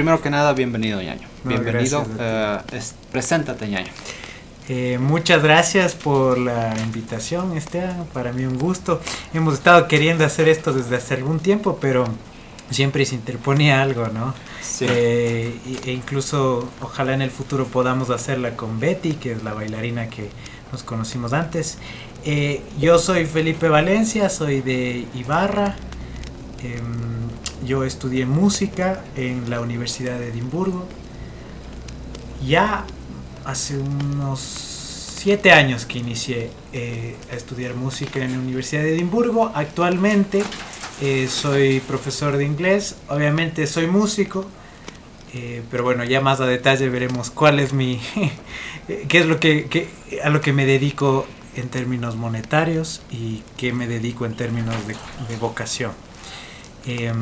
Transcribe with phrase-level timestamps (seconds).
[0.00, 1.28] primero que nada, bienvenido, ñaño.
[1.44, 2.06] bienvenido.
[2.18, 2.58] Eh,
[3.12, 3.92] preséntate, ñaño.
[4.66, 8.06] Eh, muchas gracias por la invitación, Esteban.
[8.14, 9.02] Para mí un gusto.
[9.34, 12.06] Hemos estado queriendo hacer esto desde hace algún tiempo, pero
[12.70, 14.32] siempre se interponía algo, ¿no?
[14.62, 14.86] Sí.
[14.88, 20.08] Eh, e incluso ojalá en el futuro podamos hacerla con Betty, que es la bailarina
[20.08, 20.30] que
[20.72, 21.76] nos conocimos antes.
[22.24, 25.76] Eh, yo soy Felipe Valencia, soy de Ibarra.
[27.60, 30.86] Em, yo estudié música en la Universidad de Edimburgo.
[32.46, 32.84] Ya
[33.44, 39.50] hace unos siete años que inicié eh, a estudiar música en la Universidad de Edimburgo.
[39.54, 40.42] Actualmente
[41.00, 44.46] eh, soy profesor de inglés, obviamente soy músico,
[45.70, 48.00] pero bueno, ya más a detalle veremos cuál es mi,
[49.08, 49.88] qué es lo que,
[50.24, 51.24] a lo que me dedico
[51.56, 55.92] en términos monetarios y qué me dedico en términos de, vocación.
[56.86, 57.12] Eh,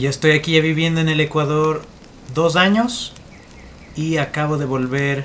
[0.00, 1.82] yo estoy aquí viviendo en el Ecuador
[2.34, 3.12] dos años
[3.96, 5.24] y acabo de volver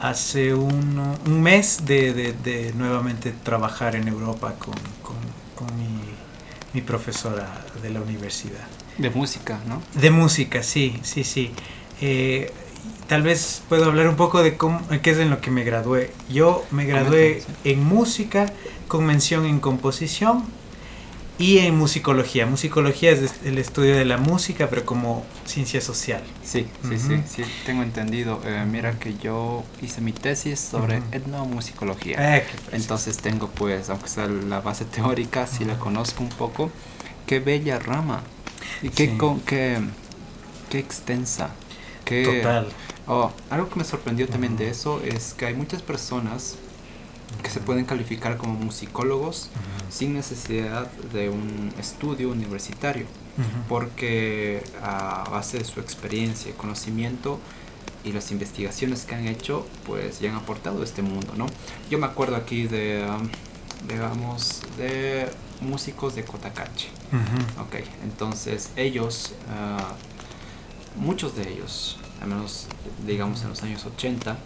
[0.00, 5.16] hace un, un mes de, de, nuevamente trabajar en Europa con, con,
[5.56, 5.88] con mi,
[6.72, 8.66] mi, profesora de la universidad.
[8.96, 9.82] De música, ¿no?
[10.00, 11.50] De música, sí, sí, sí.
[12.00, 12.52] Eh,
[13.08, 16.12] tal vez puedo hablar un poco de cómo, qué es en lo que me gradué.
[16.30, 18.52] Yo me gradué en música
[18.86, 20.44] con mención en composición
[21.38, 22.46] y en musicología.
[22.46, 26.22] Musicología es el estudio de la música, pero como ciencia social.
[26.42, 28.40] Sí, sí, sí, sí, tengo entendido.
[28.44, 32.38] Eh, mira que yo hice mi tesis sobre etnomusicología.
[32.38, 36.70] Eh, Entonces tengo pues, aunque sea la base teórica, sí la conozco un poco.
[37.26, 38.22] Qué bella rama.
[38.82, 39.78] Y qué, con, qué,
[40.70, 41.50] qué extensa.
[42.04, 42.68] Total.
[43.06, 46.56] Oh, algo que me sorprendió también de eso es que hay muchas personas
[47.42, 49.50] que se pueden calificar como musicólogos
[49.90, 53.06] sin necesidad de un estudio universitario,
[53.68, 57.38] porque a base de su experiencia y conocimiento
[58.04, 61.46] y las investigaciones que han hecho, pues ya han aportado a este mundo, ¿no?
[61.90, 63.28] Yo me acuerdo aquí de, um,
[63.88, 66.88] digamos, de músicos de Cotacache.
[67.60, 69.32] Ok, entonces ellos...
[69.48, 70.18] Uh,
[70.98, 72.66] muchos de ellos, al menos
[73.06, 74.36] digamos en los años 80,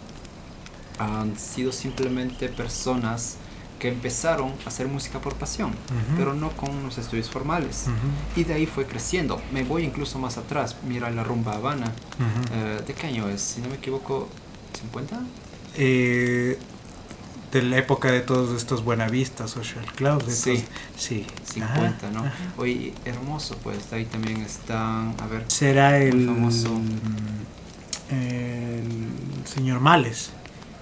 [0.99, 3.37] han sido simplemente personas
[3.83, 5.73] que empezaron a hacer música por pasión,
[6.15, 7.87] pero no con unos estudios formales.
[8.33, 9.41] Y de ahí fue creciendo.
[9.51, 10.77] Me voy incluso más atrás.
[10.87, 11.91] Mira la rumba Habana.
[12.53, 13.41] Eh, ¿De qué año es?
[13.41, 14.29] Si no me equivoco,
[14.93, 15.19] ¿50?
[15.75, 16.57] Eh,
[17.51, 20.23] de la época de todos estos Buenavistas, Social Club.
[20.29, 20.63] Sí,
[20.95, 21.27] sí.
[21.43, 22.23] 50, ¿no?
[22.57, 25.43] Oye, hermoso, pues ahí también están, a ver.
[25.49, 26.79] Será el, famoso.
[28.09, 30.29] El señor Males.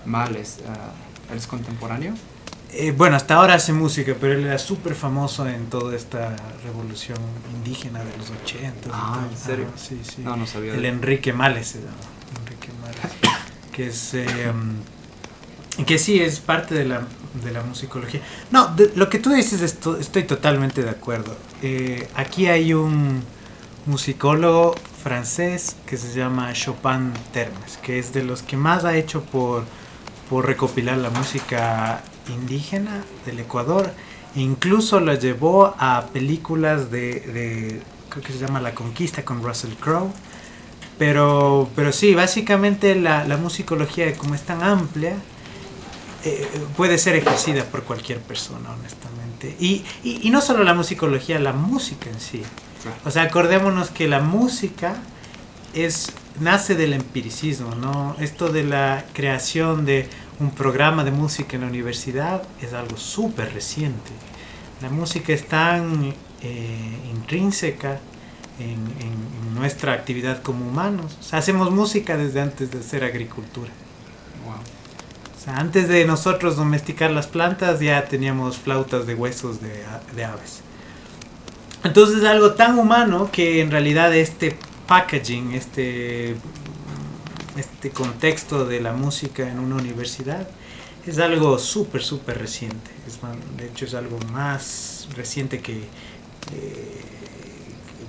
[0.06, 2.14] Males, uh, ¿él es contemporáneo?
[2.74, 7.18] Eh, bueno, hasta ahora hace música, pero él era súper famoso en toda esta revolución
[7.54, 8.90] indígena de los 80.
[8.94, 9.66] Ah, ¿en serio?
[9.76, 10.22] sí, sí.
[10.22, 10.74] No, no sabía.
[10.74, 12.98] El Enrique Males Enrique Males.
[13.74, 14.14] que es.
[14.14, 14.54] Eh,
[15.86, 17.02] que sí es parte de la,
[17.44, 18.22] de la musicología.
[18.52, 21.36] No, lo que tú dices esto, estoy totalmente de acuerdo.
[21.62, 23.24] Eh, aquí hay un
[23.86, 29.24] musicólogo francés que se llama Chopin Termes, que es de los que más ha hecho
[29.24, 29.64] por,
[30.30, 33.92] por recopilar la música indígena del Ecuador.
[34.36, 39.44] E incluso lo llevó a películas de, de, creo que se llama La Conquista con
[39.44, 40.12] Russell Crowe.
[40.98, 45.16] Pero, pero sí, básicamente la, la musicología como es tan amplia,
[46.24, 49.56] eh, puede ser ejercida por cualquier persona, honestamente.
[49.60, 52.44] Y, y, no solo la musicología, la música en sí.
[53.06, 54.96] O sea, acordémonos que la música
[55.74, 58.16] es nace del empiricismo, ¿no?
[58.20, 60.08] Esto de la creación de
[60.42, 64.12] un programa de música en la universidad es algo súper reciente.
[64.82, 68.00] La música es tan eh, intrínseca
[68.60, 71.18] en, en, nuestra actividad como humanos.
[71.20, 73.70] O sea, hacemos música desde antes de hacer agricultura.
[74.46, 74.56] Wow
[75.48, 80.62] antes de nosotros domesticar las plantas ya teníamos flautas de huesos de, aves.
[81.84, 84.56] Entonces es algo tan humano que en realidad este
[84.88, 86.36] packaging, este,
[87.58, 90.48] este contexto de la música en una universidad
[91.06, 92.92] es algo súper, súper reciente.
[93.58, 95.78] de hecho es algo más reciente que...
[96.54, 97.02] Eh,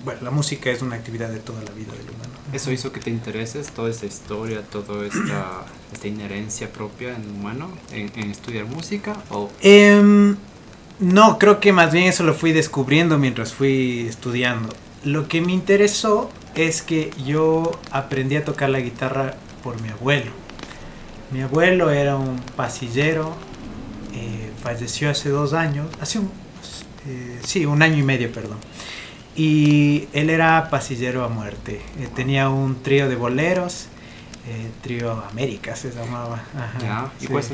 [0.05, 2.33] bueno, la música es una actividad de toda la vida del humano.
[2.53, 7.31] ¿Eso hizo que te intereses toda esta historia, toda esta, esta inherencia propia en el
[7.31, 9.17] humano en, estudiar música?
[9.31, 9.51] O?
[9.61, 10.37] Em,
[10.99, 14.69] no, creo que más bien eso lo fui descubriendo mientras fui estudiando.
[15.05, 20.31] Lo que me interesó es que yo aprendí a tocar la guitarra por mi abuelo.
[21.31, 23.35] Mi abuelo era un pasillero,
[24.15, 26.31] eh, falleció hace dos años, hace un,
[27.07, 28.59] eh, sí, un año y medio, perdón.
[29.35, 31.81] y él era pasillero a muerte.
[31.99, 33.87] Eh, tenía un trío de boleros,
[34.83, 36.43] trío América se llamaba.
[37.21, 37.45] ¿Y cuál,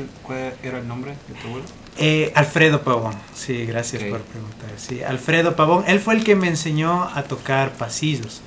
[0.61, 1.65] era el nombre de tu abuelo?
[2.01, 4.69] Eh, Alfredo Pavón, sí, gracias por preguntar.
[4.77, 8.41] Sí, Alfredo Pavón, él fue el que me enseñó a tocar pasillos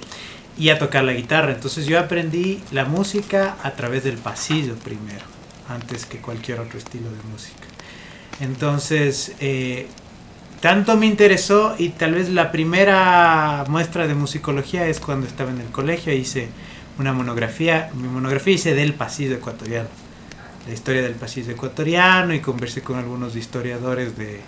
[0.56, 1.52] y a tocar la guitarra.
[1.52, 5.25] Entonces yo aprendí la música a través del pasillo primero,
[5.69, 7.66] antes que cualquier otro estilo de música.
[8.40, 9.87] Entonces, eh,
[10.60, 15.60] tanto me interesó y tal vez la primera muestra de musicología es cuando estaba en
[15.60, 16.49] el colegio, hice
[16.99, 19.88] una monografía, mi monografía hice del pasillo ecuatoriano,
[20.67, 24.41] la historia del pasillo ecuatoriano y conversé con algunos historiadores de,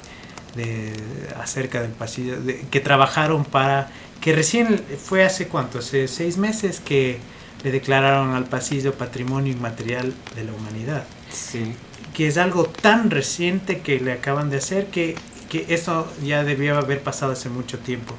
[1.41, 2.37] acerca del pasillo,
[2.71, 3.91] que trabajaron para,
[4.21, 7.19] que recién fue hace cuánto, hace seis meses que
[7.65, 11.05] le declararon al pasillo patrimonio inmaterial de la humanidad.
[11.31, 11.75] Sí.
[12.13, 15.17] Que es algo tan reciente que le acaban de hacer que
[15.55, 18.17] que eso ya debió haber pasado hace mucho tiempo.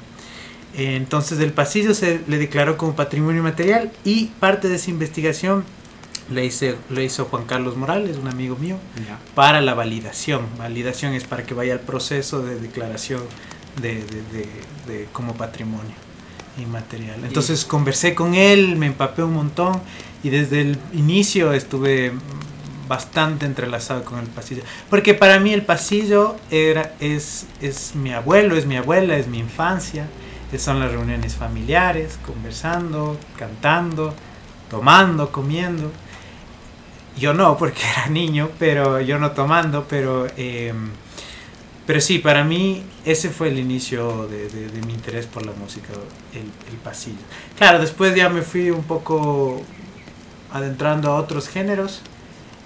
[0.74, 5.64] Entonces el pasillo se le declaró como patrimonio material y parte de esa investigación
[6.30, 8.78] le, hice, le hizo Juan Carlos Morales, un amigo mío,
[9.34, 10.46] para la validación.
[10.58, 13.22] Validación es para que vaya al proceso de declaración
[13.80, 14.48] de, de,
[14.86, 15.94] de, como patrimonio
[16.58, 17.24] inmaterial.
[17.24, 19.80] Entonces conversé con él, me empapé un montón
[20.22, 22.12] y desde el inicio estuve
[22.88, 24.62] bastante entrelazado con el pasillo.
[24.88, 29.38] Porque para mí el pasillo era, es, es mi abuelo, es mi abuela, es mi
[29.38, 30.06] infancia.
[30.56, 34.14] Son las reuniones familiares, conversando, cantando,
[34.70, 35.92] tomando, comiendo.
[37.16, 40.90] Yo no, porque era niño, pero yo no tomando, pero, em,
[41.86, 44.48] pero sí, para mí ese fue el inicio de,
[44.86, 45.88] mi interés por la música,
[46.34, 47.16] el, pasillo.
[47.56, 49.62] Claro, después ya me fui un poco
[50.52, 52.02] adentrando a otros géneros,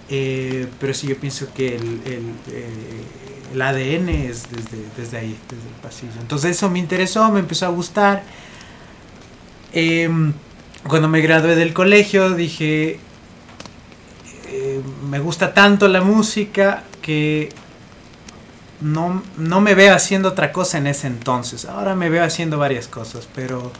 [0.08, 3.05] eh, pero sí, yo pienso que el, el, eh,
[3.53, 6.12] el ADN es desde, desde, ahí, desde el pasillo.
[6.20, 8.23] Entonces eso me interesó, me empezó a gustar.
[9.73, 10.32] Em,
[10.88, 13.00] cuando me gradué del colegio dije, eh,
[15.09, 17.50] me gusta tanto la música que
[18.81, 21.65] no, no me veo haciendo otra cosa en ese entonces.
[21.65, 23.73] Ahora me veo haciendo varias cosas, pero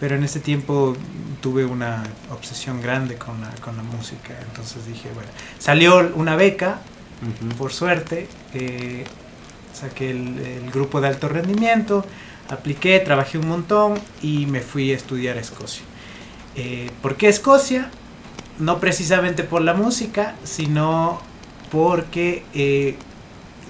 [0.00, 0.96] pero en ese tiempo
[1.40, 4.34] tuve una obsesión grande con la, con la música.
[4.48, 6.80] Entonces dije, bueno, salió una beca,
[7.56, 9.04] por suerte, eh,
[9.72, 12.04] saqué el, grupo de alto rendimiento,
[12.48, 15.82] apliqué, trabajé un montón y me fui a estudiar a Escocia.
[16.54, 17.90] Eh, ¿Por qué Escocia?
[18.58, 21.20] No precisamente por la música, sino
[21.70, 22.96] porque eh,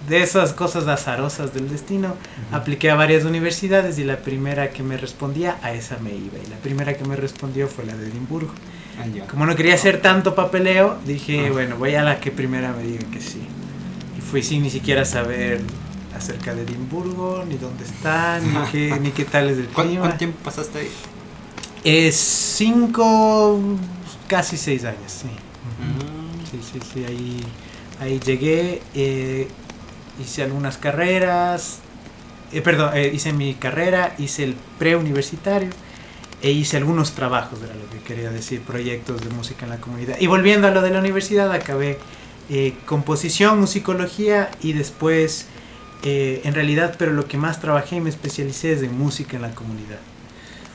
[0.08, 2.14] de esas cosas azarosas del destino,
[2.52, 6.38] apliqué a varias universidades y la primera que me respondía, a esa me iba.
[6.44, 8.52] Y la primera que me respondió fue la de Edimburgo.
[8.99, 11.52] Ah, Como no quería hacer tanto papeleo, dije, ah.
[11.52, 13.43] bueno, voy a la que primera me diga que sí.
[14.17, 15.61] Y fui sin ni siquiera saber
[16.17, 20.00] acerca de Edimburgo, ni dónde está, ni qué, ni qué tal es el clima.
[20.00, 20.91] ¿Cuánto tiempo pasaste ahí?
[21.84, 23.61] Es cinco,
[24.29, 25.29] casi seis años, sí.
[26.51, 27.41] Sí, sí, sí, ahí,
[28.01, 28.81] ahí llegué.
[28.95, 29.49] Eh,
[30.21, 31.81] hice algunas carreras,
[32.53, 35.71] eh, perdón, eh, hice mi carrera, hice el preuniversitario
[36.41, 40.17] e hice algunos trabajos, era lo que quería decir, proyectos de música en la comunidad.
[40.21, 41.99] Y volviendo a lo de la universidad, acabé
[42.49, 45.47] eh, composición, musicología y después,
[46.05, 49.51] en realidad, pero lo que más trabajé y me especialicé es en música en la
[49.51, 49.99] comunidad.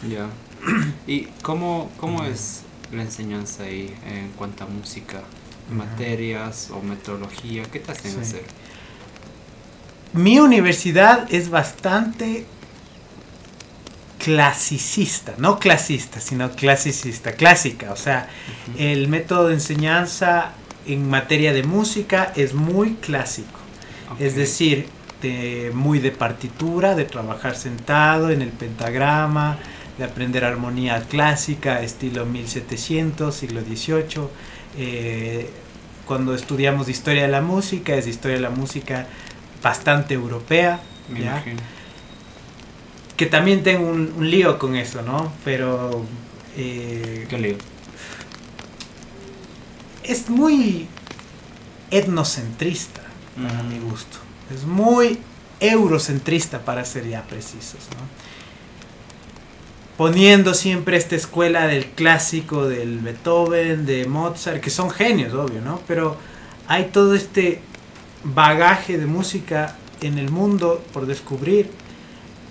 [0.07, 0.27] Ya.
[1.07, 5.21] ¿Y cómo, cómo es la enseñanza ahí en cuanto a música?
[5.71, 7.63] ¿Materias o metodología?
[7.63, 8.43] ¿Qué te hacen hacer?
[10.13, 12.45] mi universidad es bastante
[14.19, 17.91] clasicista, no clasista, sino clasicista, clásica.
[17.91, 18.29] O sea,
[18.77, 20.51] el método de enseñanza
[20.85, 23.59] en materia de música es muy clásico.
[24.19, 24.87] Es decir,
[25.73, 29.57] muy de partitura, de trabajar sentado en el pentagrama,
[29.97, 34.27] de aprender armonía clásica, estilo 1700, siglo XVIII.
[34.77, 35.49] Eh,
[36.05, 39.07] cuando estudiamos historia de la música, es historia de la música
[39.61, 40.81] bastante europea.
[43.15, 45.31] Que también tengo un, lío con eso, ¿no?
[45.45, 46.05] Pero...
[46.57, 47.55] Eh, ¿Qué lío?
[50.03, 50.87] Es muy
[51.91, 53.01] etnocentrista,
[53.41, 54.17] para mi gusto.
[54.53, 55.19] Es muy
[55.59, 58.32] eurocentrista, para ser ya precisos, ¿no?
[59.97, 65.81] Poniendo siempre esta escuela del clásico, del Beethoven, de Mozart, que son genios, obvio, ¿no?
[65.87, 66.17] Pero
[66.67, 67.61] hay todo este
[68.23, 71.69] bagaje de música en el mundo por descubrir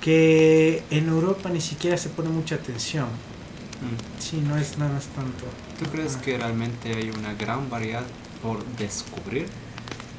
[0.01, 3.07] que en Europa ni siquiera se pone mucha atención.
[3.07, 4.21] Mm.
[4.21, 5.45] Sí, no es nada más tanto.
[5.79, 8.05] ¿Tú crees que realmente hay una gran variedad
[8.43, 9.47] por descubrir?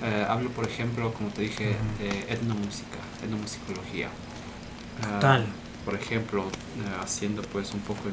[0.04, 4.10] Eh, hablo, por ejemplo, como te dije, de etnomúsica, etnomusicología.
[5.02, 5.48] Total.
[5.86, 6.46] Por ejemplo,
[7.02, 8.04] haciendo pues un poco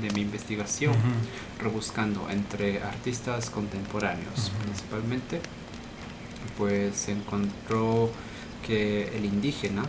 [0.00, 0.94] de mi investigación,
[1.58, 5.40] rebuscando entre artistas contemporáneos principalmente,
[6.56, 8.10] pues se encontró
[8.66, 9.82] que el indígena,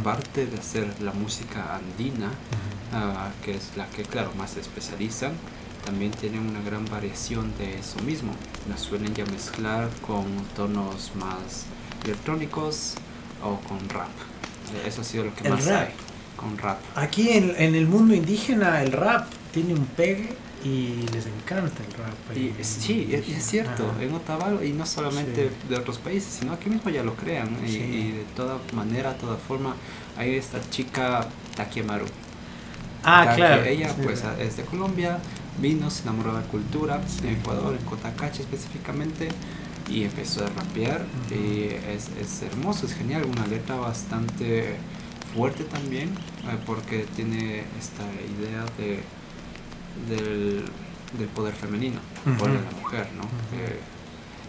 [0.00, 2.30] aparte de hacer la música andina,
[2.92, 5.32] ah, que es la que, claro, más se especializan,
[5.84, 8.32] también tienen una gran variación de eso mismo.
[8.68, 10.24] La suelen ya mezclar con
[10.56, 11.66] tonos más
[12.04, 12.94] electrónicos
[13.42, 14.08] o con rap.
[14.86, 15.90] Eso ha sido lo que más hay,
[16.44, 16.78] con rap.
[16.94, 20.28] Aquí en, en el mundo indígena el rap tiene un pegue
[20.62, 22.36] y les encanta el rap.
[22.36, 26.90] Y, sí, es, cierto, en Otavalo y no solamente de otros países, sino aquí mismo
[26.90, 29.74] ya lo crean y, de toda manera, toda forma,
[30.16, 32.06] hay esta chica Takiemaru.
[33.04, 33.64] Ah, claro.
[33.64, 35.18] Ella pues es de Colombia,
[35.60, 39.28] vino, se enamoró de la cultura en Ecuador, en Cotacachi específicamente,
[39.88, 41.04] y empezó a rapear.
[41.30, 44.76] y es, es hermoso, es genial, una letra bastante
[45.34, 48.04] fuerte también, eh, porque tiene esta
[48.38, 49.02] idea de
[50.08, 53.24] del, poder femenino, del poder de la mujer, ¿no?
[53.56, 53.80] Eh,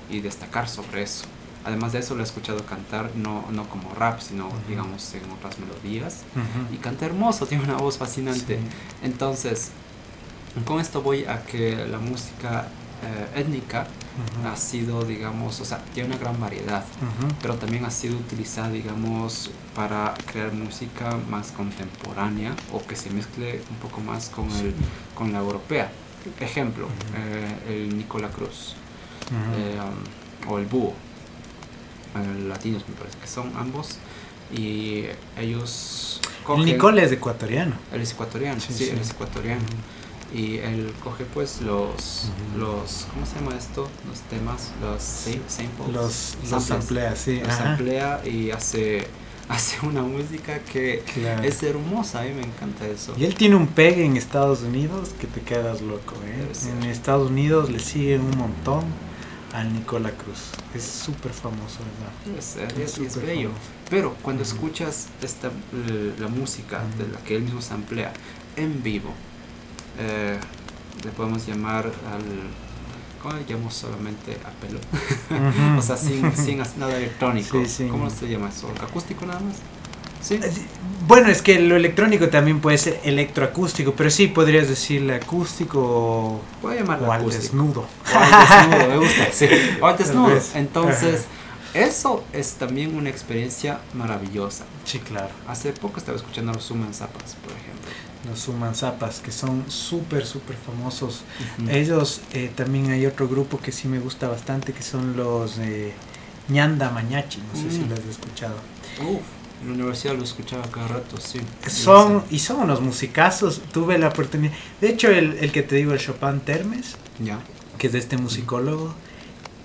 [0.10, 1.26] y destacar sobre eso.
[1.64, 5.58] Además de eso, lo he escuchado cantar no, no como rap, sino, digamos, en otras
[5.58, 6.22] melodías.
[6.72, 8.60] Y canta hermoso, tiene una voz fascinante.
[9.02, 9.72] Entonces,
[10.64, 12.68] con esto voy a que la música
[13.04, 13.88] eh, étnica
[14.46, 16.86] ha sido, digamos, o sea, tiene una gran variedad,
[17.42, 23.62] pero también ha sido utilizada, digamos, para crear música más contemporánea o que se mezcle
[23.70, 24.74] un poco más con, el,
[25.14, 25.92] con la europea.
[26.40, 28.76] Ejemplo, eh, el Nicola Cruz
[29.58, 29.78] eh,
[30.48, 30.94] um, o el Búho,
[32.48, 33.98] latinos me parece que son ambos,
[34.56, 35.06] y
[35.38, 36.22] ellos...
[36.48, 37.76] el Nicola es ecuatoriano.
[37.92, 39.62] Él es ecuatoriano, sí, él es ecuatoriano
[40.36, 45.90] y él coge pues los los cómo se llama esto los temas los samples.
[45.94, 49.08] Los, los amplía sí los amplía y hace
[49.50, 51.04] hace una música que
[51.44, 53.14] es hermosa a mí me encanta eso.
[53.16, 56.52] Y él tiene un pegue en Estados Unidos que te quedas loco ¿eh?
[56.70, 58.84] en Estados Unidos le siguen un montón
[59.54, 60.52] al Nicola Cruz.
[60.74, 62.38] Es súper famoso verdad
[62.78, 63.52] es, es, bello.
[63.90, 65.50] pero cuando escuchas esta
[66.20, 68.12] la música de la que él mismo se emplea
[68.58, 69.14] en vivo
[70.00, 70.38] eh,
[71.04, 72.24] le podemos llamar al
[73.26, 74.80] ¿cómo le llamamos solamente a pelo?
[75.80, 77.58] o sea, sin, sin nada electrónico.
[77.90, 78.72] ¿Cómo se llama eso?
[78.82, 79.56] ¿Acústico nada más?
[80.22, 80.36] ¿Sí?
[80.36, 80.52] Eh,
[81.08, 86.72] bueno, es que lo electrónico también puede ser electroacústico, pero sí podrías decirle acústico o,
[86.72, 87.88] llamarlo o al desnudo.
[88.14, 89.48] O al desnudo, me gusta, sí.
[89.82, 90.40] O al desnudo.
[90.54, 91.26] Entonces,
[91.74, 94.66] eso es también una experiencia maravillosa.
[94.84, 95.30] Sí, claro.
[95.48, 97.76] Hace poco estaba escuchando a los Suman Zapas, por ejemplo
[98.30, 101.24] los Suman Zapas, que son súper, súper famosos.
[101.70, 105.94] Ellos, eh, también hay otro grupo que sí me gusta bastante, que son los eh,
[106.50, 107.90] Ñanda Mañachi, no sé si mm.
[107.90, 108.56] lo has escuchado.
[109.02, 109.22] Uf,
[109.62, 111.40] en la universidad lo escuchaba cada rato, sí.
[111.68, 114.54] Son, y son unos musicazos, tuve la oportunidad.
[114.82, 117.40] De hecho, el, el que te digo, el Chopin Termes, ya.
[117.78, 118.94] que es de este musicólogo,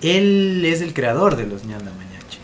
[0.00, 2.38] él es el creador de los Ñanda Mañachi.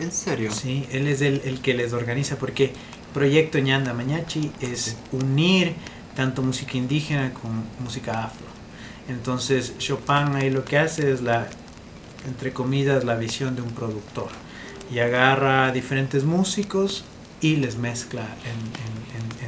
[0.00, 0.50] ¿En serio?
[0.52, 2.72] Sí, él es el, el que les organiza, porque
[3.12, 5.74] proyecto Ñanda Mañachi es unir
[6.14, 8.46] tanto música indígena con música afro.
[9.08, 11.48] Entonces Chopin ahí lo que hace es la,
[12.26, 14.28] entre comillas, la visión de un productor.
[14.92, 17.04] Y agarra diferentes músicos
[17.40, 18.26] y les mezcla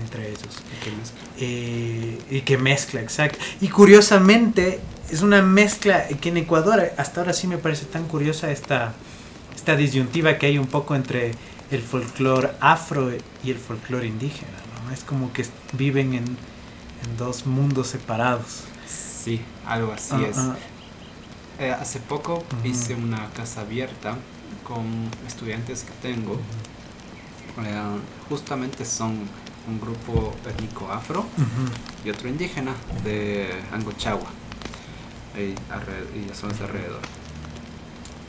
[0.00, 0.62] entre ellos.
[0.86, 1.20] ¿Y mezcla?
[1.38, 3.38] Eh, y que mezcla, exacto.
[3.60, 8.50] Y curiosamente es una mezcla que en Ecuador hasta ahora sí me parece tan curiosa
[8.50, 8.94] esta,
[9.54, 11.32] esta disyuntiva que hay un poco entre
[11.72, 13.10] el folclore afro
[13.42, 14.52] y el folclore indígena,
[14.84, 14.92] ¿no?
[14.92, 16.36] Es como que viven en,
[17.18, 18.64] dos mundos separados.
[18.86, 20.38] Sí, algo así ah, es.
[20.38, 20.56] Ah.
[21.58, 24.16] Eh, hace poco hice una casa abierta
[24.62, 24.84] con
[25.26, 26.34] estudiantes que tengo.
[27.64, 27.98] Eh,
[28.28, 29.18] justamente son
[29.68, 31.24] un grupo étnico afro
[32.04, 32.74] y otro indígena
[33.04, 34.30] de Angochagua
[35.36, 37.00] y, y las zonas de alrededor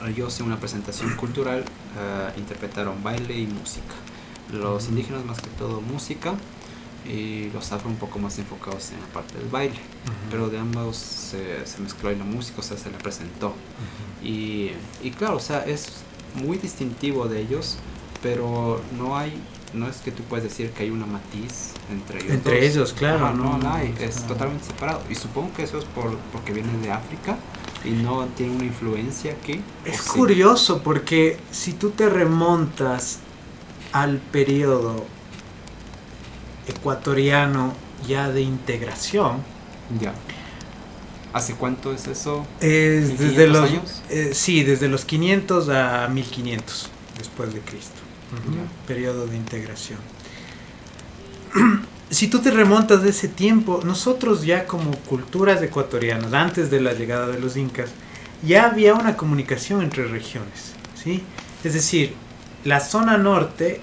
[0.07, 1.63] ellos en una presentación cultural
[1.97, 3.93] eh, interpretaron baile y música.
[4.51, 6.35] Los indígenas más que todo música
[7.05, 9.79] y los afro un poco más enfocados en la parte del baile.
[10.29, 13.53] Pero de ambos se, se, mezcló y la música, o sea, se la presentó.
[14.23, 14.71] y,
[15.01, 16.03] y, claro, o sea, es
[16.35, 17.77] muy distintivo de ellos,
[18.21, 19.33] pero no hay,
[19.73, 22.31] no es que tú puedes decir que hay una matiz entre ellos.
[22.31, 23.33] Entre ellos, claro.
[23.33, 25.01] no, no, hay, es totalmente separado.
[25.09, 27.37] Y supongo que eso es por, porque vienen de África
[27.83, 29.61] y no tiene una influencia aquí.
[29.85, 33.19] Es curioso porque si tú te remontas
[33.91, 35.05] al periodo
[36.67, 37.73] ecuatoriano
[38.07, 39.37] ya de integración.
[39.99, 40.13] Ya.
[41.33, 42.45] ¿Hace cuánto es eso?
[42.59, 44.01] Es desde los años?
[44.09, 48.01] Eh, sí, desde los 500 a 1500 después de Cristo.
[48.87, 49.99] Periodo de integración.
[52.13, 56.93] Si tú te remontas de ese tiempo, nosotros ya como culturas ecuatorianas, antes de la
[56.93, 57.89] llegada de los incas,
[58.43, 61.23] ya había una comunicación entre regiones, ¿sí?
[61.63, 62.13] Es decir,
[62.63, 63.81] la zona norte,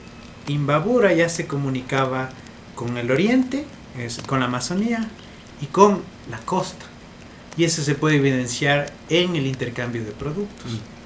[0.49, 2.31] Imbabura ya se comunicaba
[2.75, 3.65] con el oriente,
[4.27, 5.09] con la Amazonía
[5.61, 6.87] y con la costa.
[7.57, 10.73] Y eso se puede evidenciar en el intercambio de productos.
[10.73, 11.00] Mm.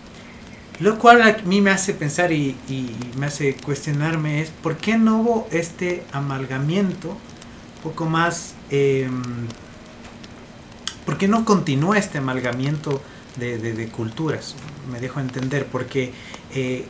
[0.80, 2.56] Lo cual a mí me hace pensar y,
[3.16, 8.54] me hace cuestionarme es por qué no hubo este amalgamiento un poco más...
[8.70, 9.46] Em,
[11.06, 13.02] ¿Por qué no continúa este amalgamiento
[13.36, 14.56] de, culturas?
[14.90, 16.12] Me dejo entender, porque
[16.54, 16.86] eh,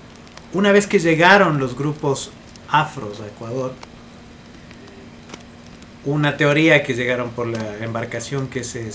[0.52, 2.30] una vez que llegaron los grupos
[2.68, 3.74] afros a Ecuador,
[6.04, 8.90] una teoría que llegaron por la embarcación que se,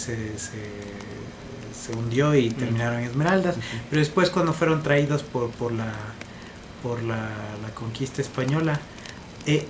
[1.93, 3.55] hundió y terminaron en Esmeraldas,
[3.89, 5.93] pero después cuando fueron traídos por, por, la,
[6.83, 7.29] por la,
[7.75, 8.79] conquista española,
[9.45, 9.65] eh,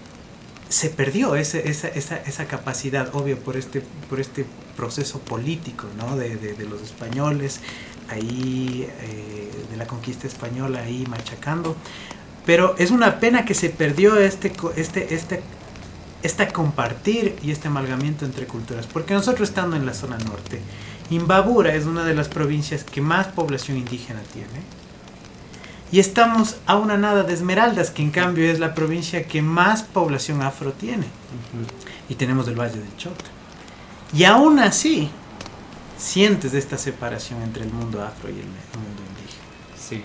[0.69, 4.45] se perdió ese, esa, esa, esa, capacidad, obvio, por este, por este
[4.77, 6.15] proceso político ¿no?
[6.15, 7.59] de, de, los españoles,
[8.09, 11.75] ahí, eh, de la conquista española, ahí machacando.
[12.45, 15.41] Pero es una pena que se perdió este, este, este,
[16.23, 18.87] este compartir y este amalgamiento entre culturas.
[18.87, 20.59] Porque nosotros estando en la zona norte,
[21.09, 24.61] Imbabura es una de las provincias que más población indígena tiene.
[25.91, 29.81] Y estamos a una nada de Esmeraldas, que en cambio es la provincia que más
[29.81, 31.07] población afro tiene.
[32.09, 33.25] Y tenemos el Valle del Chota.
[34.13, 35.09] Y aún así,
[35.97, 39.77] sientes esta separación entre el mundo afro y el mundo indígena.
[39.77, 40.03] Sí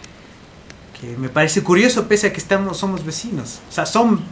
[1.19, 3.61] me parece curioso pese a que estamos somos vecinos.
[3.69, 4.23] O sea, son,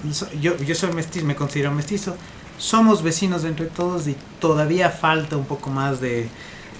[0.40, 2.16] yo, yo soy mestizo, me considero mestizo,
[2.58, 6.28] somos vecinos entre todos y todavía falta un poco más de,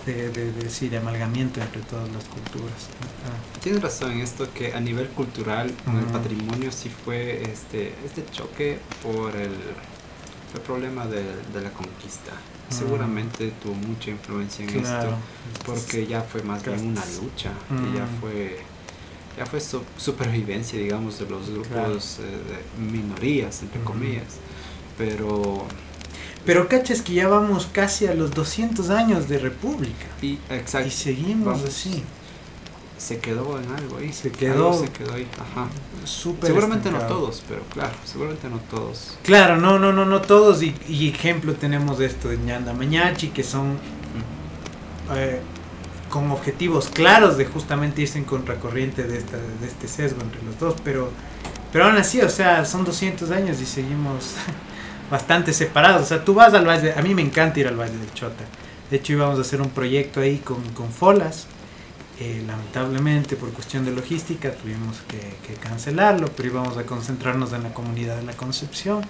[0.06, 2.88] de, de, amalgamiento entre todas las culturas.
[3.24, 3.60] Ah.
[3.62, 8.24] Tienes razón en esto que a nivel cultural, con el patrimonio sí fue este, este
[8.30, 9.52] choque por el,
[10.54, 11.22] el problema de,
[11.60, 12.32] la conquista.
[12.68, 15.14] Seguramente tuvo mucha influencia en esto,
[15.66, 18.60] porque ya fue más bien una lucha, y ya fue
[19.36, 19.60] ya fue
[19.96, 24.38] supervivencia, digamos, de los grupos eh, de minorías, entre comillas.
[24.98, 25.66] Pero...
[26.44, 30.06] Pero cachas que ya vamos casi a los 200 años de república.
[30.20, 30.88] Y, exacto.
[30.88, 32.02] y seguimos así.
[32.98, 34.12] Se quedó en algo ahí.
[34.12, 34.72] Se quedó.
[34.72, 35.26] se quedó ahí.
[35.34, 35.68] Ajá.
[36.04, 39.18] seguramente no todos, pero claro, seguramente no todos.
[39.22, 40.62] Claro, no, no, no, no todos.
[40.62, 43.78] Y, y ejemplo tenemos esto de Ñanda Mañachi, que son
[46.08, 50.58] con objetivos claros de justamente irse en contracorriente de, esta, de este sesgo entre los
[50.58, 51.10] dos, pero,
[51.72, 54.34] pero aún así, o sea, son 200 años y seguimos
[55.12, 56.02] bastante separados.
[56.02, 58.44] O sea, tú vas al Valle, a mí me encanta ir al Valle del Chota.
[58.90, 61.46] De hecho, íbamos a hacer un proyecto ahí con, con Folas.
[62.18, 67.74] Eh, lamentablemente, por cuestión de logística, tuvimos que, cancelarlo, pero íbamos a concentrarnos en la
[67.74, 69.04] comunidad de la Concepción.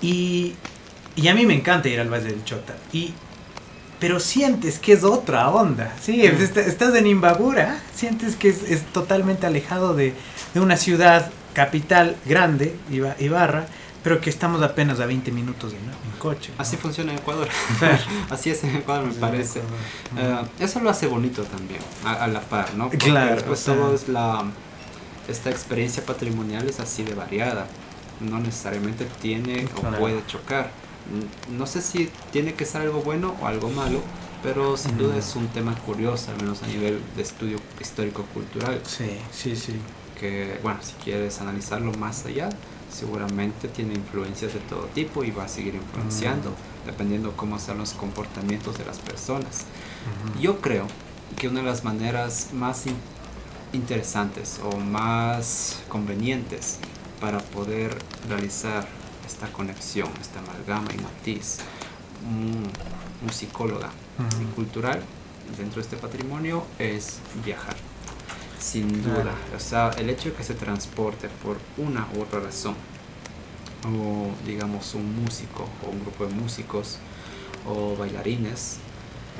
[0.00, 0.54] Y,
[1.16, 2.76] y a mí me encanta ir al Valle del Chota.
[2.92, 3.12] Y
[3.98, 5.94] pero sientes que es otra onda.
[6.00, 10.14] Sí, estás en Imbabura, sientes que es, totalmente alejado de,
[10.56, 13.66] una ciudad capital grande, Ibarra,
[14.02, 15.80] pero que estamos apenas a 20 minutos en,
[16.18, 16.52] coche.
[16.58, 17.48] Así funciona en Ecuador.
[18.30, 19.60] Así es en Ecuador, me parece.
[20.16, 22.90] Eh, eso lo hace bonito también, a, la par, ¿no?
[22.90, 23.42] claro.
[23.44, 24.44] Pues todo es la,
[25.28, 27.66] esta experiencia patrimonial es así de variada.
[28.20, 30.70] No necesariamente tiene o puede chocar
[31.50, 34.00] no sé si tiene que ser algo bueno o algo malo,
[34.42, 38.80] pero sin duda es un tema curioso, al menos a nivel de estudio histórico-cultural.
[38.86, 39.74] Sí, sí, sí.
[40.18, 42.48] Que, bueno, si quieres analizarlo más allá,
[42.92, 46.52] seguramente tiene influencias de todo tipo y va a seguir influenciando,
[46.86, 49.64] dependiendo cómo sean los comportamientos de las personas.
[50.40, 50.86] Yo creo
[51.36, 52.84] que una de las maneras más
[53.72, 56.78] interesantes o más convenientes
[57.20, 57.96] para poder
[58.28, 58.86] realizar
[59.26, 61.58] esta conexión, esta amalgama y matiz
[63.24, 63.90] musicóloga
[64.40, 65.02] y cultural
[65.56, 67.76] dentro de este patrimonio es viajar.
[68.62, 69.34] Sin duda.
[69.56, 72.76] O sea, el hecho de que se transporte por una u otra razón,
[73.84, 76.98] o digamos un músico o un grupo de músicos
[77.66, 78.76] o bailarines,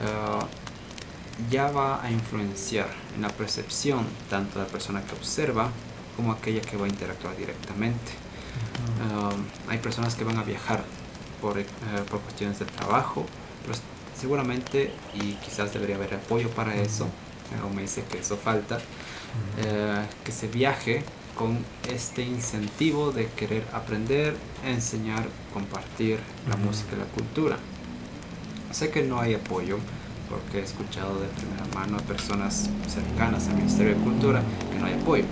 [0.02, 0.44] eh,
[1.50, 5.70] ya va a influenciar en la percepción tanto de la persona que observa
[6.16, 8.12] como aquella que va a interactuar directamente.
[9.00, 10.84] Um, hay personas que van a viajar
[11.40, 11.66] por, eh,
[12.10, 13.24] por cuestiones de trabajo,
[13.64, 13.78] pero
[14.18, 17.06] seguramente, y quizás debería haber apoyo para eso,
[17.64, 18.78] o me dice que eso falta,
[19.58, 21.02] eh, que se viaje
[21.36, 26.18] con este incentivo de querer aprender, enseñar, compartir
[26.48, 27.56] la música y la cultura.
[28.70, 29.78] Sé que no hay apoyo,
[30.28, 34.86] porque he escuchado de primera mano a personas cercanas al Ministerio de Cultura que no
[34.86, 35.24] hay apoyo.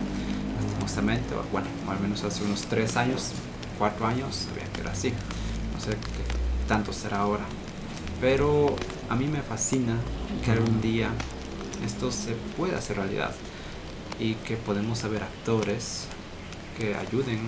[0.62, 3.32] Lastimosamente, bueno, al menos hace unos tres años
[3.80, 5.10] cuatro años sabía que era así.
[5.74, 7.44] No sé qué tanto será ahora.
[8.20, 8.76] Pero
[9.08, 9.96] a mí me fascina
[10.44, 11.08] que algún día
[11.84, 13.32] esto se pueda hacer realidad
[14.20, 16.04] y que podemos saber actores
[16.78, 17.40] que ayuden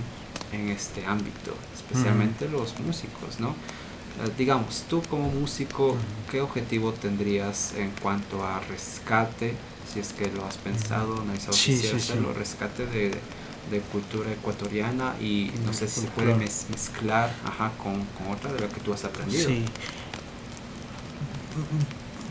[0.52, 3.50] en este ámbito, especialmente los músicos, ¿no?
[3.50, 5.96] Eh, digamos, tú como músico,
[6.30, 9.54] ¿qué objetivo tendrías en cuanto a rescate?
[9.92, 13.12] Si es que lo has pensado, no es oficial, sí, rescate de,
[13.90, 17.32] cultura ecuatoriana y no sé si se puede mezclar
[17.82, 19.48] con, con, otra de lo que tú has aprendido.
[19.48, 19.64] Sí.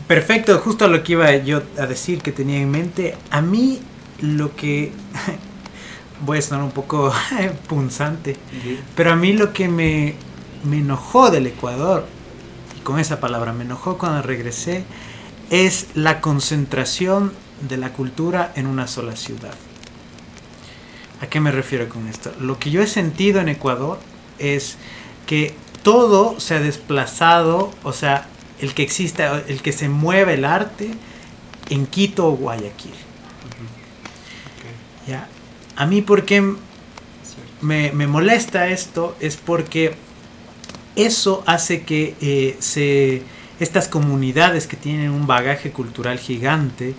[0.06, 3.16] Perfecto, justo lo que iba yo a decir que tenía en mente.
[3.30, 3.80] A mí
[4.22, 4.92] lo que
[6.24, 7.12] voy a sonar un poco
[7.68, 8.36] punzante,
[8.96, 10.14] pero a mí lo que me,
[10.64, 12.06] me enojó del Ecuador,
[12.78, 14.84] y con esa palabra me enojó cuando regresé,
[15.50, 17.32] es la concentración
[17.68, 19.54] de la cultura en una sola ciudad.
[21.20, 22.32] ¿A qué me refiero con esto?
[22.40, 23.98] Lo que yo he sentido en Ecuador
[24.38, 24.76] es
[25.26, 28.26] que todo se ha desplazado, o sea,
[28.60, 30.90] el que exista, el que se mueve el arte
[31.70, 32.94] en Quito o Guayaquil.
[35.06, 35.28] ¿Ya?
[35.76, 36.54] A mí, ¿por qué
[37.60, 39.16] me, molesta esto?
[39.20, 39.94] Es porque
[40.96, 43.22] eso hace que eh, se,
[43.58, 46.94] estas comunidades que tienen un bagaje cultural gigante,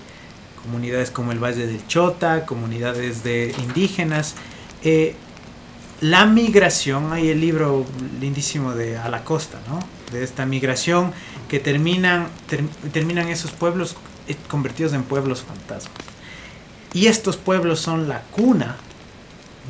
[0.63, 4.35] comunidades como el Valle del Chota, comunidades de indígenas,
[4.83, 5.15] eh,
[6.01, 7.85] la migración, hay el libro
[8.19, 9.79] lindísimo de A la Costa, ¿no?
[10.11, 11.13] De esta migración
[11.47, 12.27] que terminan,
[12.91, 13.95] terminan esos pueblos
[14.27, 16.12] eh, convertidos en pueblos fantasmas.
[16.93, 18.77] Y estos pueblos son la cuna,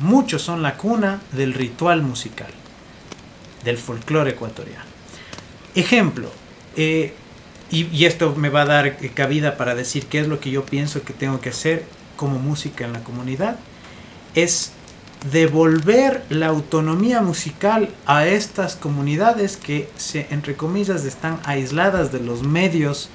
[0.00, 2.50] muchos son la cuna del ritual musical,
[3.64, 4.84] del folclore ecuatoriano.
[5.74, 6.30] Ejemplo,
[6.76, 7.14] eh,
[7.70, 11.02] y, esto me va a dar cabida para decir qué es lo que yo pienso
[11.02, 11.84] que tengo que hacer
[12.16, 13.56] como música en la comunidad,
[14.34, 14.72] es
[15.32, 22.42] devolver la autonomía musical a estas comunidades que, se, entre comillas, están aisladas de los
[22.42, 23.08] medios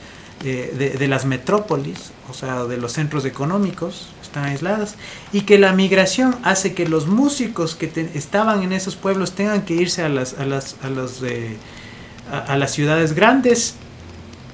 [0.44, 4.96] de, las metrópolis, o sea, de los centros económicos, están aisladas,
[5.34, 9.74] y que la migración hace que los músicos que estaban en esos pueblos tengan que
[9.74, 11.22] irse a las, a las, a los,
[12.32, 13.76] a, las ciudades grandes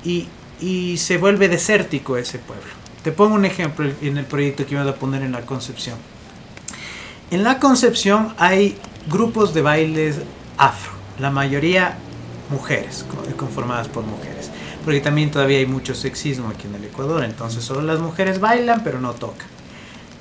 [0.04, 0.28] y,
[0.60, 2.72] y, se vuelve desértico ese pueblo.
[3.04, 5.98] Te pongo un ejemplo en el proyecto que iba a poner en la Concepción.
[7.30, 8.76] En la Concepción hay
[9.08, 10.18] grupos de bailes
[10.58, 11.98] afro, la mayoría
[12.50, 13.06] mujeres,
[13.38, 14.52] conformadas por mujeres
[14.86, 18.84] porque también todavía hay mucho sexismo aquí en el Ecuador, entonces solo las mujeres bailan
[18.84, 19.48] pero no tocan.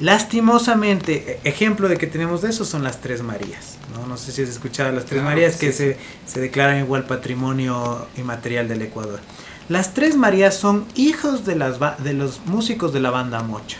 [0.01, 3.79] Lastimosamente, e, ejemplo de que tenemos de eso son las Tres Marías.
[3.95, 8.07] No, no sé si has escuchado las Tres Marías que se, se, declaran igual patrimonio
[8.17, 9.21] inmaterial del Ecuador.
[9.69, 13.79] Las Tres Marías son hijos de, las, de los músicos de la banda Mocha.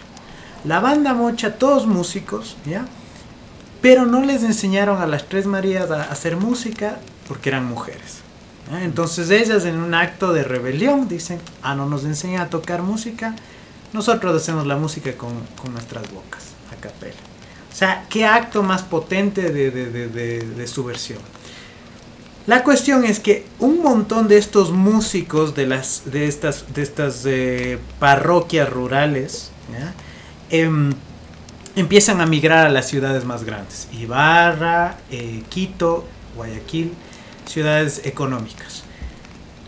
[0.65, 2.87] La banda Mocha, todos músicos, ¿ya?
[3.83, 8.24] Pero no les enseñaron a las Tres Marías a hacer música porque eran mujeres.
[8.73, 13.37] Entonces ellas en un acto de rebelión dicen, ah, no nos enseña a tocar música,
[13.93, 15.33] nosotros hacemos la música con,
[15.73, 17.15] nuestras bocas, a capela.
[17.73, 21.19] O sea, qué acto más potente de, subversión.
[22.47, 27.23] La cuestión es que un montón de estos músicos de, las, de estas, de estas
[27.27, 29.51] eh, parroquias rurales
[30.51, 30.93] em,
[31.75, 33.89] empiezan a migrar a las ciudades más grandes.
[33.93, 36.93] Ibarra, eh, Quito, Guayaquil
[37.47, 38.85] ciudades económicas.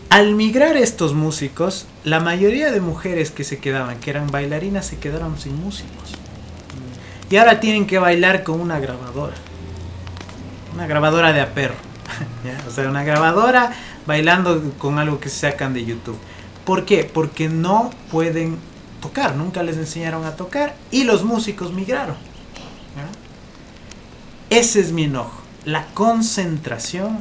[0.09, 4.97] Al migrar estos músicos, la mayoría de mujeres que se quedaban, que eran bailarinas, se
[4.97, 6.13] quedaron sin músicos.
[7.29, 9.35] Y ahora tienen que bailar con una grabadora.
[10.73, 11.75] Una grabadora de a perro.
[12.67, 13.73] O sea, una grabadora
[14.05, 16.17] bailando con algo que se sacan de YouTube.
[16.65, 17.03] ¿Por qué?
[17.03, 18.57] Porque no pueden
[19.01, 22.15] tocar, nunca les enseñaron a tocar y los músicos migraron.
[24.49, 27.19] Ese es mi enojo, la concentración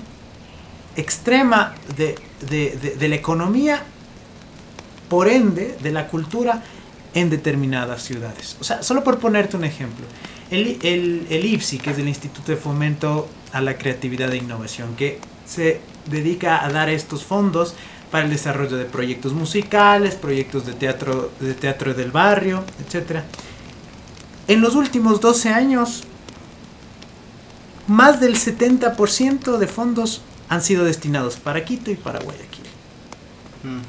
[0.96, 2.16] extrema de,
[3.08, 3.82] la economía,
[5.08, 6.62] por ende, de la cultura
[7.14, 8.56] en determinadas ciudades.
[8.60, 10.06] O sea, solo por ponerte un ejemplo,
[10.50, 15.18] el, el, IFSI, que es el Instituto de Fomento a la Creatividad e Innovación, que
[15.46, 17.74] se dedica a dar estos fondos
[18.10, 23.20] para el desarrollo de proyectos musicales, proyectos de teatro, de teatro del barrio, etc.
[24.46, 26.04] En los últimos 12 años,
[27.86, 32.66] más del 70% de fondos han sido destinados para Quito y para Guayaquil.
[33.64, 33.80] Mm.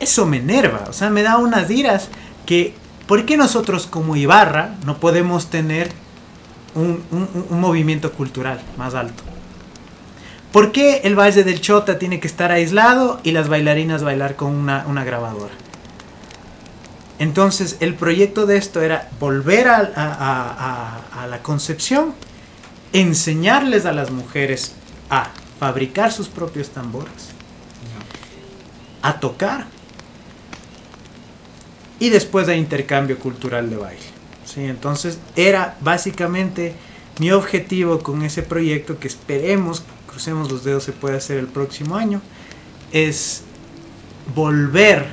[0.00, 2.08] Eso me enerva, o sea, me da unas iras
[2.46, 2.74] que,
[3.06, 5.90] ¿por qué nosotros como Ibarra no podemos tener
[6.74, 7.02] un,
[7.50, 9.24] movimiento cultural más alto?
[10.52, 14.54] ¿Por qué el Valle del Chota tiene que estar aislado y las bailarinas bailar con
[14.54, 15.52] una, grabadora?
[17.18, 22.14] Entonces el proyecto de esto era volver a, a la concepción
[22.92, 24.74] enseñarles a las mujeres
[25.10, 27.30] a fabricar sus propios tambores,
[29.02, 29.66] a tocar
[31.98, 34.02] y después de intercambio cultural de baile.
[34.44, 34.64] ¿sí?
[34.64, 36.74] Entonces era básicamente
[37.18, 41.96] mi objetivo con ese proyecto que esperemos, crucemos los dedos, se puede hacer el próximo
[41.96, 42.20] año,
[42.92, 43.42] es
[44.34, 45.06] volver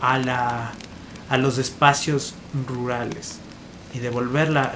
[0.00, 0.72] a, la,
[1.28, 2.34] a los espacios
[2.66, 3.38] rurales
[3.96, 4.74] y devolver la,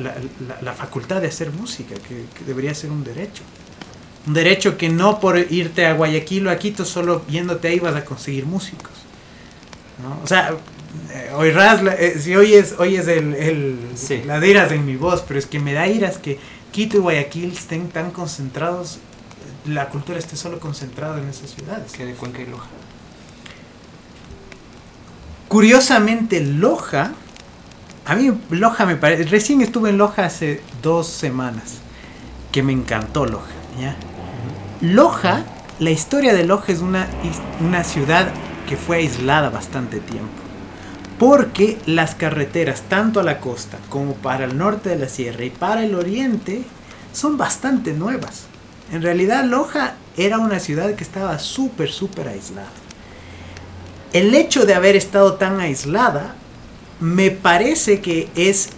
[0.62, 3.42] la, facultad de hacer música, que, debería ser un derecho.
[4.26, 7.94] Un derecho que no por irte a Guayaquil o a Quito solo yéndote ahí vas
[7.94, 8.92] a conseguir músicos.
[10.24, 10.54] O sea,
[11.12, 15.44] eh, oirás, eh, si oyes, oyes el, el la iras en mi voz, pero es
[15.44, 16.38] que me da iras que
[16.72, 19.00] Quito y Guayaquil estén tan concentrados,
[19.66, 21.92] la cultura esté solo concentrada en esas ciudades.
[21.92, 22.68] Que de Cuenca y Loja.
[25.48, 27.12] Curiosamente, Loja,
[28.10, 31.74] a mí Loja me parece, recién estuve en Loja hace dos semanas,
[32.50, 33.52] que me encantó Loja.
[34.80, 35.44] Loja,
[35.78, 37.06] la historia de Loja es una,
[37.60, 38.26] una ciudad
[38.68, 40.26] que fue aislada bastante tiempo.
[41.20, 45.50] Porque las carreteras, tanto a la costa como para el norte de la sierra y
[45.50, 46.64] para el oriente,
[47.12, 48.46] son bastante nuevas.
[48.90, 52.72] En realidad Loja era una ciudad que estaba súper, súper aislada.
[54.12, 56.34] El hecho de haber estado tan aislada
[57.00, 58.70] me parece que es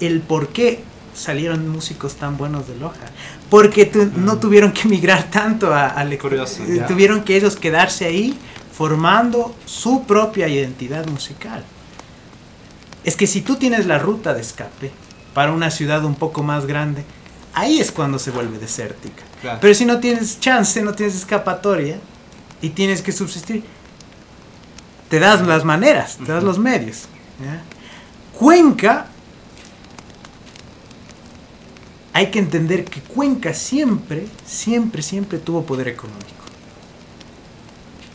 [0.00, 3.06] el por qué salieron músicos tan buenos de Loja.
[3.50, 6.08] Porque no tuvieron que emigrar tanto a, a
[6.86, 8.38] Tuvieron que ellos quedarse ahí
[8.72, 11.64] formando su propia identidad musical.
[13.04, 14.90] Es que si tú tienes la ruta de escape
[15.32, 17.04] para una ciudad un poco más grande,
[17.54, 19.22] ahí es cuando se vuelve desértica.
[19.60, 21.98] Pero si no tienes chance, no tienes escapatoria
[22.60, 23.64] y tienes que subsistir,
[25.08, 27.08] te das las maneras, te das los medios.
[28.38, 29.06] Cuenca,
[32.12, 36.30] hay que entender que Cuenca siempre, siempre, siempre tuvo poder económico.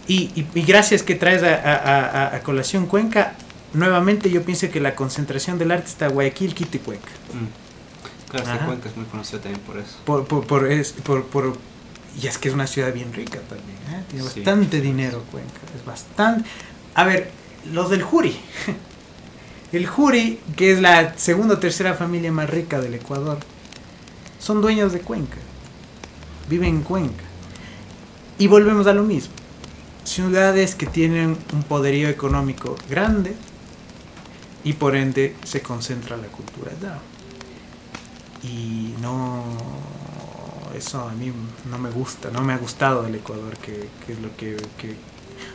[0.07, 3.33] Y, gracias que traes a, colación Cuenca,
[3.73, 7.11] nuevamente yo pienso que la concentración del arte está Guayaquil, Quito y Cuenca.
[7.33, 8.31] Mm.
[8.31, 9.97] Claro, Cuenca es muy conocida también por eso.
[10.03, 11.57] Por, por, por,
[12.21, 14.03] y es que es una ciudad bien rica también, ¿eh?
[14.09, 16.49] tiene bastante dinero Cuenca, es bastante...
[16.95, 17.31] A ver,
[17.71, 18.37] los del Juri.
[19.71, 23.39] El Juri, que es la segunda o tercera familia más rica del Ecuador,
[24.39, 25.37] son dueños de Cuenca,
[26.49, 27.23] viven en Cuenca.
[28.37, 29.33] Y volvemos a lo mismo
[30.03, 33.33] ciudades que tienen un poderío económico grande
[34.63, 36.99] y por ende se concentra la cultura allá.
[38.43, 39.43] Y no,
[40.75, 41.31] eso a mí
[41.69, 44.57] no me gusta, no me ha gustado el Ecuador, que, es lo que,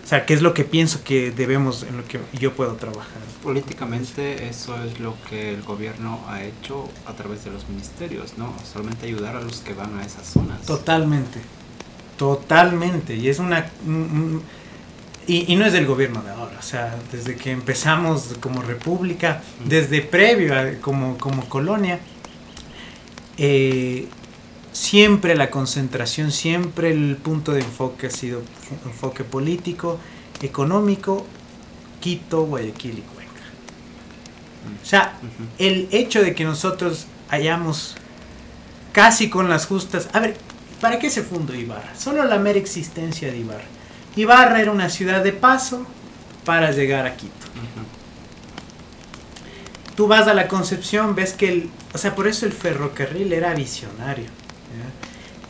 [0.05, 3.22] o sea, qué es lo que pienso que debemos, en lo que yo puedo trabajar.
[3.42, 8.55] Políticamente eso es lo que el gobierno ha hecho a través de los ministerios, ¿no?
[8.70, 10.62] Solamente ayudar a los que van a esas zonas.
[10.62, 11.40] Totalmente,
[12.16, 13.66] Totalmente, y es una...
[15.29, 20.01] Y, no es del gobierno de ahora, o sea, desde que empezamos como república, desde
[20.01, 21.99] previo como, como colonia,
[23.37, 24.07] eh,
[24.76, 28.42] siempre la concentración, siempre el punto de enfoque ha sido
[28.84, 29.98] enfoque político,
[30.42, 31.26] económico,
[32.00, 33.32] Quito, Guayaquil y Cuenca.
[34.82, 35.18] O sea,
[35.58, 37.96] el hecho de que nosotros hayamos
[38.92, 40.08] casi con las justas...
[40.12, 40.36] A ver,
[40.80, 41.94] ¿Para qué se fundó Ibarra?
[41.98, 43.64] Solo la mera existencia de Ibarra.
[44.14, 45.86] Ibarra era una ciudad de paso
[46.44, 47.32] para llegar a Quito.
[49.96, 51.70] Tú vas a la Concepción, ves que el...
[51.94, 54.26] O sea, por eso el ferrocarril era visionario.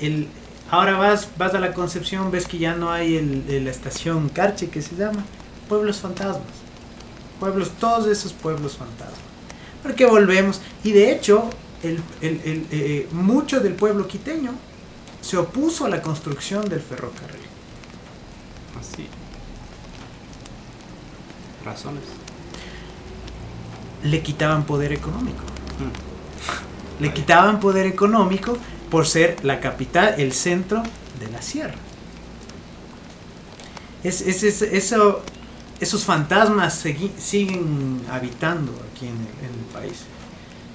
[0.00, 0.28] El,
[0.70, 4.68] ahora vas, vas a la Concepción, ves que ya no hay el, la estación Carche,
[4.68, 5.24] que se llama.
[5.68, 6.42] Pueblos fantasmas.
[7.40, 9.18] Pueblos, todos esos pueblos fantasmas.
[9.82, 10.60] Porque volvemos.
[10.84, 11.50] Y de hecho,
[11.82, 14.52] el, eh, mucho del pueblo quiteño
[15.20, 17.40] se opuso a la construcción del ferrocarril.
[18.78, 19.08] Así.
[21.64, 22.04] Razones.
[24.04, 25.42] Le quitaban poder económico.
[25.78, 27.02] Mm.
[27.02, 28.56] Le quitaban poder económico
[28.90, 30.82] por ser la capital, el centro
[31.20, 31.74] de la sierra.
[34.02, 35.22] Es, eso,
[35.80, 36.84] esos fantasmas
[37.18, 40.04] siguen habitando aquí en el, país.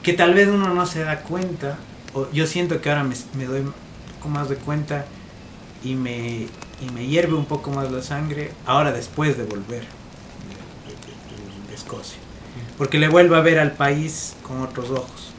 [0.04, 1.78] Que tal vez uno no se da cuenta,
[2.14, 3.64] o yo siento que ahora me, me doy
[4.28, 5.06] más de cuenta
[5.84, 6.48] y me,
[6.82, 9.84] y me hierve un poco más la sangre ahora después de volver
[11.68, 12.20] de, Escocia.
[12.78, 15.32] Porque le vuelvo a ver al país con otros ojos.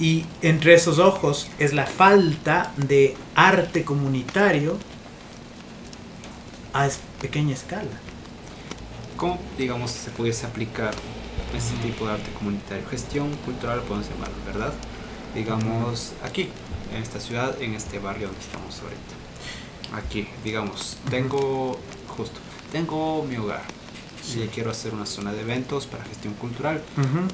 [0.00, 4.78] Y entre esos ojos es la falta de arte comunitario
[6.72, 6.88] a
[7.20, 7.98] pequeña escala.
[9.16, 10.94] ¿Cómo, digamos, se pudiese aplicar
[11.56, 12.86] Este tipo de arte comunitario.
[12.88, 14.72] Gestión cultural podemos llamarlo, ¿verdad?
[15.34, 16.48] Digamos, aquí,
[16.94, 19.96] en esta ciudad, en este barrio donde estamos ahorita.
[19.96, 22.38] Aquí, digamos, tengo, justo,
[22.70, 23.62] tengo mi hogar.
[24.22, 26.82] Si quiero hacer una zona de eventos para gestión cultural,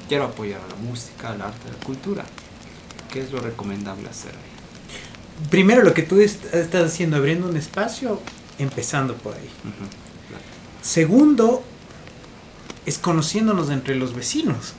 [0.07, 2.25] quiero apoyar a la música, al arte, a la cultura.
[3.15, 5.47] ¿Qué es lo recomendable hacer ahí?
[5.49, 8.19] Primero, lo que tú estás haciendo, abriendo un espacio,
[8.59, 9.49] empezando por ahí.
[10.81, 11.63] Segundo,
[12.85, 14.73] es conociéndonos entre los vecinos.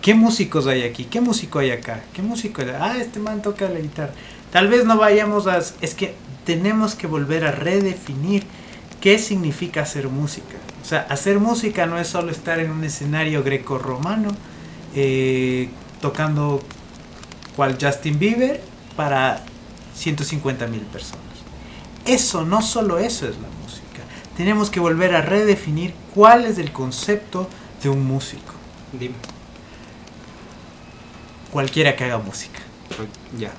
[0.00, 1.04] ¿Qué músicos hay aquí?
[1.04, 2.02] ¿Qué músico hay acá?
[2.14, 2.70] ¿Qué músico hay?
[2.70, 4.14] Ah, este man toca la guitarra.
[4.50, 5.58] Tal vez no vayamos a...
[5.58, 6.14] Es que
[6.46, 8.44] tenemos que volver a redefinir
[9.02, 10.56] qué significa hacer música.
[10.82, 14.30] O sea, hacer música no es solo estar en un escenario greco-romano
[14.94, 15.68] eh,
[16.06, 16.62] tocando
[17.56, 18.62] cual Justin Bieber
[18.94, 19.42] para
[19.96, 21.24] 150 mil personas.
[22.04, 24.04] Eso, no solo eso es la música.
[24.36, 27.48] Tenemos que volver a redefinir cuál es el concepto
[27.82, 28.54] de un músico.
[28.92, 29.16] Dime.
[31.50, 32.60] Cualquiera que haga música.
[33.36, 33.52] Ya,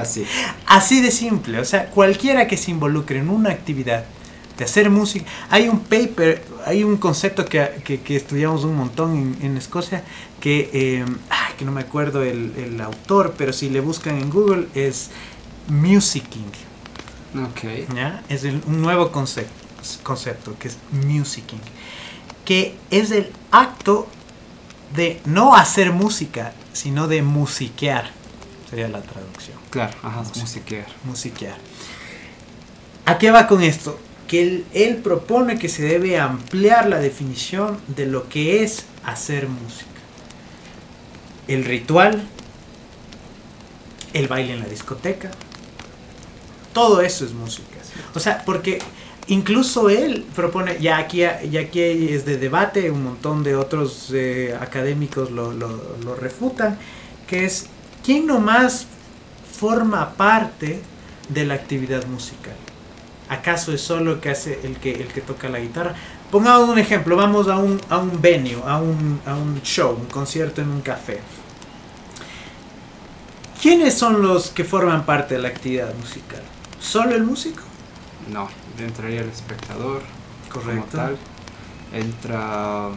[0.00, 0.24] así.
[0.66, 4.06] así de simple, o sea, cualquiera que se involucre en una actividad
[4.56, 5.26] de hacer música.
[5.50, 10.02] Hay un paper, hay un concepto que, que, estudiamos un montón en, Escocia,
[10.42, 11.04] que, eh,
[11.56, 15.10] que no me acuerdo el, el, autor, pero si le buscan en Google es
[15.68, 16.50] musicking.
[17.52, 17.86] Okay.
[17.94, 18.24] ¿Ya?
[18.28, 19.52] Es un nuevo concepto,
[20.02, 21.60] concepto que es musicking,
[22.44, 24.08] que es el acto
[24.96, 28.10] de no hacer música, sino de musiquear,
[28.68, 29.56] sería la traducción.
[29.70, 30.86] Claro, ajá, musiquear.
[31.04, 31.56] Musiquear.
[33.06, 33.96] ¿A qué va con esto?
[34.26, 39.91] Que él, propone que se debe ampliar la definición de lo que es hacer música.
[41.52, 42.22] El ritual,
[44.14, 45.30] el baile en la discoteca,
[46.72, 47.76] todo eso es música.
[48.14, 48.78] O sea, porque
[49.26, 54.56] incluso él propone, ya aquí, ya aquí es de debate, un montón de otros eh,
[54.58, 55.52] académicos lo,
[56.18, 56.78] refutan,
[57.26, 57.66] que es,
[58.02, 58.86] ¿quién nomás
[59.58, 60.80] forma parte
[61.28, 62.56] de la actividad musical?
[63.28, 65.94] ¿Acaso es solo el que hace el que, el que toca la guitarra?
[66.30, 70.06] Pongamos un ejemplo, vamos a un, a un venue, a un, a un show, un
[70.06, 71.20] concierto en un café.
[73.62, 76.42] ¿Quiénes son los que forman parte de la actividad musical?
[76.80, 77.62] ¿Solo el músico?
[78.32, 80.02] No, entraría el espectador.
[80.52, 80.80] Correcto.
[80.90, 81.16] Como tal.
[81.92, 82.88] Entra.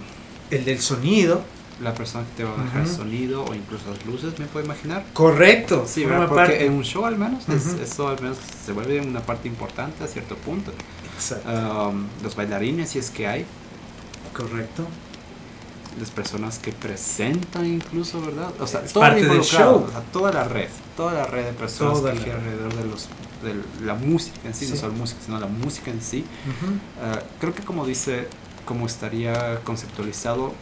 [0.50, 1.44] El del sonido.
[1.84, 4.66] La persona que te va a dejar el sonido o incluso las luces, me puedo
[4.66, 5.06] imaginar.
[5.14, 5.86] Correcto.
[5.86, 10.04] Sí, porque en un show al menos, eso al menos se vuelve una parte importante
[10.04, 10.72] a cierto punto.
[11.16, 11.90] Exacto.
[11.90, 13.46] Um, los bailarines, si es que hay.
[14.34, 14.88] Correcto
[16.00, 18.52] las personas que presentan incluso, ¿verdad?
[18.60, 19.88] O sea, parte del show.
[20.12, 23.08] toda la red, toda la red de personas que gira alrededor de, los,
[23.44, 26.26] de la música en sí, no solo música, sino la música en sí.
[27.02, 28.28] Eh, creo que como dice,
[28.66, 30.54] como estaría conceptualizado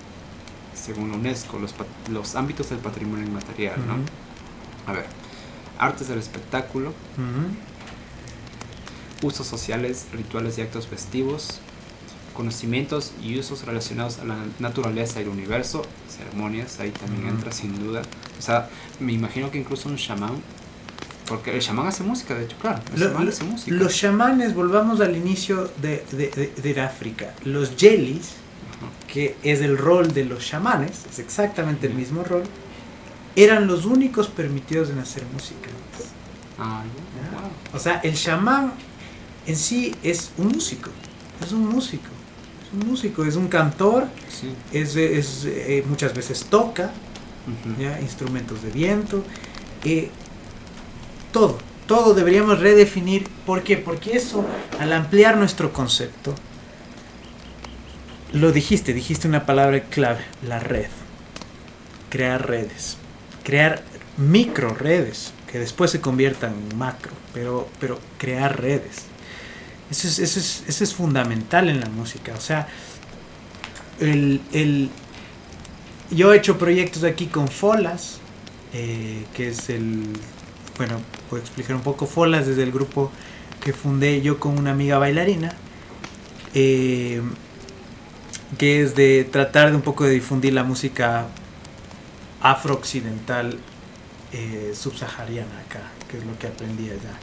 [0.76, 1.74] según UNESCO, los,
[2.12, 3.96] los ámbitos del patrimonio inmaterial, ¿no?
[4.92, 5.06] A ver,
[5.80, 6.94] artes del espectáculo,
[9.22, 11.60] usos sociales, rituales y actos festivos,
[12.34, 17.78] conocimientos y usos relacionados a la naturaleza y el universo, ceremonias, ahí también entra sin
[17.80, 18.02] duda.
[18.38, 18.70] O sea,
[19.00, 20.36] me imagino que incluso un chamán,
[21.28, 23.76] porque el chamán hace música, de hecho, claro, el hace música.
[23.76, 28.34] Los chamanes, volvamos al inicio de, de, de, África, los yelis,
[29.08, 32.44] que es el rol de los chamanes, es exactamente el mismo rol,
[33.36, 35.70] eran los únicos permitidos en hacer música.
[36.60, 36.84] Ah,
[37.74, 38.74] O sea, el chamán
[39.48, 40.90] en sí es un músico,
[41.44, 42.10] es un músico
[42.74, 44.08] un músico, es un cantor,
[44.72, 46.92] es, es eh, muchas veces toca
[48.02, 49.24] instrumentos de viento,
[49.84, 50.10] eh,
[51.32, 51.58] todo,
[51.88, 53.28] todo deberíamos redefinir.
[53.46, 53.78] ¿Por qué?
[53.78, 54.46] Porque eso,
[54.80, 56.34] al ampliar nuestro concepto,
[58.32, 60.88] lo dijiste, dijiste una palabra clave, la red.
[62.10, 62.98] Crear redes,
[63.44, 63.84] crear
[64.18, 69.06] micro redes que después se conviertan en macro, pero, pero crear redes.
[69.94, 72.34] Eso es, eso es, eso es fundamental en la música.
[72.36, 72.68] O sea,
[74.00, 74.90] el, el,
[76.10, 78.18] yo he hecho proyectos aquí con Folas,
[78.74, 80.08] eh, que es el,
[80.78, 83.12] bueno, puedo explicar un poco Folas desde el grupo
[83.62, 85.54] que fundé yo con una amiga bailarina,
[86.56, 87.22] eh,
[88.58, 91.28] que es de tratar de un poco de difundir la música
[92.42, 93.60] afro-occidental
[94.32, 97.20] eh, subsahariana acá, que es lo que aprendí allá.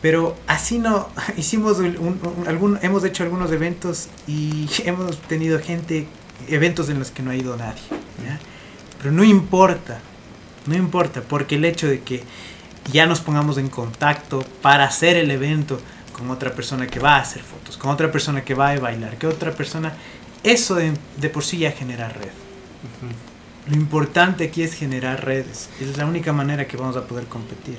[0.00, 1.78] Pero así no, hicimos
[2.46, 6.06] algún, hemos hecho algunos eventos y hemos tenido gente,
[6.48, 7.82] eventos en los que no ha ido nadie.
[8.98, 10.00] Pero no importa,
[10.66, 12.24] no importa, porque el hecho de que
[12.92, 15.80] ya nos pongamos en contacto para hacer el evento
[16.12, 19.16] con otra persona que va a hacer fotos, con otra persona que va a bailar,
[19.18, 19.92] que otra persona,
[20.42, 22.30] eso de, por sí ya genera red.
[23.68, 25.68] Lo importante aquí es generar redes.
[25.80, 27.78] Es la única manera que vamos a poder competir.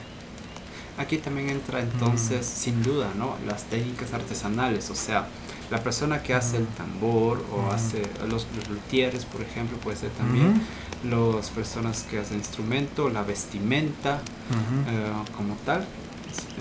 [0.99, 3.37] Aquí también entra entonces, sin duda, ¿no?
[3.47, 5.29] Las técnicas artesanales, o sea,
[5.71, 10.61] la persona que hace el tambor o hace los, luthieres, por ejemplo, puede ser también
[11.09, 15.85] las personas que hacen instrumento, la vestimenta eh, como tal,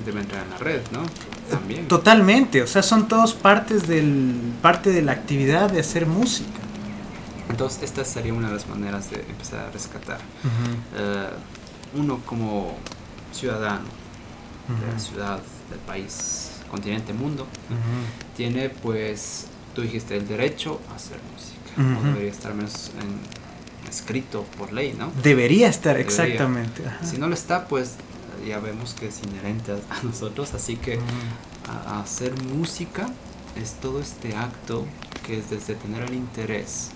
[0.06, 1.00] debe entrar en la red, ¿no?
[1.50, 1.88] También.
[1.88, 6.60] Totalmente, o sea, son todos partes del parte de la actividad de hacer música.
[7.50, 10.18] Entonces, esta sería una de las maneras de empezar a rescatar.
[10.96, 11.30] Eh,
[11.96, 12.76] uno como
[13.32, 13.98] ciudadano
[14.68, 15.40] de la ciudad,
[15.70, 17.46] del país, continente, mundo,
[18.36, 22.90] tiene pues, tú dijiste, el derecho a hacer música, o debería estar menos
[23.88, 25.10] escrito por ley, ¿no?
[25.22, 26.82] Debería estar, exactamente.
[27.02, 27.94] Si no lo está, pues
[28.46, 30.98] ya vemos que es inherente a, nosotros, así que
[31.86, 33.08] hacer música
[33.60, 34.86] es todo este acto
[35.26, 36.90] que es desde tener el interés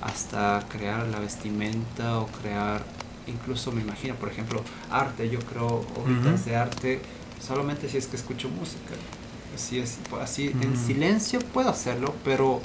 [0.00, 2.84] hasta crear la vestimenta o crear
[3.32, 7.00] incluso me imagino por ejemplo arte yo creo obras de arte
[7.44, 8.94] solamente si es que escucho música.
[9.54, 12.60] Así es así en silencio puedo hacerlo pero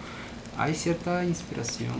[0.57, 1.93] hay cierta inspiración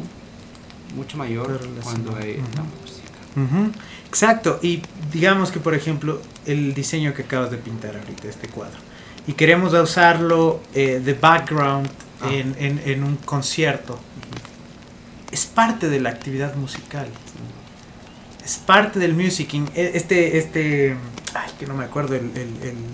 [0.96, 3.74] mucho mayor cuando hay la música.
[4.08, 8.80] Exacto y digamos que por ejemplo el diseño que acabas de pintar ahorita este cuadro
[9.28, 11.90] y queremos usarlo eh, de background
[12.22, 12.32] ah.
[12.32, 14.00] en, en, en, un concierto
[15.32, 17.08] es parte de la actividad musical.
[18.48, 19.66] Es parte del musicing.
[19.76, 20.96] E, este, este,
[21.34, 22.24] ay, que no me acuerdo el,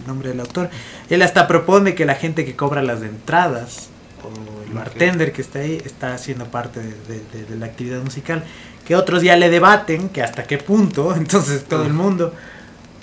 [0.08, 0.72] nombre del autor.
[1.12, 3.90] Él hasta propone que la gente que cobra las entradas,
[4.24, 8.44] o el bartender que está ahí, está haciendo parte de, la actividad musical.
[8.84, 12.34] Que otros ya le debaten, que hasta qué punto, entonces todo el mundo.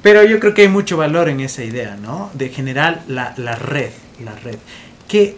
[0.02, 2.32] Pero yo creo que hay mucho valor en esa idea, ¿no?
[2.34, 3.90] De generar la, la red,
[4.24, 4.56] la red.
[5.06, 5.36] Que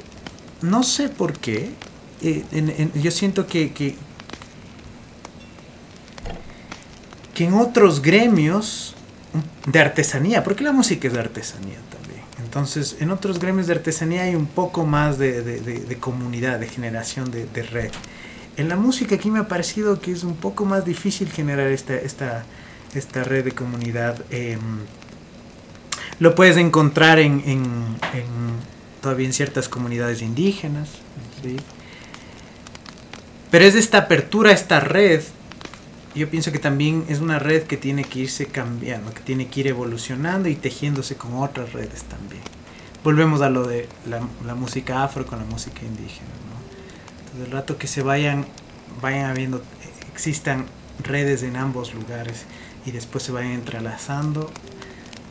[0.62, 1.72] no sé por qué,
[2.22, 3.96] eh, yo siento que, que,
[7.36, 8.94] en otros gremios
[9.66, 14.22] de artesanía, porque la música es de artesanía también, entonces en otros gremios de artesanía
[14.22, 17.90] hay un poco más de, comunidad, de generación de, red.
[18.56, 21.94] En la música aquí me ha parecido que es un poco más difícil generar esta,
[21.94, 22.44] esta,
[22.94, 24.22] esta red de comunidad.
[24.30, 24.80] Em,
[26.18, 27.64] lo puedes encontrar en, en,
[29.00, 30.90] todavía en ciertas comunidades indígenas.
[31.42, 31.56] ¿sí?
[33.50, 35.22] Pero es esta apertura esta red,
[36.14, 39.60] yo pienso que también es una red que tiene que irse cambiando, que tiene que
[39.60, 42.42] ir evolucionando y tejiéndose con otras redes también.
[43.02, 46.28] Volvemos a lo de la, música afro con la música indígena.
[46.28, 47.18] ¿no?
[47.18, 48.46] Entonces, el rato que se vayan,
[49.00, 49.62] vayan habiendo,
[50.12, 50.66] existan
[51.02, 52.44] redes en ambos lugares
[52.84, 54.50] y después se vayan entrelazando,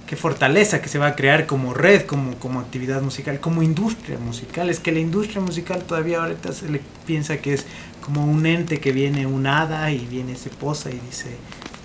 [0.08, 4.18] qué fortaleza que se va a crear como red, como, como actividad musical, como industria
[4.18, 4.70] musical.
[4.70, 7.66] Es que la industria musical todavía ahorita se le piensa que es
[8.02, 11.36] como un ente que viene un hada y viene, se posa y dice,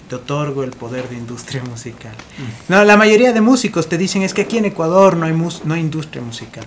[0.09, 2.15] te otorgo el poder de industria musical.
[2.39, 2.73] Mm.
[2.73, 5.75] No, la mayoría de músicos te dicen es que aquí en Ecuador no hay, no
[5.75, 6.65] hay industria musical.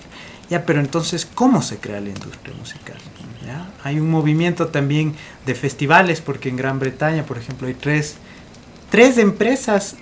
[0.50, 2.98] Ya, pero entonces, ¿cómo se crea la industria musical?
[3.46, 3.70] ¿Ya?
[3.84, 5.14] Hay un movimiento también
[5.46, 8.16] de festivales, porque en Gran Bretaña, por ejemplo, hay tres,
[8.90, 9.96] tres empresas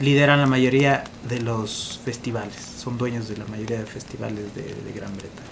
[0.00, 5.12] lideran la mayoría de los festivales, son dueños de la mayoría de festivales de, Gran
[5.12, 5.48] Bretaña.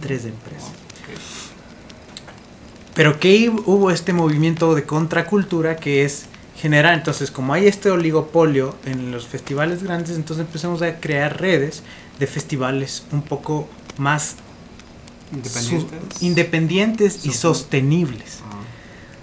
[0.00, 0.72] Tres empresas.
[2.94, 6.26] Pero que hubo este movimiento de contracultura que es
[6.56, 11.82] generar, entonces como hay este oligopolio en los festivales grandes, entonces empezamos a crear redes
[12.18, 14.36] de festivales un poco más
[16.20, 18.40] independientes, y sostenibles.
[18.44, 18.58] Ah.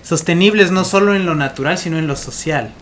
[0.03, 2.73] Sostenibles no solo en lo natural, sino en lo social.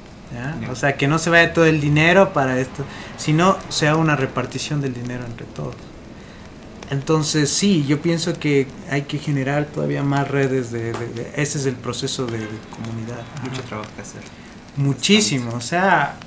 [0.69, 2.83] O sea, que no se vaya todo el dinero para esto,
[3.17, 5.75] sino sea una repartición del dinero entre todos.
[6.89, 10.91] Entonces, sí, yo pienso que hay que generar todavía más redes de...
[11.35, 12.39] ese es el proceso de,
[12.71, 13.23] comunidad.
[13.43, 14.21] Mucho trabajo que hacer.
[14.77, 16.17] Muchísimo, o sea,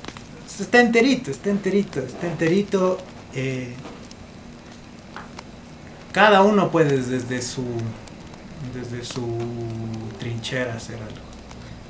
[0.58, 2.98] está enterito, está enterito, está enterito.
[3.34, 3.74] Eh,
[6.12, 7.64] cada uno puede desde su,
[8.74, 9.38] desde su
[10.18, 11.29] trinchera hacer algo.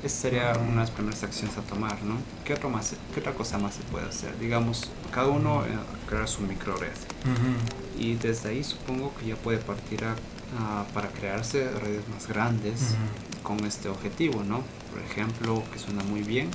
[0.03, 2.15] Esa sería una de las primeras acciones a tomar, ¿no?
[2.43, 4.37] ¿Qué, otro más, qué otra cosa más se puede hacer?
[4.39, 5.69] Digamos, cada uno eh,
[6.07, 6.89] crear su micro red.
[7.99, 10.15] Y desde ahí supongo que ya puede partir a,
[10.93, 12.95] para crearse redes más grandes
[13.43, 14.63] con este objetivo, ¿no?
[14.91, 16.49] Por ejemplo, que suena muy bien,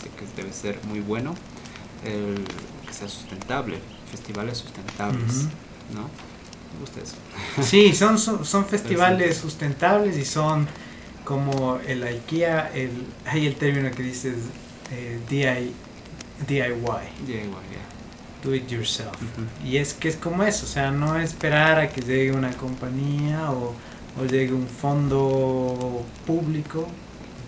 [0.00, 1.34] sé que debe ser muy bueno,
[2.04, 2.44] el
[2.86, 3.78] que sea sustentable,
[4.10, 5.44] festivales sustentables,
[5.94, 6.02] ¿no?
[6.72, 7.16] Me gusta eso.
[7.62, 10.68] Sí, son, son, son festivales sustentables y son
[11.24, 12.90] como el IKEA, el,
[13.26, 14.34] hay el término que dices
[14.92, 15.74] eh, DIY.
[16.46, 16.74] DIY,
[18.42, 19.14] Do it yourself.
[19.62, 23.50] Y es que es como eso, o sea, no esperar a que llegue una compañía
[23.52, 23.74] o
[24.18, 26.86] o llegue un fondo público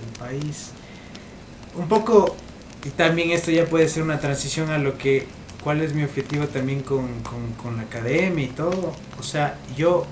[0.00, 0.70] del país.
[1.74, 2.36] Un poco,
[2.84, 5.26] y también esto ya puede ser una transición a lo que,
[5.62, 7.22] cuál es mi objetivo también con,
[7.56, 8.94] con la academia y todo.
[9.18, 10.06] O sea, yo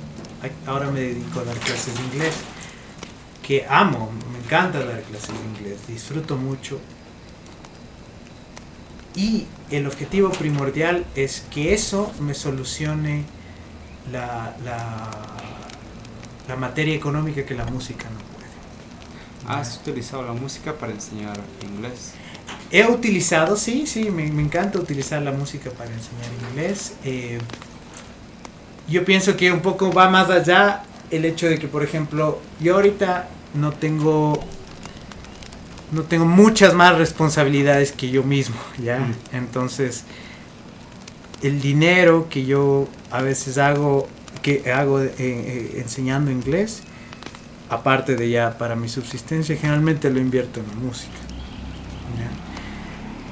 [0.66, 2.34] ahora me dedico a dar clases de inglés,
[3.50, 6.78] que amo, me encanta dar clases de inglés, disfruto mucho.
[9.16, 13.24] Y el objetivo primordial es que eso me solucione
[14.12, 15.10] la, la,
[16.46, 19.58] la materia económica que la música no puede.
[19.58, 21.36] ¿Has utilizado la música para enseñar
[21.68, 22.12] inglés?
[22.70, 26.92] He utilizado, sí, sí, me, me encanta utilizar la música para enseñar inglés.
[27.02, 27.40] Eh,
[28.88, 32.76] yo pienso que un poco va más allá el hecho de que, por ejemplo, yo
[32.76, 34.44] ahorita no tengo
[35.92, 39.00] no tengo muchas más responsabilidades que yo mismo, ¿ya?
[39.00, 39.14] Mm.
[39.32, 40.04] Entonces,
[41.42, 44.08] el dinero que yo a veces hago,
[44.42, 46.82] que hago eh, eh, enseñando inglés,
[47.68, 51.12] aparte de ya para mi subsistencia, generalmente lo invierto en la música.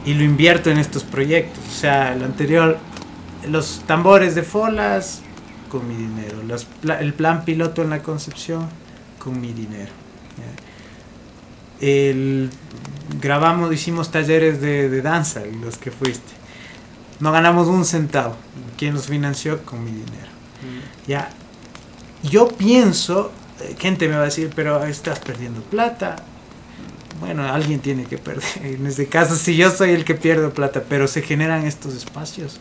[0.05, 1.63] Y lo invierto en estos proyectos.
[1.69, 2.79] O sea, el anterior,
[3.47, 5.21] los tambores de Folas,
[5.69, 6.39] con mi dinero.
[6.99, 8.69] el plan piloto en la concepción,
[9.19, 9.91] con mi dinero.
[11.81, 12.51] El,
[13.21, 16.33] grabamos, hicimos talleres de, danza, los que fuiste.
[17.21, 18.37] No ganamos un centavo.
[18.77, 19.65] ¿Quién nos financió?
[19.65, 20.29] Con mi dinero.
[20.63, 21.09] Mm.
[21.09, 21.31] Ya.
[22.23, 26.17] Yo pienso, eh, gente me va a decir, pero estás perdiendo plata.
[27.21, 28.45] Bueno, alguien tiene que perder.
[28.63, 32.61] En este caso, si yo soy el que pierdo plata, pero se generan estos espacios.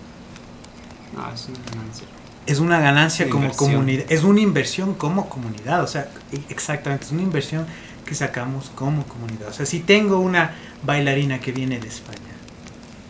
[1.18, 2.07] Ah, es una ganancia
[2.47, 7.11] es una ganancia como comunidad, es una inversión como comunidad, o sea, e, exactamente, es
[7.11, 7.65] una inversión
[8.08, 9.49] que sacamos como comunidad.
[9.49, 12.18] O sea, si tengo una bailarina que viene de España,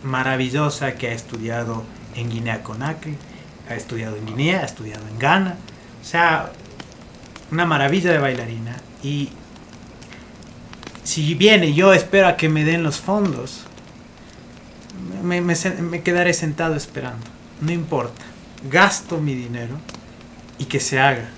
[0.04, 1.86] maravillosa, que ha estudiado
[2.16, 3.16] en Guinea Conakry,
[3.70, 5.56] ha estudiado en Guinea, ha estudiado en Ghana,
[6.02, 6.52] o sea,
[7.52, 9.30] una maravilla de bailarina, y
[11.06, 13.64] si viene, yo espero a que me den los fondos,
[15.24, 17.26] me, me quedaré sentado esperando,
[17.62, 18.26] no importa
[18.64, 19.78] gasto mi dinero
[20.58, 21.30] y que se haga.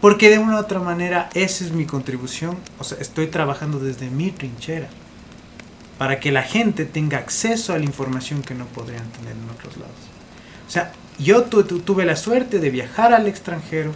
[0.00, 2.56] Porque de una u otra manera esa es mi contribución.
[2.78, 4.88] O sea, estoy trabajando desde mi trinchera.
[5.98, 9.78] Para que la gente tenga acceso a la información que no podrían tener en otros
[9.78, 9.96] lados.
[10.68, 13.92] O sea, yo tuve la suerte de viajar al extranjero,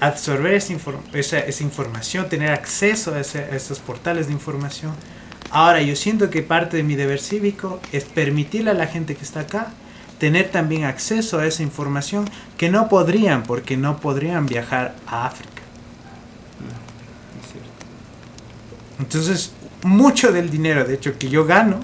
[0.00, 4.92] absorber esa, esa, información, tener acceso a, a esos portales de información.
[5.50, 9.22] Ahora yo siento que parte de mi deber cívico es permitirle a la gente que
[9.22, 9.68] está acá
[10.18, 15.50] tener también acceso a esa información que no podrían porque no podrían viajar a África.
[18.98, 19.52] Entonces,
[19.82, 21.80] mucho del dinero, de hecho, que yo gano,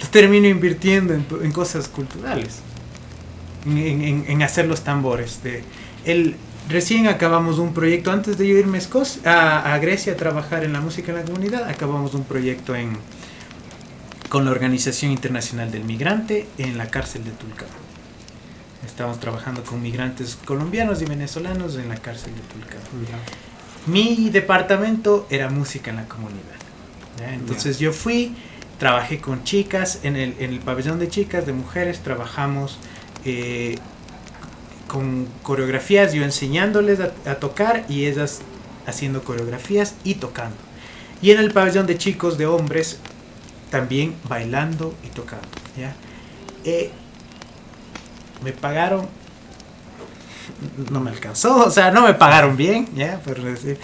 [0.00, 2.58] lo termino invirtiendo en, cosas culturales,
[3.64, 5.42] en, hacer los tambores.
[5.42, 5.62] De,
[6.04, 6.34] el,
[6.68, 8.80] recién acabamos un proyecto, antes de yo irme
[9.24, 12.98] a, a Grecia a trabajar en la música en la comunidad, acabamos un proyecto en,
[14.32, 17.68] con la Organización Internacional del Migrante en la cárcel de Tulcán.
[18.82, 22.80] Estamos trabajando con migrantes colombianos y venezolanos en la cárcel de Tulcán.
[23.84, 26.40] Mi departamento era música en la comunidad.
[27.30, 28.34] Entonces yo fui,
[28.78, 32.78] trabajé con chicas, en el, en el, pabellón de chicas, de mujeres, trabajamos
[33.26, 33.76] eh,
[34.88, 38.40] con coreografías, yo enseñándoles a tocar y ellas
[38.86, 40.56] haciendo coreografías y tocando.
[41.20, 42.98] Y en el pabellón de chicos, de hombres,
[43.72, 45.48] también bailando y tocando.
[45.78, 45.94] ¿ya?
[46.62, 46.90] Eh,
[48.44, 49.08] me pagaron,
[50.90, 53.22] no me alcanzó, o sea, no me pagaron bien, ¿ya?
[53.24, 53.78] Pero decir,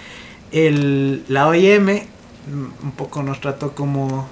[0.51, 4.27] el, la OIM mm, un poco nos trató como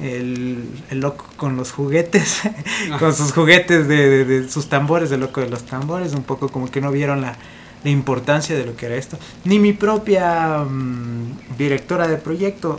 [0.00, 2.40] el, el loco con los juguetes,
[2.98, 6.80] con sus juguetes de, sus tambores, el loco de los tambores, un poco como que
[6.80, 7.36] no vieron la,
[7.84, 9.18] la importancia de lo que era esto.
[9.44, 12.78] Ni mi propia mm, directora de proyecto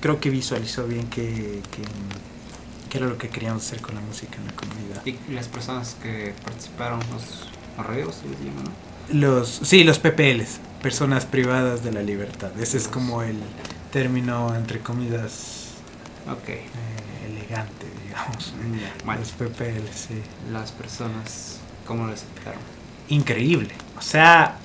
[0.00, 4.46] creo que visualizó bien que, que, era lo que queríamos hacer con la música en
[4.46, 5.04] la comunidad.
[5.04, 8.62] ¿Y las personas que participaron, los arreos, se les llama,
[9.12, 12.58] Los, sí, los PPLs, personas privadas de la libertad.
[12.58, 13.36] Ese es como el
[13.92, 15.72] término, entre comillas,
[16.40, 16.54] okay.
[16.54, 18.54] Eh, elegante, digamos.
[19.18, 20.22] Los PPLs, sí.
[20.50, 22.60] Las personas, ¿cómo lo aceptaron?
[23.08, 23.74] Increíble.
[23.98, 24.58] O sea,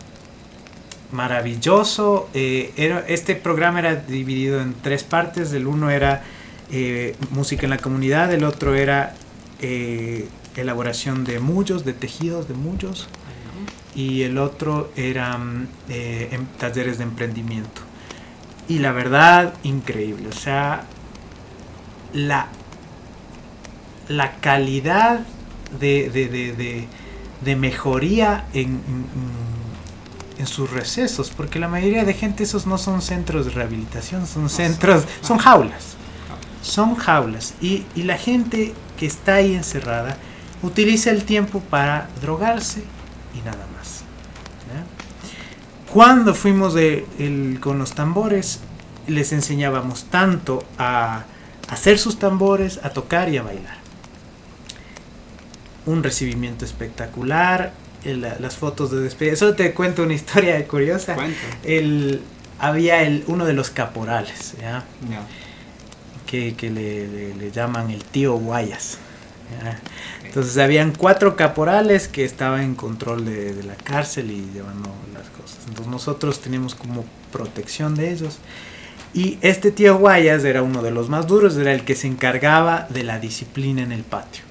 [1.12, 2.30] maravilloso.
[2.34, 5.52] Eh, era, este programa era dividido en tres partes.
[5.54, 6.24] El uno era
[6.72, 9.14] eh, música en la comunidad, el otro era
[9.60, 13.08] eh, elaboración de mullos, de tejidos de mullos,
[13.94, 15.38] y el otro era
[15.90, 17.82] em, talleres de emprendimiento.
[18.68, 20.30] Y la verdad, increíble.
[20.30, 20.84] O sea,
[22.14, 22.48] la,
[24.08, 25.22] la calidad
[25.78, 26.88] de, de, de,
[27.44, 29.51] de mejoría en en
[30.48, 35.06] sus recesos, porque la mayoría de gente esos no son centros de rehabilitación, son centros,
[35.22, 35.96] son jaulas.
[36.62, 37.56] Son jaulas.
[37.62, 40.18] Y, y la gente que está ahí encerrada
[40.62, 42.84] utiliza el tiempo para drogarse
[43.34, 44.04] y nada más.
[45.94, 48.62] Cuando fuimos de, el, con los tambores,
[49.08, 51.26] les enseñábamos tanto a
[51.68, 53.76] hacer sus tambores, a tocar y a bailar.
[55.86, 57.74] Un recibimiento espectacular,
[58.04, 59.36] las fotos de despedida.
[59.36, 61.16] Solo te cuento una historia curiosa.
[61.64, 62.22] El,
[62.60, 64.84] había el, uno de los caporales, ¿ya?
[66.26, 68.98] Que, que le, le, llaman el tío Guayas.
[70.24, 75.28] Entonces habían cuatro caporales que estaban en control de, de, la cárcel y llevando las
[75.30, 75.60] cosas.
[75.68, 78.40] Entonces nosotros teníamos como protección de ellos.
[79.14, 82.88] Y este tío Guayas era uno de los más duros, era el que se encargaba
[82.90, 84.44] de la disciplina en el patio.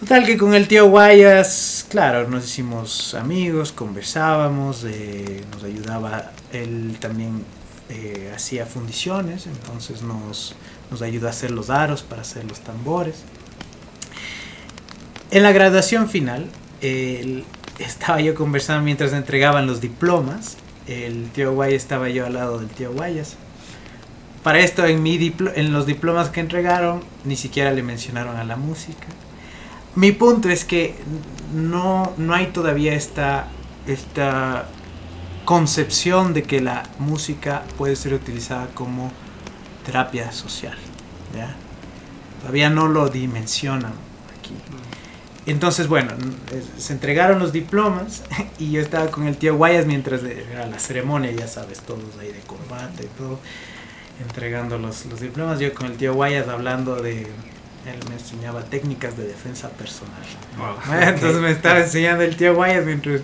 [0.00, 6.96] Total que con el tío Guayas, claro, nos hicimos amigos, conversábamos, eh, nos ayudaba, él
[7.00, 7.44] también
[7.88, 10.54] eh, hacía fundiciones, entonces nos,
[10.90, 13.22] nos ayudó a hacer los aros para hacer los tambores.
[15.30, 16.50] En la graduación final,
[17.78, 22.68] estaba yo conversando mientras entregaban los diplomas el tío Guayas estaba yo al lado del
[22.68, 23.36] tío Guayas.
[24.42, 28.56] Para esto, en, mi en los diplomas que entregaron, ni siquiera le mencionaron a la
[28.56, 29.06] música.
[29.96, 30.96] Mi punto es que
[31.52, 33.48] no, no hay todavía esta,
[33.86, 34.66] esta
[35.44, 39.12] concepción de que la música puede ser utilizada como
[39.84, 40.76] terapia social.
[42.40, 43.92] Todavía no lo dimensionan
[44.38, 44.54] aquí.
[45.46, 46.12] Entonces, bueno,
[46.78, 48.22] se entregaron los diplomas
[48.58, 52.32] y yo estaba con el tío Guayas mientras era la ceremonia, ya sabes, todos ahí
[52.32, 53.38] de combate y todo,
[54.20, 55.60] entregando los, los diplomas.
[55.60, 57.26] Yo con el tío Guayas hablando de,
[57.86, 60.22] él me enseñaba técnicas de defensa personal.
[61.08, 63.20] Entonces me estaba enseñando el tío Guayas mientras,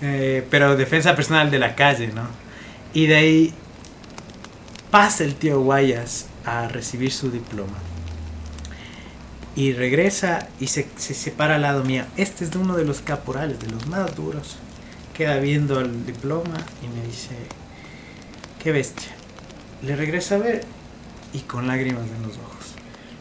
[0.00, 2.26] eh, pero defensa personal de la calle, ¿no?
[2.94, 3.54] Y de ahí
[4.90, 7.78] pasa el tío Guayas a recibir su diploma
[9.54, 12.04] y regresa y se, se separa al lado mío.
[12.16, 14.56] Este es de uno de los caporales, de los más duros.
[15.14, 17.36] Queda viendo el diploma y me dice,
[18.62, 19.12] qué bestia.
[19.82, 20.64] Le regresa a ver
[21.32, 22.51] y con lágrimas en los ojos,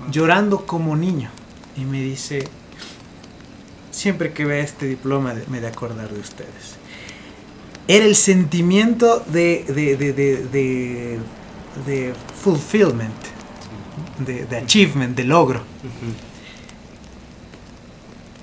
[0.10, 1.30] llorando como niño.
[1.78, 2.47] Y me dice,
[3.91, 6.78] siempre que vea este diploma me de acordar de ustedes.
[7.88, 11.20] Era el sentimiento de, de, de, de,
[11.86, 13.32] de fulfillment
[14.26, 15.62] de, achievement, de logro.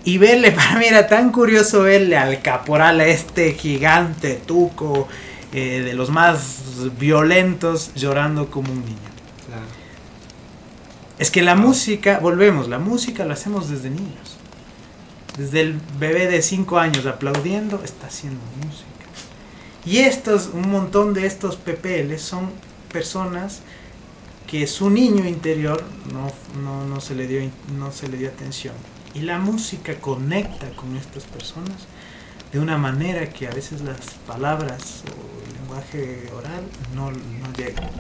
[0.05, 5.09] Y verle, para mí era tan curioso verle al caporal, a este gigante tuco,
[5.53, 6.61] eh, de los más
[6.99, 9.18] violentos, llorando como un niño.
[11.19, 14.37] Es que la música, volvemos, la música la hacemos desde niños.
[15.37, 18.87] Desde el bebé de 5 años aplaudiendo, está haciendo música.
[19.85, 22.51] Y estos, un montón de estos PPL son
[22.93, 23.63] personas
[24.47, 26.31] que su niño interior no,
[26.85, 28.75] no, se le dio, no se le dio atención.
[29.15, 31.87] Y la música conecta con estas personas
[32.53, 36.65] de una manera que a veces las palabras o el lenguaje oral
[36.95, 37.91] no, no llegan.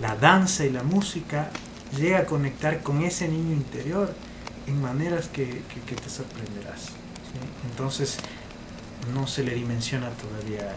[0.00, 1.50] La danza y la música
[1.96, 4.12] llega a conectar con ese niño interior
[4.66, 6.88] en maneras que, te sorprenderás.
[7.70, 8.18] Entonces
[9.14, 10.72] no se le dimensiona todavía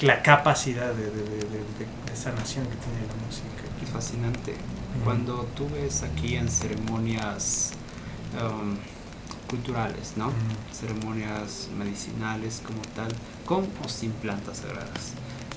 [0.00, 4.54] la, capacidad de, de, sanación que tiene la música fascinante.
[5.04, 7.72] Cuando tú ves aquí en ceremonias
[8.34, 8.76] um,
[9.48, 10.32] culturales, ¿no?
[10.72, 13.12] Ceremonias medicinales como tal,
[13.44, 15.12] con o sin plantas sagradas.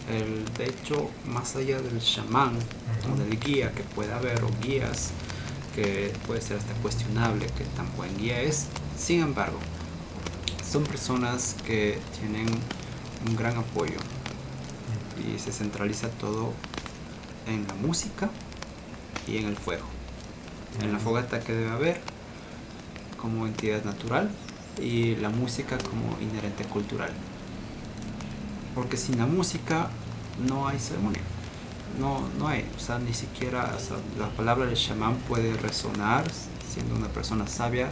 [0.09, 2.57] El, de hecho, más allá del chamán
[3.11, 5.11] o del guía que pueda haber, o guías,
[5.75, 9.57] que puede ser hasta cuestionable que tan buen guía es, sin embargo,
[10.69, 12.47] son personas que tienen
[13.27, 13.97] un gran apoyo
[15.17, 16.53] y se centraliza todo
[17.47, 18.29] en la música
[19.27, 19.85] y en el fuego.
[20.81, 22.01] En la fogata que debe haber
[23.17, 24.29] como entidad natural
[24.81, 27.11] y la música como inherente cultural.
[28.75, 29.89] Porque sin la música
[30.47, 31.21] no hay ceremonia.
[31.99, 33.77] No, no hay, o sea, ni siquiera
[34.17, 36.25] la palabra del chamán puede resonar
[36.73, 37.89] siendo una persona sabia,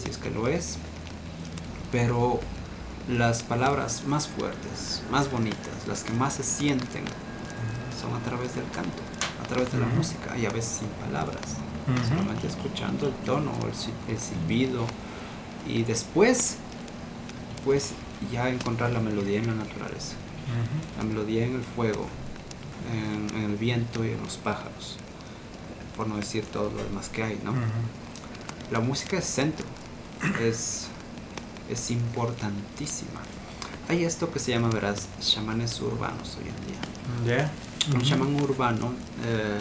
[0.00, 0.78] si es que lo es,
[1.90, 2.40] pero
[3.08, 7.04] las palabras más fuertes, más bonitas, las que más se sienten
[8.00, 9.02] son a través del canto,
[9.42, 11.42] a través de la música y a veces sin palabras,
[12.08, 14.86] solamente escuchando el tono o el, silbido
[15.66, 16.56] y después
[17.64, 17.92] pues
[18.30, 20.14] ya encontrar la melodía en la naturaleza,
[20.98, 22.06] la melodía en el fuego,
[22.92, 24.96] en, el viento y en los pájaros,
[25.96, 27.54] por no decir todo lo demás que hay, ¿no?
[28.70, 29.66] La música es centro,
[30.40, 30.88] es,
[31.70, 33.20] es importantísima.
[33.88, 37.50] Hay esto que se llama, verás, chamanes urbanos hoy en día.
[37.94, 38.94] Un chamán urbano
[39.26, 39.60] eh,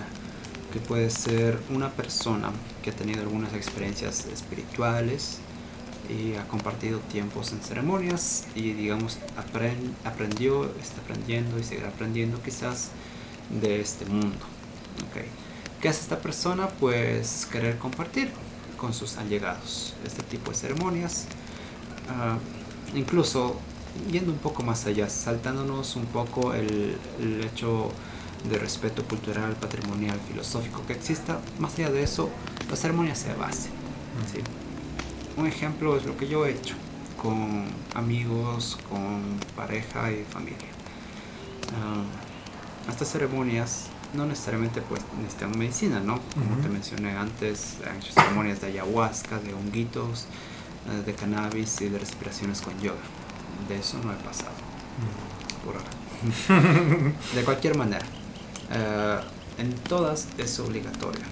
[0.71, 2.51] que puede ser una persona
[2.81, 5.39] que ha tenido algunas experiencias espirituales
[6.09, 9.17] y ha compartido tiempos en ceremonias y digamos
[10.03, 12.89] aprendió, está aprendiendo y seguirá aprendiendo quizás
[13.49, 14.37] de este mundo.
[15.09, 15.25] Okay.
[15.81, 16.67] ¿Qué hace esta persona?
[16.67, 18.29] Pues querer compartir
[18.77, 21.25] con sus allegados este tipo de ceremonias.
[22.09, 22.37] Ah,
[22.95, 23.55] incluso
[24.11, 26.97] yendo un poco más allá, saltándonos un poco el,
[27.43, 27.91] hecho
[28.49, 32.29] de respeto cultural, patrimonial, filosófico que exista, más allá de eso,
[32.69, 33.69] las ceremonias se base.
[35.37, 36.75] Un ejemplo es lo que yo he hecho
[37.21, 40.67] con amigos, con pareja y familia.
[41.71, 46.19] Uh, estas ceremonias no necesariamente pues necesitan medicina, ¿no?
[46.33, 50.25] Como te mencioné antes, hay ceremonias de ayahuasca, de honguitos,
[50.89, 52.99] eh, de cannabis y de respiraciones con yoga.
[53.69, 54.51] De eso no he pasado.
[55.63, 55.89] Por ahora.
[57.35, 58.05] de cualquier manera,
[58.71, 59.19] eh,
[59.59, 61.25] en todas es obligatoria.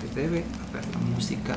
[0.00, 1.56] Que debe haber la música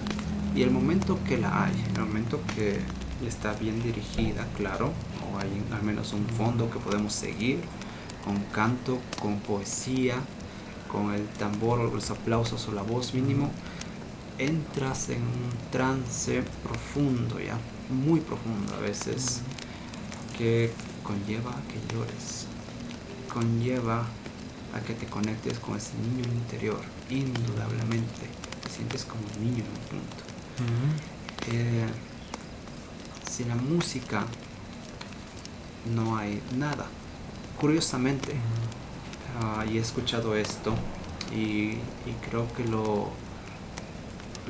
[0.56, 2.80] y el momento que la hay, el momento que
[3.26, 4.92] está bien dirigida, claro,
[5.32, 7.60] o hay al menos un fondo que podemos seguir
[8.24, 10.16] con canto, con poesía,
[10.92, 13.52] con el tambor o los aplausos o la voz mínimo,
[14.38, 17.58] entras en un trance profundo ya,
[17.90, 19.42] muy profundo a veces,
[20.38, 20.72] que
[21.04, 22.48] conlleva a que llores,
[23.32, 24.06] conlleva
[24.74, 26.80] a que te conectes con ese niño interior,
[27.10, 28.28] indudablemente,
[28.64, 30.29] te sientes como un niño en un punto.
[31.48, 31.88] Eh,
[33.30, 34.26] si la música
[35.96, 36.88] no hay nada,
[37.60, 38.34] curiosamente,
[39.42, 40.74] ah, y he escuchado esto
[41.34, 41.78] y,
[42.28, 43.10] creo que lo,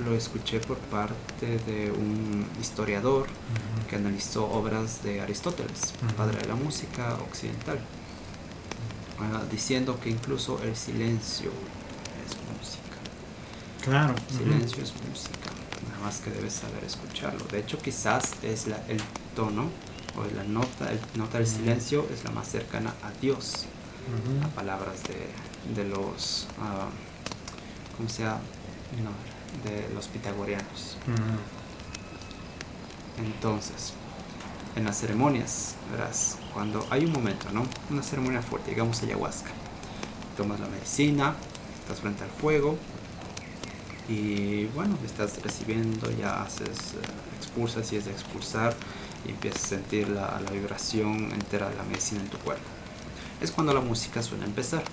[0.04, 3.28] lo escuché por parte de un historiador
[3.90, 7.80] que analizó obras de Aristóteles, padre de la música occidental,
[9.20, 11.52] ah, diciendo que incluso el silencio
[12.26, 12.98] es música.
[13.84, 14.16] Claro.
[14.30, 15.49] Silencio es música,
[16.00, 17.46] nada más que debes saber escucharlo.
[17.46, 19.02] De hecho, quizás es la, el
[19.36, 19.70] tono
[20.18, 23.66] o la nota, el, nota del silencio es la más cercana a Dios,
[24.44, 28.40] a palabras de, de los, uh, ¿cómo se llama?
[29.64, 30.98] de los pitagorianos.
[33.18, 33.94] Entonces,
[34.76, 37.66] en las ceremonias, verás, cuando hay un momento, ¿no?
[37.90, 39.50] Una ceremonia fuerte, digamos ayahuasca,
[40.38, 41.36] tomas la medicina,
[41.82, 42.78] estás frente al fuego
[44.10, 48.76] y bueno, estás recibiendo, ya haces, uh, expulsas y es de expulsar
[49.26, 52.64] y empiezas a sentir la, vibración entera de la medicina en tu cuerpo.
[53.40, 54.84] Es cuando la música suele empezar,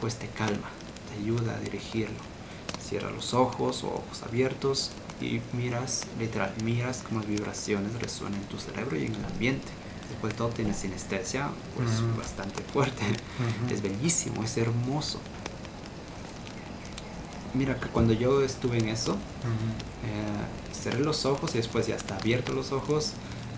[0.00, 0.68] pues te calma,
[1.08, 2.18] te ayuda a dirigirlo.
[2.86, 4.90] Cierra los ojos o ojos abiertos
[5.20, 9.68] y miras, literal, miras como las vibraciones resuenan en tu cerebro y en el ambiente.
[10.10, 13.02] Después de todo tienes sinestesia, pues bastante fuerte.
[13.70, 15.20] Es bellísimo, es hermoso.
[17.54, 19.16] Mira que cuando yo estuve en eso,
[20.80, 23.12] cerré los ojos y después ya está abierto los ojos,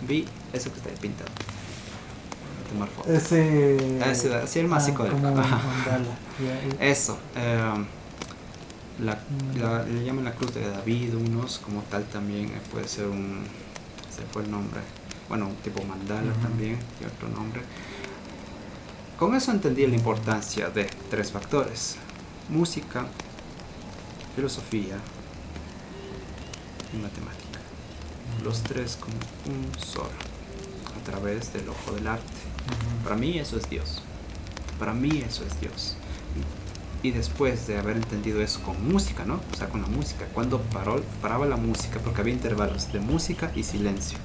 [0.08, 1.30] vi eso que está ahí pintado.
[2.70, 3.12] Tomar fotos.
[3.12, 4.00] Ese.
[4.10, 5.60] Ese, así el más ah,
[6.80, 7.18] Eso.
[7.36, 7.84] Eh,
[9.00, 9.18] la,
[9.84, 13.44] le llaman la cruz de David, unos como tal también eh, puede ser un.
[14.14, 14.80] Se fue el nombre.
[15.28, 17.62] Bueno, un tipo mandala también, y otro nombre.
[19.18, 21.96] Con eso entendí la importancia de tres factores:
[22.48, 23.06] música,
[24.34, 24.96] filosofía
[26.92, 27.60] y matemática.
[28.42, 29.14] Los tres como
[29.54, 30.08] un solo,
[30.98, 32.32] a través del ojo del arte.
[33.04, 34.02] Para mí eso es Dios.
[34.78, 35.96] Para mí eso es Dios.
[37.02, 39.40] Y, después de haber entendido eso con música, ¿no?
[39.52, 43.50] O sea, con la música, cuando paró, paraba la música, porque había intervalos de música
[43.56, 44.18] y silencio.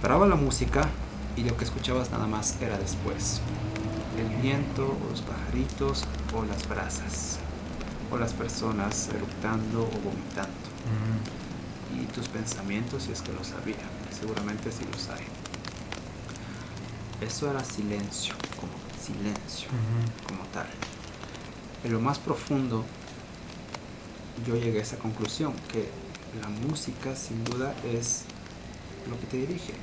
[0.00, 0.88] Paraba la música
[1.36, 3.40] y lo que escuchabas nada más era después.
[4.16, 7.38] El viento, o los pajaritos, o las brasas,
[8.12, 10.62] o las personas eructando o vomitando
[11.98, 13.76] y tus pensamientos si es que los había,
[14.18, 15.24] seguramente sí los hay.
[17.20, 19.68] Eso era silencio, como silencio,
[20.26, 20.66] como tal.
[21.84, 22.84] En lo más profundo
[24.46, 25.88] yo llegué a esa conclusión, que
[26.40, 28.24] la música sin duda es
[29.08, 29.74] lo que te dirige.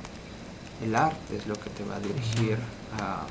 [0.82, 2.58] El arte es lo que te va a dirigir
[2.98, 3.26] a,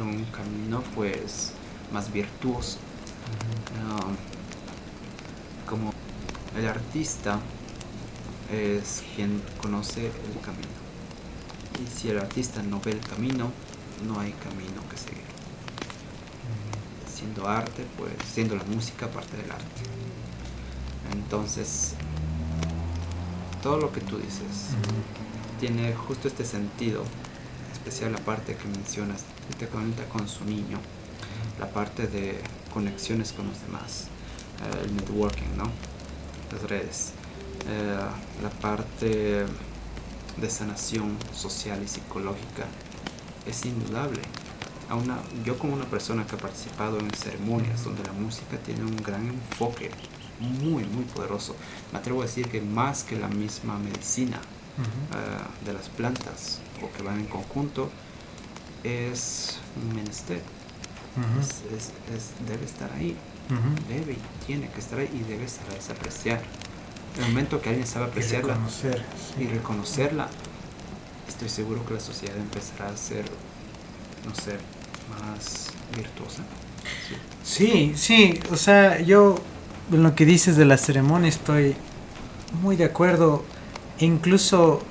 [0.00, 1.52] un camino pues
[1.92, 2.78] más virtuoso.
[3.78, 4.16] Um,
[5.68, 5.92] como
[6.56, 7.38] el artista
[8.52, 10.68] es quien conoce el camino.
[11.82, 13.50] Y si el artista no ve el camino,
[14.06, 15.22] no hay camino que seguir.
[17.12, 19.82] Siendo arte, pues siendo la música parte del arte.
[21.12, 21.94] Entonces,
[23.62, 24.70] todo lo que tú dices,
[25.60, 27.04] tiene justo este sentido,
[27.72, 30.78] especial la parte que mencionas, que te conecta con su niño,
[31.58, 32.40] la parte de
[32.78, 34.06] conexiones con los demás,
[34.62, 35.64] eh, el networking, ¿no?
[36.52, 37.12] Las redes,
[37.66, 37.98] eh,
[38.40, 39.46] la parte
[40.36, 42.66] de sanación social y psicológica
[43.46, 44.20] es indudable.
[44.88, 48.82] A una, yo como una persona que ha participado en ceremonias donde la música tiene
[48.82, 49.90] un gran enfoque
[50.38, 51.56] muy, muy poderoso,
[51.92, 54.40] me atrevo a decir que más que la misma medicina
[54.78, 57.90] eh, de las plantas o que van en conjunto,
[58.84, 60.57] es un menester.
[62.46, 63.16] Debe estar ahí,
[63.88, 66.40] debe y tiene que estar ahí y debe saber apreciar.
[67.18, 68.56] El momento que alguien sabe apreciarla
[69.38, 70.28] y, reconocerla,
[71.26, 73.24] estoy seguro que la sociedad empezará a ser,
[74.26, 74.56] no sé,
[75.20, 76.42] más virtuosa.
[77.42, 79.36] Sí, sí, o sea, yo
[79.90, 81.74] en lo que dices de la ceremonia estoy
[82.62, 83.44] muy de acuerdo.
[84.00, 84.82] Incluso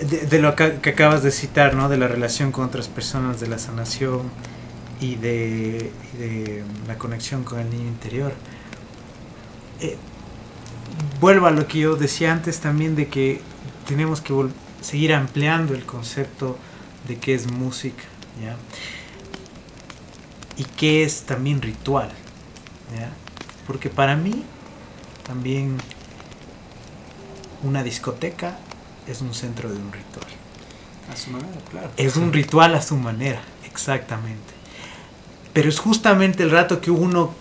[0.00, 1.88] de, lo que, acabas de citar, ¿no?
[1.88, 4.22] De la relación con otras personas, de la sanación
[5.02, 5.90] y de,
[6.86, 8.32] la conexión con el niño interior.
[9.80, 9.96] Eh,
[11.20, 13.40] vuelvo a lo que yo decía antes también de que
[13.86, 14.32] tenemos que
[14.80, 16.56] seguir ampliando el concepto
[17.08, 18.04] de qué es música,
[18.40, 18.56] ¿ya?
[20.56, 22.10] Y qué es también ritual,
[22.96, 23.10] ¿ya?
[23.66, 24.44] Porque para mí
[25.26, 25.78] también
[27.64, 28.56] una discoteca
[29.08, 30.26] es un centro de un ritual.
[31.12, 31.90] A su manera, claro.
[31.96, 34.61] Es un ritual a su manera, exactamente.
[35.52, 37.34] Pero es justamente el rato que uno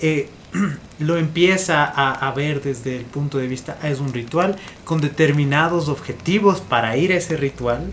[0.00, 0.28] eh,
[0.98, 5.88] lo empieza a, ver desde el punto de vista, ah, es un ritual con determinados
[5.88, 7.90] objetivos para ir a ese ritual,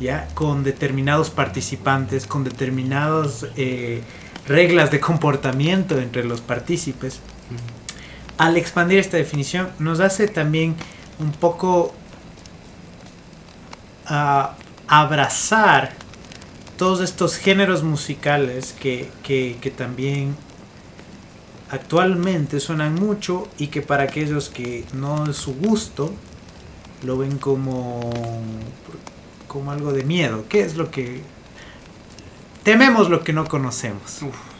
[0.00, 0.28] ¿ya?
[0.34, 4.02] con determinados participantes, con determinadas eh,
[4.46, 7.20] reglas de comportamiento entre los partícipes.
[8.38, 10.74] Al expandir esta definición nos hace también
[11.18, 11.94] un poco
[14.06, 14.56] a
[14.88, 16.01] abrazar
[16.82, 20.34] todos estos géneros musicales que, que, también
[21.70, 26.12] actualmente suenan mucho y que para aquellos que no es su gusto
[27.04, 28.10] lo ven como,
[29.46, 30.44] como algo de miedo.
[30.48, 31.20] ¿Qué es lo que...
[32.64, 34.18] Tememos lo que no conocemos.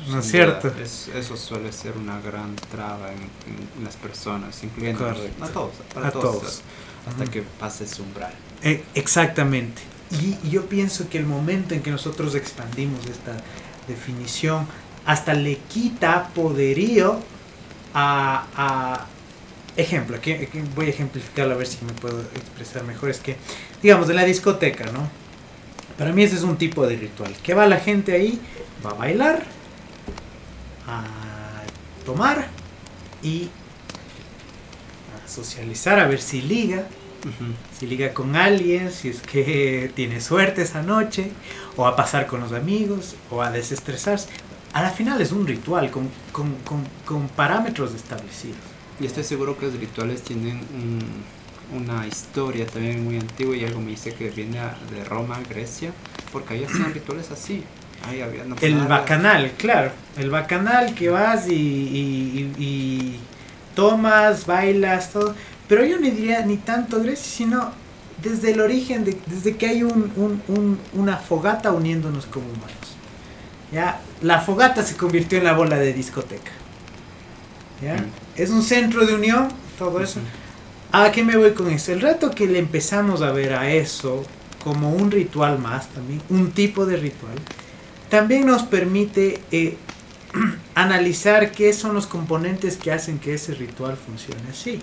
[0.09, 0.73] ¿No es cierto?
[0.79, 6.62] eso suele ser una gran traba en, las personas, incluyendo a todos, para todos,
[7.05, 8.33] hasta que pase su umbral.
[8.62, 9.91] Eh, exactamente.
[10.20, 13.36] Y, yo pienso que el momento en que nosotros expandimos esta
[13.88, 14.66] definición,
[15.06, 17.20] hasta le quita poderío
[17.94, 19.06] a,
[19.76, 20.34] ejemplo, aquí,
[20.74, 23.36] voy a ejemplificarlo a ver si me puedo expresar mejor, es que,
[23.82, 25.08] digamos, de la discoteca, ¿no?
[25.96, 28.40] Para mí ese es un tipo de ritual, que va la gente ahí,
[28.84, 29.44] va a bailar,
[30.86, 31.04] a
[32.04, 32.48] tomar
[33.22, 33.48] y
[35.14, 36.86] a socializar, a ver si liga,
[37.79, 41.31] si liga con alguien, si es que tiene suerte esa noche,
[41.77, 44.29] o a pasar con los amigos, o a desestresarse.
[44.73, 48.59] A la final es un ritual con, con, con, con parámetros establecidos.
[49.01, 50.61] Y estoy seguro que los rituales tienen
[51.75, 54.61] una historia también muy antigua y algo me dice que viene
[54.91, 55.93] de Roma, Grecia,
[56.33, 57.64] porque ahí hacían rituales así.
[58.61, 59.93] el bacanal, claro.
[60.16, 63.20] El bacanal que vas y, y, y
[63.75, 65.35] tomas, bailas, todo.
[65.73, 67.73] Pero yo no diría ni tanto Grecia, sino
[68.23, 72.77] desde el origen, de, desde que hay un, una fogata uniéndonos como humanos.
[73.73, 73.99] ¿ya?
[74.20, 76.53] La fogata se convirtió en la bola de discoteca.
[77.81, 77.95] ¿ya?
[77.95, 78.11] Mm.
[78.37, 79.49] Es un centro de unión,
[79.79, 80.20] todo eso.
[80.93, 81.91] ¿A qué me voy con eso?
[81.91, 84.27] El rato que le empezamos a ver a eso
[84.62, 87.39] como un ritual más también, un tipo de ritual,
[88.11, 89.79] también nos permite eh,
[90.75, 94.79] analizar qué son los componentes que hacen que ese ritual funcione así.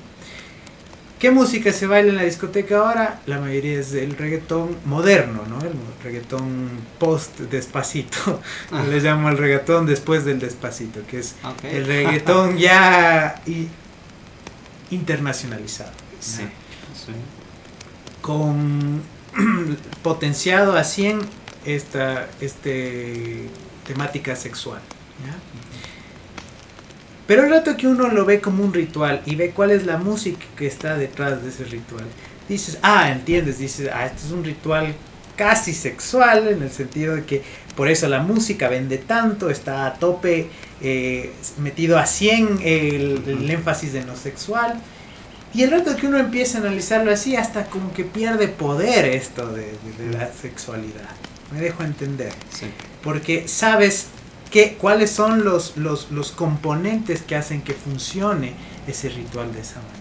[1.20, 3.20] ¿Qué música se baila en la discoteca ahora?
[3.26, 5.60] La mayoría es el reggaetón moderno, ¿no?
[5.60, 8.42] El reggaetón post despacito.
[8.72, 8.84] Ah.
[8.88, 13.42] Le llamo el reggaetón después del despacito, que es el reggaetón ya
[14.92, 15.92] internacionalizado.
[16.20, 16.44] Sí,
[18.22, 19.02] Con
[20.04, 21.20] potenciado a 100
[21.66, 23.50] esta este,
[23.88, 24.82] temática sexual.
[25.26, 25.36] ¿ya?
[27.30, 29.98] Pero el rato que uno lo ve como un ritual y ve cuál es la
[29.98, 32.06] música que está detrás de ese ritual,
[32.48, 34.96] dices, ah, entiendes, dices, ah, este es un ritual
[35.36, 37.44] casi sexual en el sentido de que
[37.76, 40.48] por eso la música vende tanto, está a tope,
[40.82, 44.82] eh, metido a 100 el, énfasis en lo sexual.
[45.54, 49.54] Y el rato que uno empieza a analizarlo así, hasta como que pierde poder esto
[49.54, 49.70] de,
[50.12, 51.12] la sexualidad.
[51.54, 52.34] Me dejo entender.
[53.04, 54.08] Porque sabes
[54.52, 58.54] qué, cuáles son los, los, los componentes que hacen que funcione
[58.88, 60.00] ese ritual de esa manera.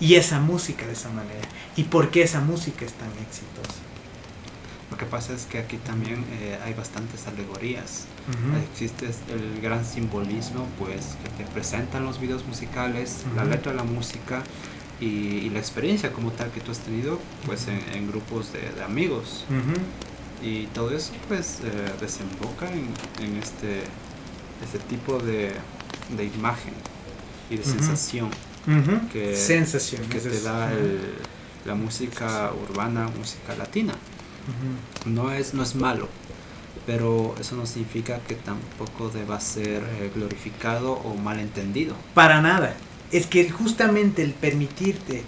[0.00, 1.46] y esa música de esa manera.
[1.76, 3.80] ¿Y por qué esa música es tan exitosa?
[4.90, 8.06] Lo que pasa es que aquí también eh, hay bastantes alegorías.
[8.72, 13.84] Existe el gran simbolismo pues, que te presentan los videos musicales, la letra de la
[13.84, 14.42] música
[15.00, 19.44] y, la experiencia como tal que tú has tenido pues, en, grupos de, amigos.
[20.42, 22.88] Y todo eso pues eh, desemboca en,
[23.22, 23.82] en, este,
[24.64, 25.52] este tipo de,
[26.16, 26.72] de imagen
[27.50, 28.30] y de sensación
[29.12, 30.02] que, sensación.
[30.08, 30.70] que te da
[31.64, 33.94] la música urbana, música latina.
[35.06, 36.08] no, es, no es malo,
[36.86, 41.94] pero eso no significa que tampoco deba ser eh, glorificado o malentendido.
[42.14, 42.74] Para nada.
[43.12, 45.24] Es que justamente el permitirte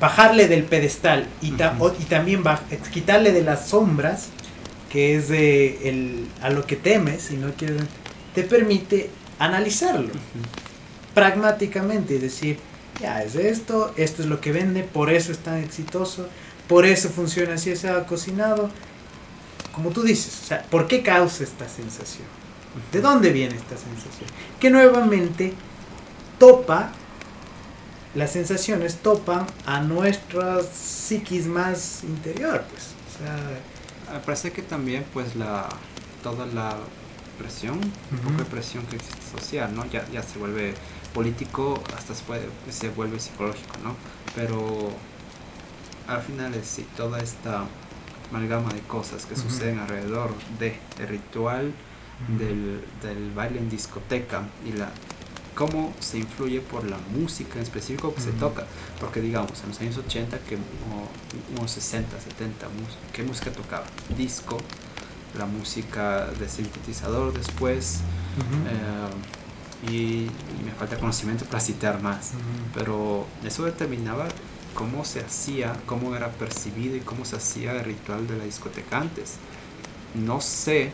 [0.00, 2.42] bajarle del pedestal y, y también
[2.92, 4.28] quitarle de las sombras,
[4.90, 7.82] que es de el, a lo que temes, y no quieres,
[8.34, 10.10] te permite analizarlo
[11.14, 12.58] pragmáticamente y decir,
[13.00, 16.28] ya es esto, esto es lo que vende, por eso es tan exitoso,
[16.68, 18.70] por eso funciona así, se ha cocinado.
[19.72, 22.26] Como tú dices, o sea, ¿por qué causa esta sensación?
[22.92, 24.28] ¿De dónde viene esta sensación?
[24.60, 25.52] Que nuevamente
[26.38, 26.92] topa,
[28.14, 32.90] las sensaciones topan a nuestra psiquis más interior, pues.
[33.14, 35.68] O sea, parece que también pues la
[36.22, 36.76] toda la
[37.38, 39.84] presión, un poco de presión que existe social, ¿no?
[39.86, 40.74] Ya, ya se vuelve
[41.12, 43.96] político hasta se, puede, se vuelve psicológico, ¿no?
[44.34, 44.90] Pero
[46.06, 47.64] al final es sí, toda esta
[48.30, 51.72] amalgama de cosas que suceden alrededor de el ritual
[52.38, 54.90] del, del, baile en discoteca y la
[55.54, 58.66] cómo se influye por la música en específico que se toca.
[59.00, 60.58] Porque digamos en los años 80 que
[61.56, 62.66] unos 60 70
[63.12, 63.84] qué música tocaba
[64.16, 64.58] disco
[65.38, 68.00] la música de sintetizador después
[69.88, 70.28] y,
[70.64, 72.32] me falta conocimiento para citar más,
[72.74, 74.28] pero eso determinaba
[74.74, 79.00] cómo se hacía, cómo era percibido y cómo se hacía el ritual de la discoteca
[79.00, 79.36] antes.
[80.14, 80.92] No sé,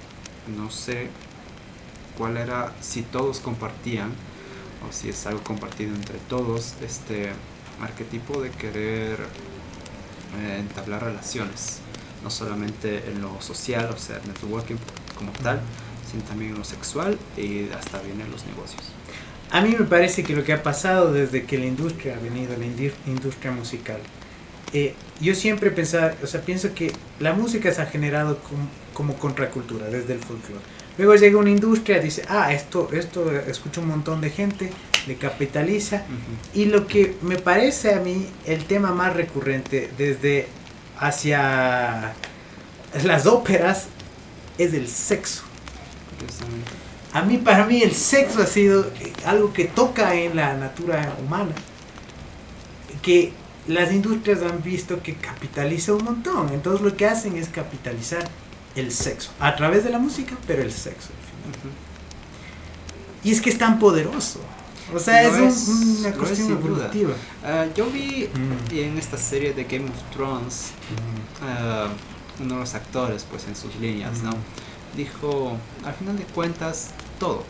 [0.56, 1.10] no sé
[2.16, 4.12] cuál era, si todos compartían
[4.86, 7.30] o si es algo compartido entre todos, este
[7.80, 9.18] arquetipo de querer
[10.40, 11.80] eh, entablar relaciones,
[12.22, 14.76] no solamente en lo social, o sea, networking
[15.16, 15.60] como tal,
[16.10, 18.82] sino también en lo sexual y hasta bien en los negocios.
[19.50, 22.54] A mí me parece que lo que ha pasado desde que la industria ha venido,
[22.56, 24.00] la industria musical,
[24.74, 28.38] eh, yo siempre pensaba, o sea, pienso que la música se ha generado
[28.92, 30.62] como, contracultura desde el folclore.
[30.98, 34.70] Luego llega una industria, dice, ah, esto, esto escucha un montón de gente,
[35.06, 36.02] le capitaliza.
[36.54, 40.48] Y lo que me parece a mí el tema más recurrente desde
[40.98, 42.14] hacia
[43.04, 43.86] las óperas
[44.58, 45.44] es el sexo.
[47.12, 48.90] A mí, para mí, el sexo ha sido
[49.24, 51.52] algo que toca en la natura humana,
[53.02, 53.32] que
[53.68, 56.48] las industrias han visto que capitaliza un montón.
[56.52, 58.24] Entonces lo que hacen es capitalizar
[58.74, 61.10] el sexo, a través de la música, pero el sexo.
[63.24, 64.40] Y es que es tan poderoso.
[64.94, 67.12] O sea, es, una cuestión evolutiva.
[67.44, 68.74] Ah, yo vi mm.
[68.74, 71.44] en esta serie de Game of Thrones mm.
[71.44, 71.88] ah,
[72.40, 74.30] uno de los actores, pues en sus líneas, ¿no?
[74.96, 77.44] dijo, al final de cuentas, todo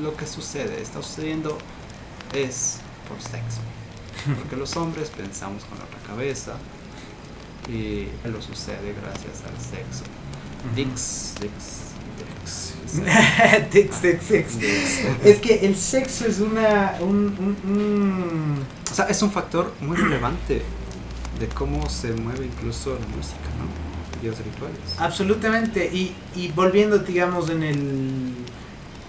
[0.00, 1.58] lo que sucede, está sucediendo,
[2.32, 2.78] es
[3.08, 3.60] por sexo.
[4.38, 6.54] Porque los hombres pensamos con la cabeza
[7.68, 10.04] y lo sucede gracias al sexo.
[10.74, 11.52] Dix, dix,
[13.72, 14.02] dix.
[14.02, 16.96] dix, dix, Es que el sexo es una.
[17.00, 20.62] Un, O sea, es un factor muy relevante
[21.40, 23.92] de cómo se mueve incluso la música, ¿no?
[24.30, 24.78] rituales.
[24.98, 28.34] Absolutamente, y, y volviendo, digamos, en, el,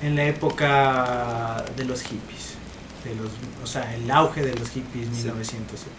[0.01, 2.55] en la época de los hippies,
[3.03, 3.31] de los,
[3.63, 5.91] o sea, el auge de los hippies 1970.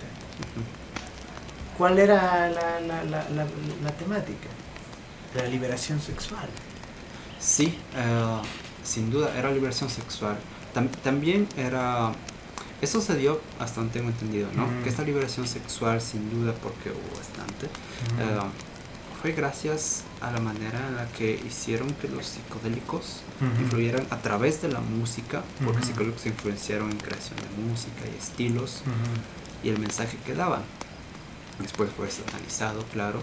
[1.78, 4.48] ¿Cuál era la, la, la, la, temática?
[5.34, 6.48] La liberación sexual.
[7.38, 8.40] Sí, eh,
[8.84, 10.38] sin duda era liberación sexual.
[11.02, 12.12] también era
[12.84, 14.66] eso se dio hasta donde tengo entendido, ¿no?
[14.82, 17.68] Que esta liberación sexual, sin duda, porque hubo bastante,
[19.22, 23.22] fue gracias a la manera en la que hicieron que los psicodélicos
[23.58, 28.18] influyeran a través de la música, porque los psicodélicos influenciaron en creación de música y
[28.18, 28.82] estilos
[29.62, 30.62] y el mensaje que daban.
[31.58, 33.22] Después fue satanizado, claro,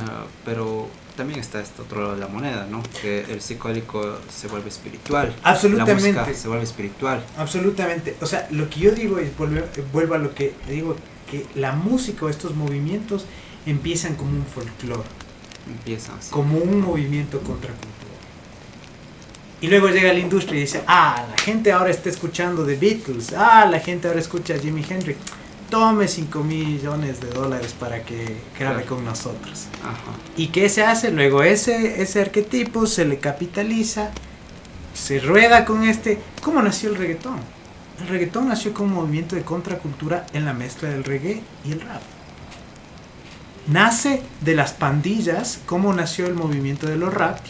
[0.00, 0.88] ah, pero
[1.18, 2.80] también está este otro lado de la moneda, ¿no?
[3.02, 5.34] Que el psicodélico se vuelve espiritual.
[5.42, 6.12] Absolutamente.
[6.12, 7.24] La música se vuelve espiritual.
[7.36, 8.16] Absolutamente.
[8.20, 10.94] O sea, lo que yo digo es, vuelvo, a lo que digo,
[11.28, 13.26] que la música o estos movimientos
[13.66, 15.02] empiezan como un folclore
[15.68, 17.96] empieza Como un movimiento contracultural.
[19.60, 23.32] Y luego llega la industria y dice, ah, la gente ahora está escuchando The Beatles,
[23.36, 25.18] ah, la gente ahora escucha a Jimi Hendrix.
[25.70, 29.66] Tome 5 millones de dólares para que grabe con nosotros.
[30.36, 31.10] ¿Y qué se hace?
[31.10, 34.10] Luego ese, ese arquetipo se le capitaliza,
[34.94, 36.18] se rueda con este...
[36.42, 37.38] ¿Cómo nació el reggaetón?
[38.00, 41.80] El reggaetón nació como un movimiento de contracultura en la mezcla del reggae y el
[41.80, 42.00] rap.
[43.66, 47.40] Nace de las pandillas, como nació el movimiento de los rap,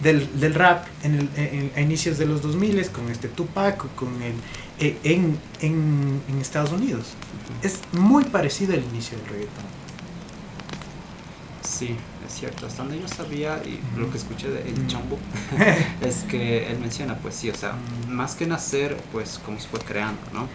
[0.00, 4.34] del, del rap en, el, a inicios de los 2000 con este Tupac, con el,
[4.78, 7.14] eh, en, en, en, Estados Unidos.
[7.62, 9.64] Es muy parecido al inicio del reggaetón.
[11.62, 12.66] Sí, es cierto.
[12.66, 15.18] Hasta donde yo sabía y lo que escuché de El Chombo
[16.00, 17.74] es que él menciona, pues sí, o sea,
[18.08, 20.48] más que nacer, pues como se fue creando, ¿no?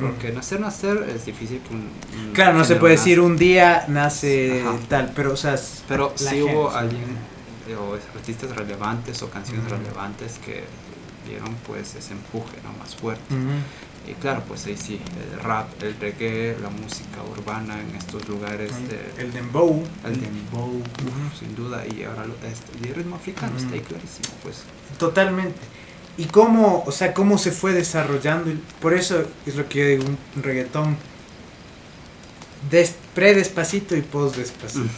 [0.00, 2.32] Porque nacer, nacer es difícil que un...
[2.32, 5.54] claro, no se puede decir un día nace tal, pero o sea...
[5.86, 7.04] Pero si hubo alguien
[7.76, 10.64] o artistas relevantes o canciones relevantes que
[11.26, 12.72] dieron pues ese empuje ¿no?
[12.78, 13.34] más fuerte.
[14.10, 14.98] Y claro, pues ahí sí,
[15.32, 18.72] el rap, el reggae, la música urbana en estos lugares.
[18.88, 19.84] De, el dembow.
[20.04, 20.82] El dembow,
[21.38, 21.84] sin duda.
[21.86, 24.62] Y ahora este, el ritmo africano está ahí clarísimo, pues.
[24.98, 25.60] Totalmente.
[26.16, 28.50] Y cómo, o sea, cómo se fue desarrollando.
[28.80, 30.04] Por eso es lo que yo digo,
[30.36, 30.96] un reggaetón
[32.70, 34.88] des, pre-despacito y post-despacito.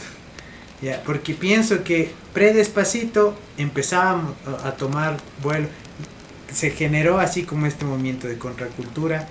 [0.81, 4.33] Ya, porque pienso que pre-despacito empezábamos
[4.63, 5.67] a tomar vuelo
[6.53, 9.27] se generó así como este movimiento de contracultura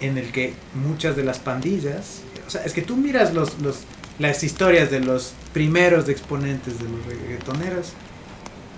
[0.00, 3.80] en el que muchas de las pandillas, o sea, es que tú miras los, los,
[4.18, 7.92] las historias de los primeros exponentes de los reggaetoneros,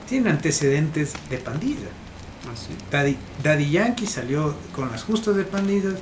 [0.08, 1.88] tienen antecedentes de pandilla.
[2.46, 3.04] Ah,
[3.42, 5.94] Daddy, Yankee salió con las justas de pandillas,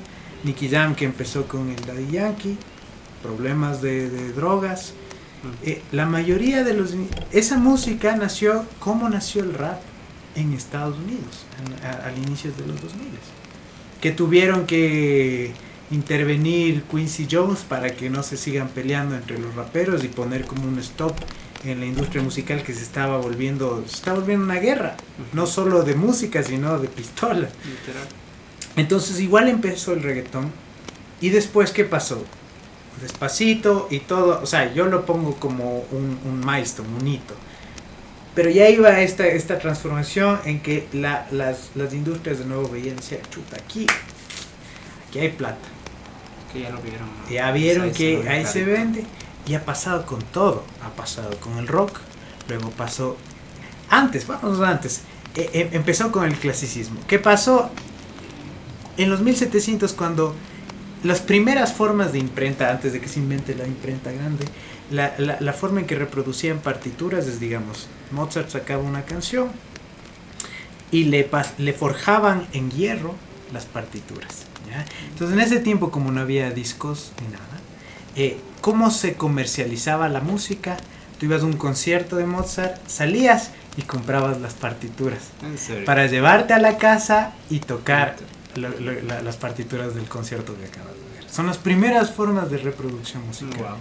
[0.43, 2.57] Nicky Jam que empezó con el Daddy Yankee,
[3.21, 4.93] problemas de, drogas.
[5.45, 5.55] Ah.
[5.63, 6.95] Eh, la mayoría de los...
[7.31, 9.79] Esa música nació, ¿cómo nació el rap?
[10.35, 11.45] En Estados Unidos
[12.03, 13.07] al inicio de los 2000
[14.01, 15.53] que tuvieron que
[15.89, 20.67] intervenir Quincy Jones para que no se sigan peleando entre los raperos y poner como
[20.67, 21.13] un stop
[21.63, 24.97] en la industria musical que se estaba volviendo se estaba volviendo una guerra
[25.31, 27.47] no solo de música sino de pistola.
[28.75, 30.51] Entonces igual empezó el reggaetón.
[31.21, 32.25] Y después qué pasó
[33.01, 34.41] despacito y todo.
[34.43, 37.35] O sea yo lo pongo como un, un milestone un hito
[38.35, 42.97] pero ya iba esta, esta transformación en que la, las, las, industrias de nuevo veían,
[42.97, 43.85] chuta, aquí,
[45.07, 45.67] aquí hay plata.
[46.51, 47.07] Que ya lo vieron.
[47.29, 49.03] Ya vieron que ahí se vende.
[49.45, 50.63] Y ha pasado con todo.
[50.83, 51.99] Ha pasado con el rock,
[52.47, 53.17] luego pasó...
[53.89, 55.01] Antes, vamos antes.
[55.35, 56.99] E, e, empezó con el clasicismo.
[57.07, 57.69] ¿Qué pasó?
[58.97, 60.35] En los 1700 cuando
[61.03, 64.45] las primeras formas de imprenta, antes de que se invente la imprenta grande,
[64.91, 69.49] la, la, la, forma en que reproducían partituras es, digamos, Mozart sacaba una canción
[70.91, 73.15] y le, le forjaban en hierro
[73.51, 74.45] las partituras.
[75.09, 77.43] Entonces, en ese tiempo, como no había discos ni nada,
[78.15, 80.77] eh, ¿cómo se comercializaba la música?
[81.19, 85.29] Tú ibas a un concierto de Mozart, salías y comprabas las partituras
[85.85, 88.15] para llevarte a la casa y tocar
[88.55, 91.12] las partituras del concierto que acabas de ver.
[91.33, 93.77] Son las primeras formas de reproducción musical.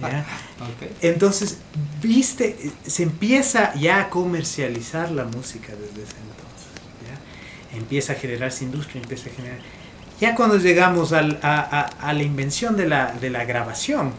[1.02, 1.58] Entonces,
[2.00, 6.42] viste, se empieza ya a comercializar la música desde ese entonces.
[7.74, 9.58] Empieza a generarse industria, empieza a generar...
[10.20, 14.12] Ya cuando llegamos al, a, a, la invención de la, de la grabación,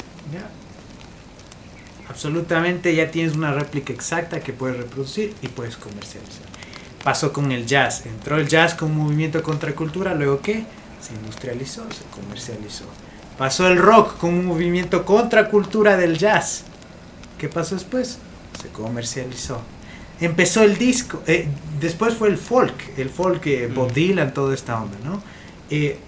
[2.10, 6.54] absolutamente ya tienes una réplica exacta que puedes reproducir y puedes comercializar
[7.04, 8.06] pasó con el jazz.
[8.06, 10.64] Entró el jazz con un movimiento contracultura, luego ¿qué?
[11.06, 12.86] Se industrializó, se comercializó.
[13.38, 16.64] Pasó el rock con un movimiento contracultura del jazz.
[17.38, 18.20] ¿Qué pasó después?
[18.62, 19.60] Se comercializó.
[20.20, 21.48] Empezó el disco, eh,
[21.82, 23.94] después fue el folk, el folk, eh, Bob mm.
[23.94, 25.22] Dylan, toda esta onda, ¿no?
[25.70, 26.00] Eh,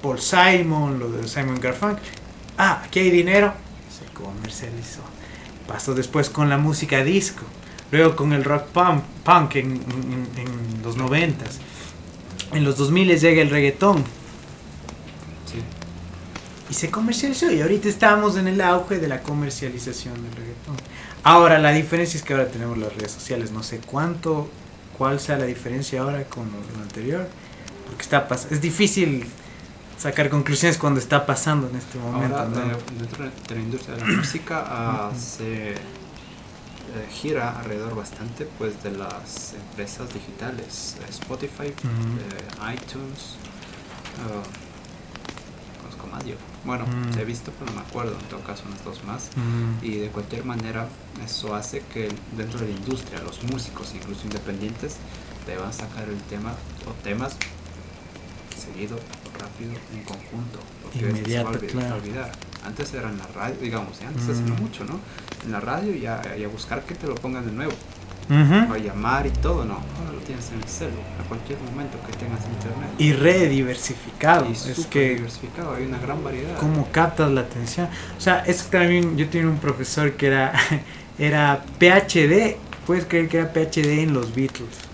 [0.00, 2.02] Paul Simon, lo de Simon Garfunkel.
[2.56, 3.52] Ah, aquí hay dinero,
[3.90, 5.02] se comercializó.
[5.66, 7.44] Pasó después con la música disco
[7.90, 9.80] luego con el rock punk, punk en,
[10.82, 11.58] los noventas.
[12.52, 14.04] En los 2000 llega el reggaetón.
[16.68, 20.76] Y se comercializó y ahorita estamos en el auge de la comercialización del reggaetón.
[21.22, 23.52] Ahora la diferencia es que ahora tenemos las redes sociales.
[23.52, 24.50] No sé cuánto,
[24.98, 27.28] cuál sea la diferencia ahora con lo, anterior.
[27.86, 29.26] Porque está es difícil
[29.96, 32.36] sacar conclusiones cuando está pasando en este momento.
[32.98, 35.74] dentro de la industria de la música se
[36.96, 43.36] eh, gira alrededor bastante pues de las empresas digitales, Spotify, eh, iTunes,
[44.24, 44.42] uh,
[45.90, 46.36] cinco más yo.
[46.64, 46.84] Bueno,
[47.18, 49.28] he visto, pero no me acuerdo, en todo caso unas dos más.
[49.82, 50.88] Y de cualquier manera,
[51.24, 54.96] eso hace que dentro de la industria, los músicos, incluso independientes,
[55.46, 56.54] deban sacar el tema
[56.88, 57.36] o temas
[58.56, 58.96] seguido,
[59.38, 60.58] rápido, en conjunto.
[60.82, 62.32] Porque Inmediato, se va a olvidar,
[62.66, 64.30] Antes era en la radio, digamos, antes mm.
[64.30, 64.98] hace mucho, ¿no?
[65.44, 67.72] En la radio y a, y a buscar que te lo pongan de nuevo
[68.28, 69.74] a llamar y todo, no.
[69.74, 72.90] Ahora lo tienes en el celular, a cualquier momento que tengas internet.
[72.98, 74.46] Y rediversificado.
[74.46, 76.56] es que diversificado, hay una gran variedad.
[76.58, 77.88] ¿Cómo captas la atención?
[78.16, 80.52] O sea, es también, yo tenía un profesor que era,
[81.18, 82.56] era PhD,
[82.86, 84.85] puedes creer que era PhD en los Beatles.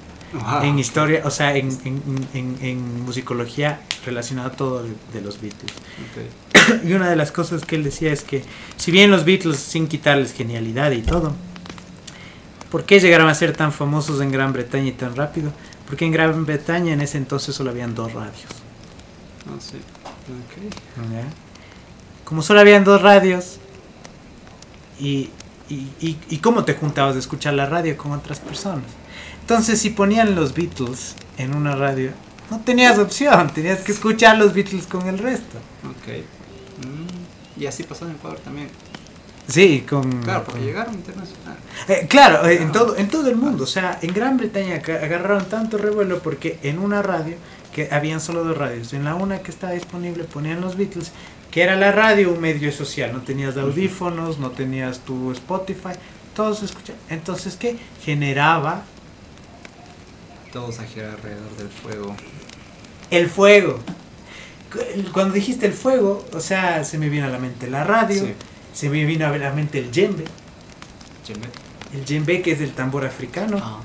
[0.62, 5.72] En historia, o sea, en, en, en, en musicología relacionado a todo de, los Beatles.
[6.84, 8.42] y una de las cosas que él decía es que,
[8.76, 11.34] si bien los Beatles, sin quitarles genialidad y todo,
[12.72, 15.52] ¿Por qué llegaron a ser tan famosos en Gran Bretaña y tan rápido?
[15.86, 18.46] Porque en Gran Bretaña en ese entonces solo habían dos radios.
[19.46, 19.76] Ah, sí.
[22.24, 23.58] Como solo habían dos radios,
[24.98, 25.28] y,
[25.68, 28.86] y, cómo te juntabas de escuchar la radio con otras personas.
[29.42, 32.12] Entonces, si ponían los Beatles en una radio,
[32.50, 35.58] no tenías opción, tenías que escuchar los Beatles con el resto.
[35.84, 36.86] Ok.
[36.86, 38.68] Mm, y así pasó en Ecuador también.
[39.48, 40.22] Sí, con...
[40.22, 41.56] Claro, porque llegaron internacional.
[41.88, 43.64] Eh, claro, eh, en, todo, en todo el mundo.
[43.64, 47.34] O sea, en Gran Bretaña agarraron tanto revuelo porque en una radio,
[47.74, 51.10] que habían solo dos radios, en la una que estaba disponible ponían los Beatles,
[51.50, 53.12] que era la radio un medio social.
[53.12, 55.94] No tenías audífonos, no tenías tu Spotify,
[56.34, 57.00] todos escuchaban.
[57.10, 57.76] Entonces, ¿qué?
[58.04, 58.84] Generaba...
[60.52, 62.16] Todos a girar alrededor del fuego.
[63.10, 63.78] El fuego.
[65.12, 68.34] Cuando dijiste el fuego, o sea, se me viene a la mente la radio
[68.72, 70.24] se me vino a la mente el djembe.
[71.92, 73.58] El djembe que es el tambor africano.
[73.62, 73.80] Ah,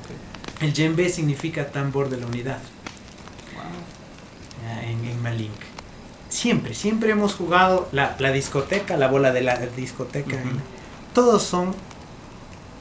[0.61, 2.59] el djembe significa tambor de la unidad.
[4.85, 5.51] En, en Malink.
[6.29, 10.37] Siempre, siempre hemos jugado la, discoteca, la bola de la discoteca.
[11.13, 11.75] Todos son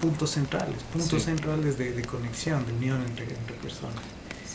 [0.00, 4.02] puntos centrales, puntos centrales de, conexión, de unión entre, entre personas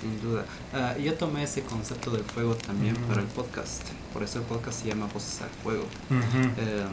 [0.02, 0.46] sin duda.
[0.74, 4.82] Uh, yo tomé ese concepto del fuego también para el podcast, por eso el podcast
[4.82, 5.86] se llama Voces al Fuego.
[6.10, 6.86] Eh,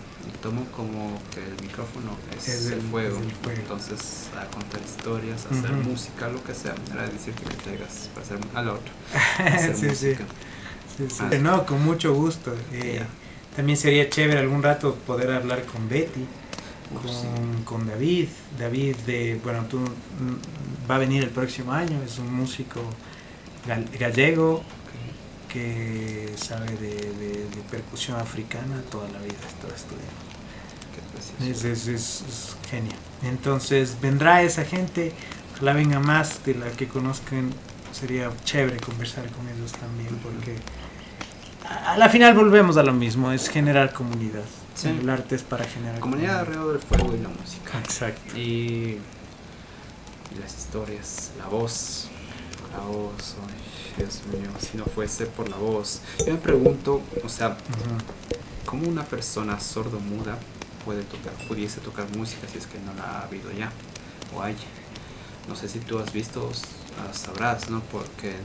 [0.43, 3.19] tomo como que el micrófono es, el, fuego.
[3.57, 8.27] entonces a contar historias, hacer música, lo que sea, era decir que te digas para
[8.27, 8.93] hacer al otro.
[9.75, 10.15] sí, sí.
[11.20, 11.31] Ah.
[11.41, 12.55] No, con mucho gusto.
[12.73, 13.03] Eh,
[13.55, 16.27] también sería chévere algún rato poder hablar con Betty.
[16.89, 18.28] Con, con, David.
[18.59, 19.81] David de, bueno, tú
[20.90, 22.81] va a venir el próximo año, es un músico
[23.98, 24.62] gallego
[25.48, 30.28] que sabe de, percusión africana toda la vida, está estudiando.
[31.40, 32.97] Es, es, es, genial.
[33.23, 35.12] Entonces vendrá esa gente,
[35.55, 37.51] ojalá venga más de la que conozcan,
[37.93, 40.56] sería chévere conversar con ellos también, porque
[41.65, 44.44] a, la final volvemos a lo mismo, es generar comunidad.
[44.85, 46.41] El arte es para generar comunidad.
[46.41, 47.79] alrededor del fuego y la música.
[47.81, 48.37] Exacto.
[48.37, 48.99] Y
[50.41, 52.07] las historias, la voz,
[52.73, 53.35] la voz,
[53.97, 56.01] Dios mío, si no fuese por la voz.
[56.25, 57.57] Yo me pregunto, o sea,
[58.67, 60.39] ¿cómo una persona sordo-muda
[60.85, 63.73] puede tocar, pudiese tocar música si es que no la ha habido ya?
[64.37, 64.57] O hay.
[65.49, 66.51] No sé si tú has visto,
[67.13, 67.81] sabrás, ¿no?
[67.91, 68.37] Porque,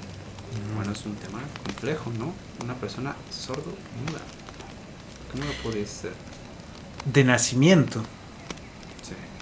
[0.75, 2.33] bueno, es un tema complejo, ¿no?
[2.63, 4.21] Una persona sordo-muda.
[5.33, 6.13] ¿Cómo lo puede ser?
[7.05, 8.03] De nacimiento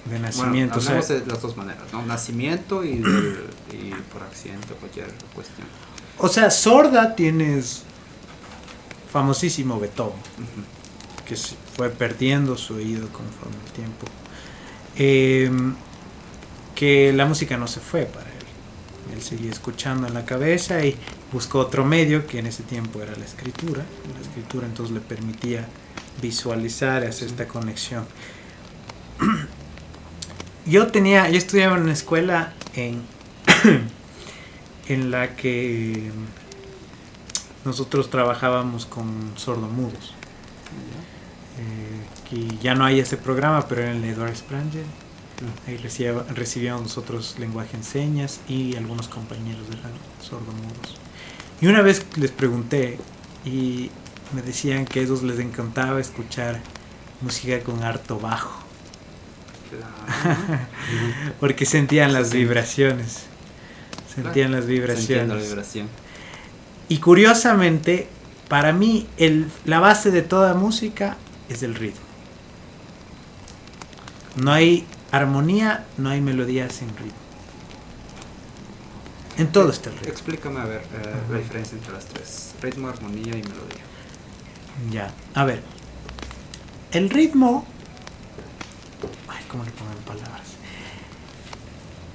[0.06, 0.80] de nacimiento.
[0.80, 2.06] Bueno, de las dos maneras, ¿no?
[2.06, 3.02] Nacimiento y,
[4.12, 5.68] por accidente, cualquier cuestión.
[6.18, 7.84] O sea, sorda tienes
[9.12, 10.20] famosísimo Beethoven,
[11.26, 14.08] que fue perdiendo su oído conforme el tiempo.
[14.96, 15.76] Em,
[16.76, 19.14] que la música no se fue para él.
[19.14, 20.96] Él seguía escuchando en la cabeza y
[21.32, 23.84] buscó otro medio que en ese tiempo era la escritura.
[24.14, 25.68] La escritura entonces le permitía
[26.22, 28.06] visualizar, hacer esta conexión.
[30.66, 33.02] yo tenía, yo estudiaba en una escuela en,
[34.88, 36.12] en la que
[37.66, 40.14] nosotros trabajábamos con sordomudos.
[41.60, 44.86] Eh, que ya no hay ese programa, pero en el Edward Spranger.
[45.68, 45.78] Ahí
[46.36, 51.00] recibíamos nosotros lenguaje en señas y algunos compañeros eran sordomudos.
[51.62, 53.00] Y una vez les pregunté
[53.44, 53.90] y
[54.34, 56.62] me decían que a ellos les encantaba escuchar
[57.22, 58.62] música con harto bajo.
[61.40, 63.24] Porque sentían las vibraciones.
[64.14, 65.56] Sentían las vibraciones.
[66.90, 68.10] Y curiosamente,
[68.50, 71.18] para mí, el, la base de toda música
[71.48, 72.02] es el ritmo.
[74.36, 77.14] No hay armonía, no hay melodía sin ritmo.
[79.38, 80.12] En todo está el ritmo.
[80.12, 83.91] Explícame a ver eh, la diferencia entre las tres: ritmo, armonía y melodía.
[84.92, 85.62] Ya, a ver.
[86.92, 87.66] El ritmo...
[89.28, 90.48] Ay, ¿cómo le pongo en palabras?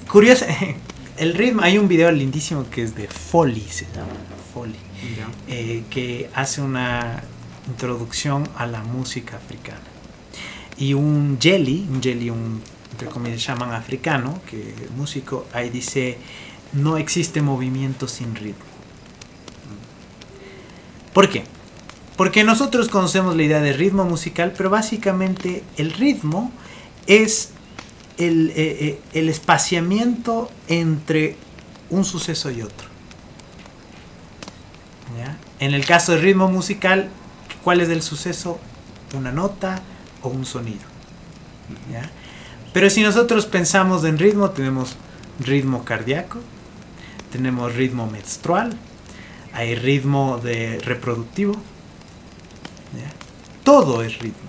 [0.09, 0.45] Curioso,
[1.17, 4.13] el ritmo, hay un video lindísimo que es de Foley, se llama
[4.53, 4.79] Foley,
[5.47, 7.23] eh, que hace una
[7.67, 9.81] introducción a la música africana.
[10.77, 12.61] Y un jelly, un jelly, un,
[12.91, 16.17] entre comillas, llaman africano, que músico, ahí dice,
[16.73, 18.65] no existe movimiento sin ritmo.
[21.13, 21.43] ¿Por qué?
[22.17, 26.51] Porque nosotros conocemos la idea de ritmo musical, pero básicamente el ritmo
[27.05, 27.51] es
[28.17, 31.37] el, eh, eh, espaciamiento entre
[31.89, 32.87] un suceso y otro.
[35.59, 37.09] En el caso del ritmo musical,
[37.63, 38.59] ¿cuál es el suceso?
[39.15, 39.81] Una nota
[40.21, 40.81] o un sonido.
[42.73, 44.95] Pero si nosotros pensamos en ritmo, tenemos
[45.39, 46.39] ritmo cardíaco,
[47.31, 48.77] tenemos ritmo menstrual,
[49.53, 51.55] hay ritmo de reproductivo.
[53.63, 54.47] Todo es ritmo.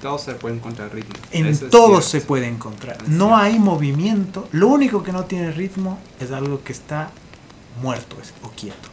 [0.00, 1.14] Todo se puede encontrar ritmo.
[1.30, 3.08] En todo se puede encontrar.
[3.08, 4.48] no hay movimiento.
[4.52, 7.10] Lo único que no tiene ritmo es algo que está
[7.82, 8.88] muerto o quieto.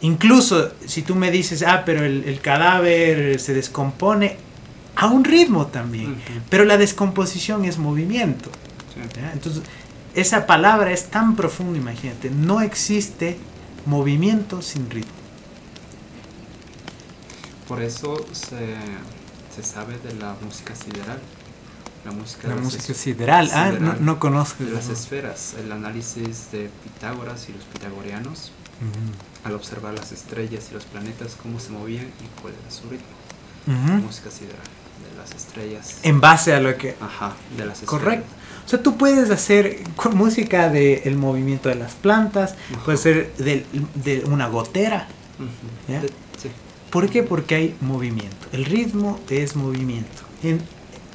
[0.00, 4.36] Incluso si tú me dices, ah, pero el, cadáver se descompone,
[4.94, 6.20] a un ritmo también.
[6.48, 8.50] Pero la descomposición es movimiento.
[9.32, 9.62] Entonces,
[10.14, 12.30] esa palabra es tan profunda, imagínate.
[12.30, 13.38] No existe
[13.86, 15.17] movimiento sin ritmo.
[17.68, 21.20] Por eso se, sabe de la música sideral.
[22.04, 23.50] La música, la música sideral.
[23.52, 24.64] Ah, no, conozco.
[24.64, 25.54] De las esferas.
[25.62, 28.52] El análisis de Pitágoras y los pitagorianos.
[29.44, 33.06] Al observar las estrellas y los planetas, cómo se movían y cuál era su ritmo.
[34.06, 34.62] música sideral.
[34.98, 35.98] De las estrellas.
[36.02, 36.96] En base a lo que.
[37.00, 37.90] Ajá, de las estrellas.
[37.90, 38.38] Correcto.
[38.68, 42.54] O sea, tú puedes hacer con música del movimiento de las plantas,
[42.84, 45.08] puede ser de, una gotera.
[46.90, 47.22] ¿Por qué?
[47.22, 48.46] Porque hay movimiento.
[48.52, 50.22] El ritmo es movimiento.
[50.42, 50.60] eso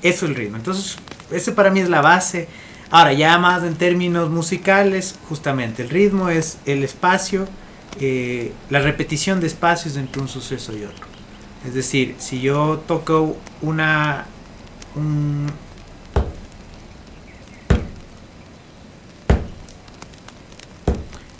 [0.01, 0.57] es el ritmo.
[0.57, 0.97] Entonces,
[1.31, 2.47] ese para mí es la base.
[2.91, 7.47] Ahora, ya más en términos musicales, justamente, el ritmo es el espacio,
[7.99, 11.07] eh, la repetición de espacios entre un suceso y otro.
[11.65, 14.25] Es decir, si yo toco una,
[14.95, 15.47] un,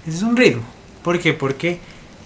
[0.07, 0.63] es un ritmo.
[1.03, 1.33] ¿Por qué?
[1.33, 1.79] Porque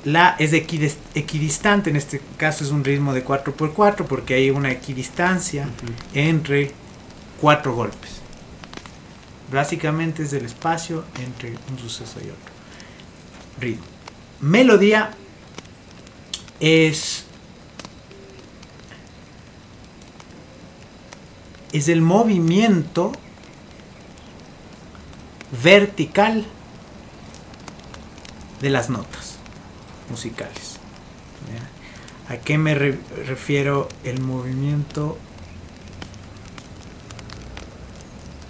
[0.06, 5.68] la es equidistante, en este caso es un ritmo de 4x4 porque hay una equidistancia
[6.14, 6.72] entre
[7.42, 8.12] cuatro golpes.
[9.52, 12.54] Básicamente es el espacio entre un suceso y otro.
[13.60, 13.86] Ritmo.
[14.42, 15.12] Melodía
[16.60, 17.24] es
[21.74, 23.12] es el movimiento
[25.64, 26.46] vertical
[28.62, 29.27] de las notas
[30.10, 30.80] musicales.
[32.30, 35.18] ¿A qué me refiero el movimiento?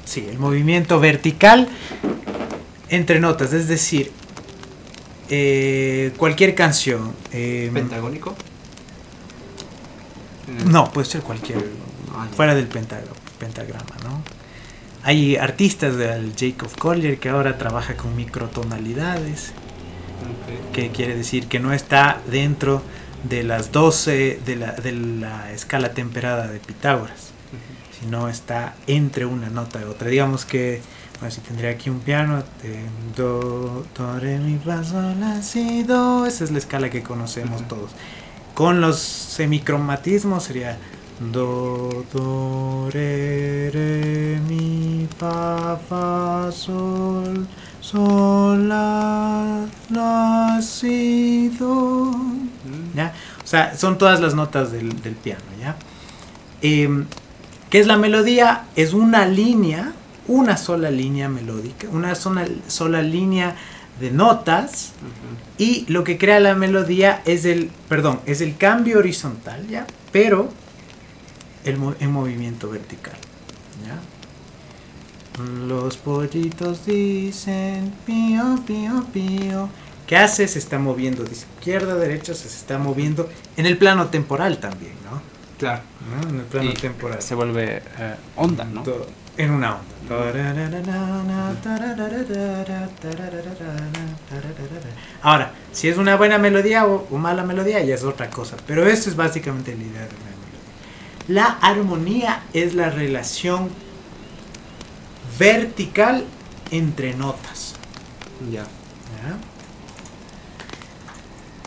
[0.05, 1.67] Sí, el movimiento vertical
[2.89, 4.11] entre notas, es decir,
[5.29, 7.13] eh, cualquier canción.
[7.31, 8.35] Em, ¿Pentagónico?
[10.65, 11.63] No, puede ser cualquier,
[12.15, 14.23] ah, fuera del pentagrama, ¿no?
[15.03, 19.53] Hay artistas del Jacob Collier que ahora trabaja con microtonalidades
[20.73, 22.81] que quiere decir que no está dentro
[23.23, 27.31] de las 12 de la, de la escala temperada de Pitágoras,
[27.99, 30.09] sino está entre una nota y otra.
[30.09, 30.81] Digamos que,
[31.19, 32.43] bueno, si tendría aquí un piano,
[33.15, 37.67] do, do, re, mi, fa, sol, la, si, do, esa es la escala que conocemos
[37.67, 37.91] todos.
[38.53, 40.77] Con los semicromatismos sería
[41.31, 47.47] do, do, re, re, mi, fa, fa, sol,
[47.89, 51.31] Sola nacido.
[52.93, 53.13] ¿Ya?
[53.41, 54.89] O sea, son todas las notas del,
[55.23, 55.77] piano, ¿ya?
[56.61, 57.05] Em,
[57.69, 58.65] ¿Qué es la melodía?
[58.75, 59.93] Es una línea,
[60.27, 63.55] una sola línea melódica, una sola, sola línea
[64.01, 64.91] de notas
[65.57, 69.87] y lo que crea la melodía es el, perdón, es el cambio horizontal, ¿ya?
[70.11, 70.49] Pero
[71.63, 73.15] el, en movimiento vertical.
[75.67, 79.69] Los pollitos dicen pío, pío, pío.
[80.07, 80.47] ¿Qué hace?
[80.47, 84.93] Se está moviendo de izquierda a derecha, se está moviendo en el plano temporal también,
[85.03, 85.21] ¿no?
[85.59, 85.81] Claro.
[86.29, 87.21] En el plano temporal.
[87.21, 87.83] Se vuelve
[88.35, 88.83] onda, ¿no?
[89.37, 89.97] En una onda.
[95.21, 98.55] Ahora, si es una buena melodía o, mala melodía, ya es otra cosa.
[98.65, 101.27] Pero eso es básicamente la idea de la melodía.
[101.27, 103.69] La armonía es la relación
[105.37, 106.25] vertical
[106.71, 107.75] entre notas.
[108.51, 108.65] Ya.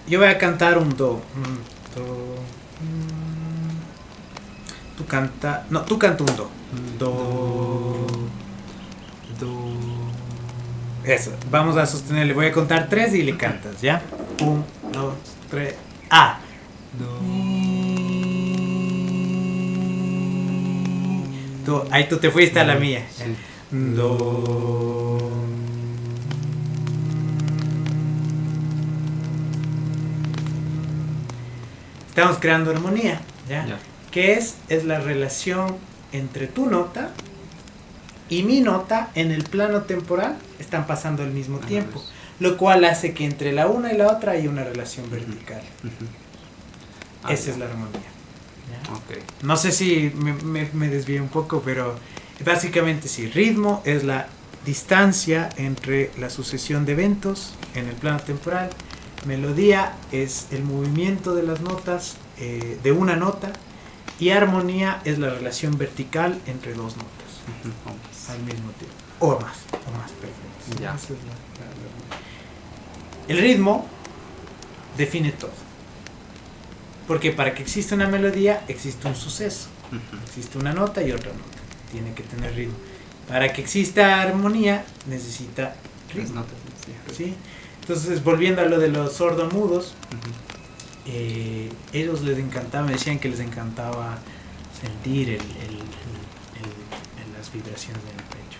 [0.06, 1.22] yo voy a cantar un do.
[1.36, 1.60] Un
[1.94, 2.36] do.
[2.80, 3.70] Mm.
[4.96, 5.66] Tú canta.
[5.70, 6.50] No, tú canta un do.
[6.98, 8.06] Do.
[9.38, 9.74] Do.
[11.04, 11.32] Eso.
[11.50, 12.34] Vamos a sostenerle.
[12.34, 14.02] Voy a contar tres y le cantas, ¿ya?
[14.42, 15.14] Un, dos,
[15.50, 15.74] tres.
[16.10, 16.38] A.
[16.98, 17.20] Do.
[21.66, 21.88] Do.
[21.90, 23.06] Ahí tú te fuiste a la mía.
[23.70, 25.18] Do.
[32.08, 33.78] estamos creando armonía, ¿ya?
[34.10, 34.56] ¿Qué es?
[34.68, 35.76] Es la relación
[36.10, 37.12] entre tu nota
[38.28, 42.02] y mi nota en el plano temporal están pasando al mismo tiempo,
[42.40, 45.62] lo cual hace que entre la una y la otra hay una relación vertical.
[47.22, 48.00] Ah, Esa es la armonía.
[49.42, 51.94] No sé si me, me, me desvío un poco, pero
[52.44, 54.28] básicamente sí, ritmo es la
[54.64, 58.70] distancia entre la sucesión de eventos en el plano temporal
[59.26, 63.52] Melodía es el movimiento de las notas eh, de una nota
[64.18, 68.96] y armonía es la relación vertical entre dos notas al mismo tiempo.
[69.18, 71.14] O más, o más, perfecto.
[73.28, 73.86] El ritmo
[74.96, 75.52] define todo.
[77.06, 79.68] Porque para que exista una melodía existe un suceso.
[80.26, 81.59] Existe una nota y otra nota.
[81.92, 82.74] Tiene que tener ritmo.
[83.28, 85.74] Para que exista armonía necesita
[86.14, 86.44] ritmo.
[87.16, 87.34] ¿sí?
[87.80, 89.94] Entonces, volviendo a lo de los sordomudos,
[91.06, 94.18] eh, ellos les encantaba, me decían que les encantaba
[94.80, 95.40] sentir el,
[97.36, 98.58] las vibraciones en el pecho.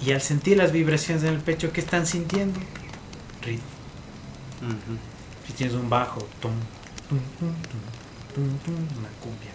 [0.00, 2.60] Y al sentir las vibraciones en el pecho, ¿qué están sintiendo?
[3.42, 3.64] Ritmo.
[5.46, 6.52] Si tienes un bajo, tum,
[7.10, 9.50] una cumbia.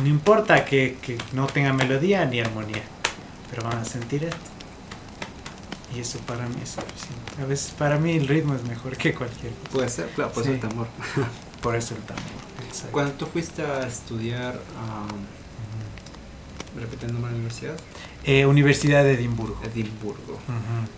[0.00, 2.82] No importa que no tenga melodía ni armonía
[3.50, 4.36] pero van a sentir esto.
[5.94, 7.42] Y eso para mí es suficiente.
[7.42, 9.72] A veces para mí el ritmo es mejor que cualquier cosa.
[9.72, 10.86] Puede ser, claro, por eso el tambor.
[11.62, 12.24] por eso el tambor.
[12.90, 14.60] Cuando tú fuiste a estudiar,
[16.78, 17.76] repitiendo la universidad?
[18.24, 19.58] Eh, universidad de Edimburgo.
[19.64, 20.34] Edimburgo.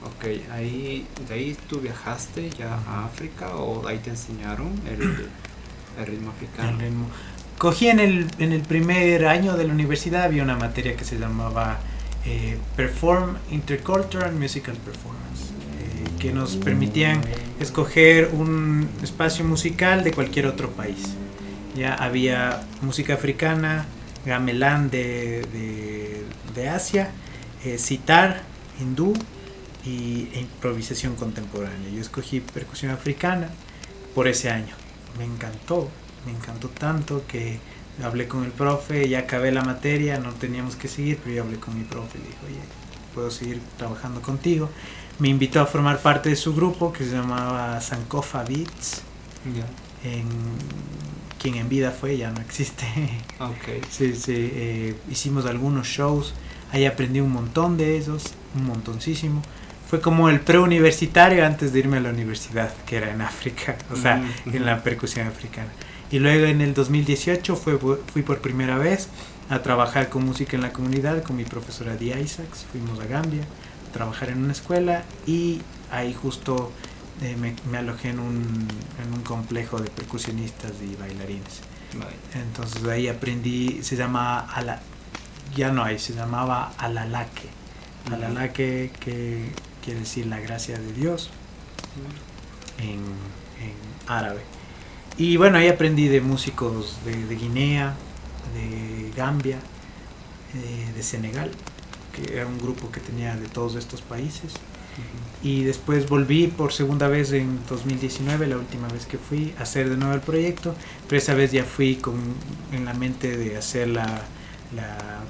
[0.05, 5.28] Ok, ahí, ¿de ahí tú viajaste ya a África o ahí te enseñaron el,
[5.98, 6.70] el ritmo africano?
[6.70, 7.06] El ritmo.
[7.59, 11.18] Cogí en el, en el primer año de la universidad, había una materia que se
[11.18, 11.80] llamaba
[12.24, 17.20] eh, perform Intercultural Musical Performance, eh, que nos permitían
[17.59, 21.16] escoger un espacio musical de cualquier otro país.
[21.74, 23.86] Ya había música africana,
[24.24, 25.44] gamelán de,
[26.55, 27.10] de, Asia,
[27.64, 28.43] eh, sitar,
[28.80, 29.14] hindú
[29.85, 31.89] y e improvisación contemporánea.
[31.93, 33.48] Yo escogí percusión africana
[34.14, 34.74] por ese año.
[35.18, 35.89] Me encantó,
[36.28, 37.59] me encantó tanto que
[38.05, 41.59] hablé con el profe, ya acabé la materia, no teníamos que seguir, pero yo hablé
[41.59, 42.60] con mi profe y le dije, oye,
[43.14, 44.68] puedo seguir trabajando contigo.
[45.18, 49.02] Me invitó a formar parte de su grupo que se llamaba Sankofa Beats.
[50.05, 50.28] En,
[51.38, 52.84] quien en vida fue, ya no existe.
[53.38, 53.80] Okay.
[53.90, 56.34] Sí, sí, eh, hicimos algunos shows,
[56.72, 59.42] ahí aprendí un montón de esos, un montoncísimo.
[59.88, 63.96] Fue como el preuniversitario antes de irme a la universidad, que era en África, o
[63.96, 65.70] sea, mm, en la percusión africana.
[66.10, 69.09] Y luego en el 2018 fue, fui por primera vez
[69.51, 72.66] a trabajar con música en la comunidad con mi profesora Di Isaacs.
[72.70, 73.43] Fuimos a Gambia
[73.89, 75.60] a trabajar en una escuela y
[75.90, 76.72] ahí justo
[77.22, 78.68] eh, me, alojé en un,
[79.02, 81.60] en un, complejo de percusionistas y bailarines.
[82.35, 84.80] Entonces ahí aprendí, se llama, ala,
[85.56, 87.48] ya no hay, se llamaba Alalaque.
[88.10, 89.51] Alalaque que
[89.85, 91.30] quiere decir la gracia de Dios
[92.78, 93.01] en,
[93.62, 93.74] en
[94.06, 94.40] árabe.
[95.19, 97.97] Y bueno, ahí aprendí de músicos de, Guinea,
[98.55, 99.59] de Gambia,
[100.55, 101.51] eh, de Senegal,
[102.12, 104.55] que era un grupo que tenía de todos estos países.
[105.43, 109.90] Y después volví por segunda vez en 2019, la última vez que fui, a hacer
[109.90, 110.74] de nuevo el proyecto,
[111.09, 112.16] pero esa vez ya fui con,
[112.73, 114.23] en la mente de hacer la,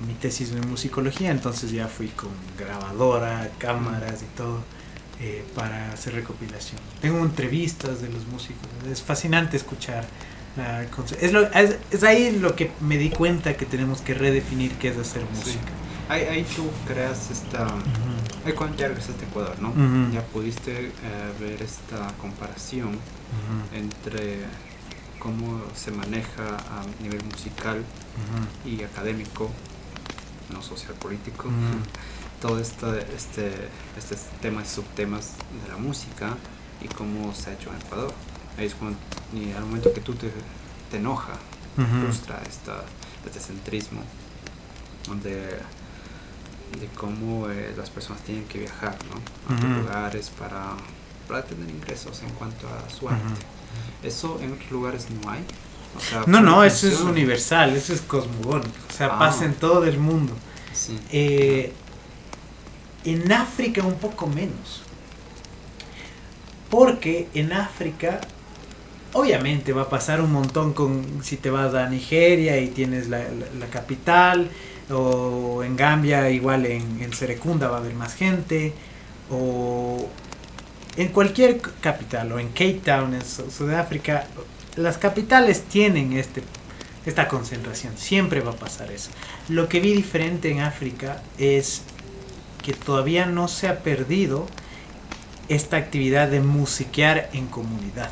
[0.07, 4.63] mi tesis de musicología, entonces ya fui con grabadora, cámaras y todo
[5.21, 6.81] eh, para hacer recopilación.
[7.01, 10.07] Tengo entrevistas de los músicos, es fascinante escuchar.
[11.21, 14.97] es, lo, es, ahí lo que me di cuenta que tenemos que redefinir qué es
[14.97, 15.73] hacer música.
[16.09, 17.67] Ahí, ahí, tú creas esta...
[18.47, 19.75] Ahí cuando ya regresaste a Ecuador, ¿no?
[20.13, 20.93] Ya pudiste eh,
[21.41, 22.99] ver esta comparación
[23.75, 24.39] entre
[25.19, 27.83] cómo se maneja a nivel musical
[28.65, 29.51] y académico,
[30.53, 31.49] no social político,
[32.41, 33.53] todo esto, este,
[33.97, 35.33] este temas y subtemas
[35.65, 36.37] de la música
[36.81, 38.13] y cómo se ha hecho en Ecuador.
[38.57, 38.99] Ahí es cuando,
[39.33, 40.31] y al momento que tú te,
[40.91, 41.35] te enoja,
[41.75, 42.83] frustra esta,
[43.25, 44.03] este centrismo,
[45.07, 45.59] donde
[46.81, 49.55] de cómo eh, las personas tienen que viajar, ¿no?
[49.55, 50.75] A lugares para,
[51.27, 53.41] para tener ingresos en cuanto a su arte.
[54.03, 55.45] ¿Eso en otros lugares no hay?
[56.27, 59.19] no, no, eso es universal, eso es cosmogónico, o sea, ah.
[59.19, 60.35] pasa en todo el mundo.
[61.11, 61.73] Eh,
[63.05, 64.83] en África un poco menos.
[66.71, 68.21] Porque en África,
[69.13, 73.25] obviamente va a pasar un montón con si te vas a Nigeria y tienes la,
[73.71, 74.51] capital,
[74.91, 78.73] o en Gambia igual en, en Serekunda va a haber más gente,
[79.31, 80.09] o
[80.97, 84.27] en cualquier capital, o en Cape Town, en Sudáfrica,
[84.77, 86.43] las capitales tienen este,
[87.07, 89.11] esta concentración, siempre va a pasar eso.
[89.49, 91.83] Lo que vi diferente en África es
[92.69, 94.47] que todavía no se ha perdido
[95.49, 98.11] esta actividad de musiquear en comunidad.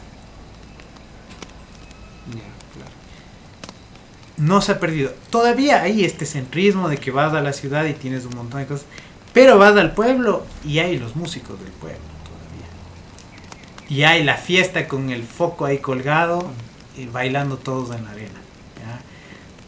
[4.38, 5.12] No se ha perdido.
[5.28, 8.66] Todavía hay este centrismo de que vas a la ciudad y tienes un montón de
[8.66, 8.86] cosas,
[9.34, 13.90] pero vas al pueblo y hay los músicos del pueblo todavía.
[13.90, 16.50] Y hay la fiesta con el foco ahí colgado
[16.96, 18.40] y bailando todos en la arena.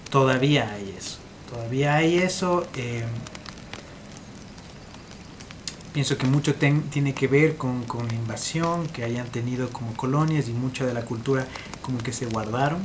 [0.09, 1.19] Todavía hay eso.
[1.51, 2.67] Todavía hay eso.
[2.75, 3.05] Eh,
[5.93, 10.53] pienso que mucho tiene que ver con, la invasión que hayan tenido como colonias y
[10.53, 11.47] mucha de la cultura
[11.83, 12.81] como que se guardaron.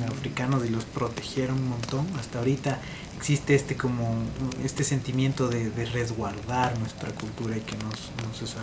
[0.00, 2.06] Los africanos y los protegieron un montón.
[2.18, 2.80] Hasta ahorita
[3.16, 4.16] existe este como
[4.64, 8.56] este sentimiento de, resguardar nuestra cultura y que nos, nos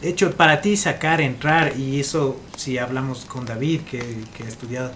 [0.00, 3.98] de hecho para ti sacar entrar y eso si hablamos con David que,
[4.36, 4.92] que ha estudiado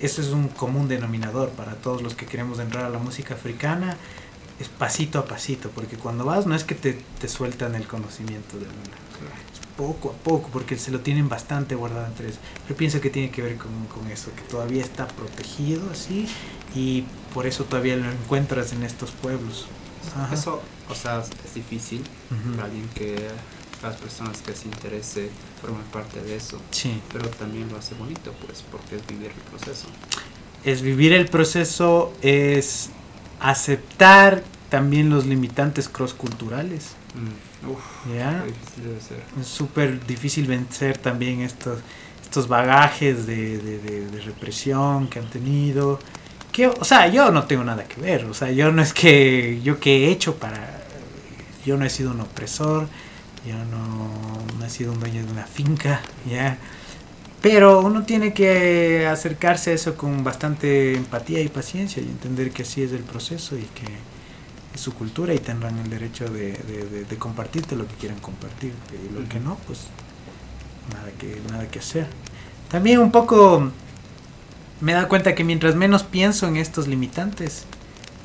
[0.00, 3.96] eso es un común denominador para todos los que queremos entrar a la música africana
[4.58, 8.56] es pasito a pasito, porque cuando vas no es que te, te sueltan el conocimiento
[8.58, 8.96] de una.
[9.52, 12.38] Es poco a poco, porque se lo tienen bastante guardado entre ellos.
[12.66, 16.26] Pero pienso que tiene que ver con, con, eso, que todavía está protegido así
[16.74, 17.04] y
[17.34, 19.66] por eso todavía lo encuentras en estos pueblos.
[20.32, 22.02] Eso, o sea, es difícil
[22.54, 23.28] para alguien que
[23.82, 25.30] las personas que se interese
[25.60, 26.58] formen parte de eso.
[26.70, 27.00] Sí.
[27.12, 29.88] Pero también lo hace bonito, pues, porque es vivir el proceso.
[30.64, 32.90] Es vivir el proceso, es
[33.50, 36.94] aceptar también los limitantes cross-culturales.
[37.14, 38.14] Mm.
[38.16, 38.44] ¿Ya?
[39.40, 41.80] Es súper difícil vencer también estos,
[42.22, 45.98] estos bagajes de, de, represión que han tenido.
[46.52, 48.26] Que, o sea, yo no tengo nada que ver.
[48.26, 49.60] O sea, yo no es que.
[49.62, 50.84] Yo que he hecho para.
[51.64, 52.88] Yo no he sido un opresor.
[53.44, 54.10] Yo no,
[54.58, 56.00] no he sido un dueño de una finca.
[56.28, 56.58] ¿Ya?
[57.48, 62.62] Pero uno tiene que acercarse a eso con bastante empatía y paciencia y entender que
[62.62, 63.86] así es el proceso y que
[64.74, 68.72] es su cultura y tendrán el derecho de, compartirte lo que quieran compartir.
[68.92, 69.82] Y lo que no, pues
[70.92, 72.08] nada que, nada que hacer.
[72.68, 73.70] También un poco
[74.80, 77.62] me da cuenta que mientras menos pienso en estos limitantes,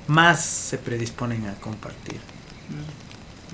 [0.07, 2.19] más se predisponen a compartir.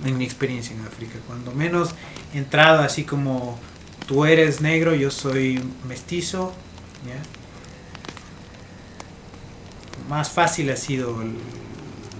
[0.05, 1.89] En mi experiencia en África, cuando menos
[2.33, 3.59] entrado así como
[4.07, 6.53] tú eres negro, yo soy mestizo,
[10.09, 11.15] más fácil ha sido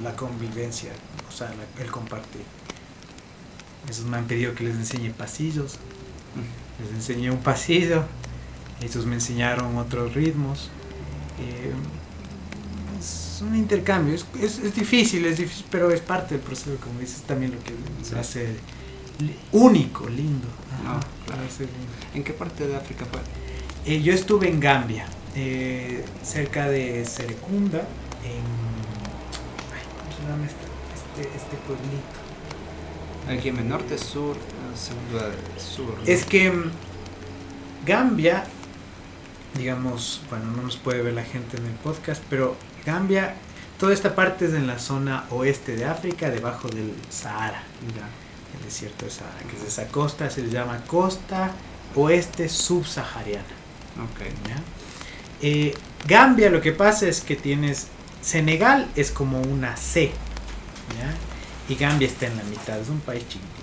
[0.04, 0.92] la convivencia,
[1.28, 2.44] o sea, el compartir.
[3.90, 5.78] Esos me han pedido que les enseñe pasillos,
[6.84, 8.04] les enseñé un pasillo,
[8.82, 10.70] esos me enseñaron otros ritmos.
[11.40, 11.72] Eh,
[13.00, 17.22] es un intercambio, es, es, difícil, es difícil, pero es parte del proceso, como dices,
[17.22, 17.72] también lo que
[18.04, 18.56] se hace
[19.52, 20.48] único, lindo.
[20.86, 21.00] Ah,
[22.14, 23.20] ¿En qué parte de África fue?
[23.86, 25.06] Eh, yo estuve en Gambia,
[25.36, 27.80] eh, cerca de Serekunda,
[28.24, 28.44] en...
[29.98, 32.28] ¿cómo se llama este, este, este pueblito?
[33.30, 34.38] Aquí en el norte, sur,
[35.58, 35.96] sur.
[36.06, 36.72] Es que mm,
[37.86, 38.46] Gambia,
[39.56, 42.56] digamos, bueno, no nos puede ver la gente en el podcast, pero
[42.86, 43.36] Gambia,
[43.80, 47.64] toda esta parte es en la zona oeste de África, debajo del Sahara.
[47.96, 48.27] Ya
[48.58, 51.52] el desierto de Sahara, que es esa costa, se le llama costa
[51.96, 53.44] oeste subsahariana.
[54.14, 54.32] Okay.
[55.42, 55.74] Eh,
[56.06, 57.88] Gambia lo que pasa es que tienes,
[58.22, 60.12] Senegal es como una C,
[61.70, 63.58] y Gambia está en la mitad, es un país chiquitito,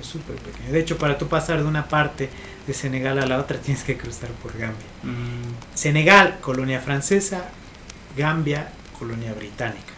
[0.00, 0.72] es súper pequeño.
[0.72, 2.30] De hecho, para tú pasar de una parte
[2.66, 4.86] de Senegal a la otra tienes que cruzar por Gambia.
[5.02, 5.76] Mm.
[5.76, 7.48] Senegal, colonia francesa,
[8.16, 9.92] Gambia, colonia británica.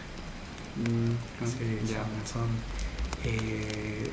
[0.77, 1.45] Mm,
[2.31, 2.47] son
[3.23, 4.09] eh,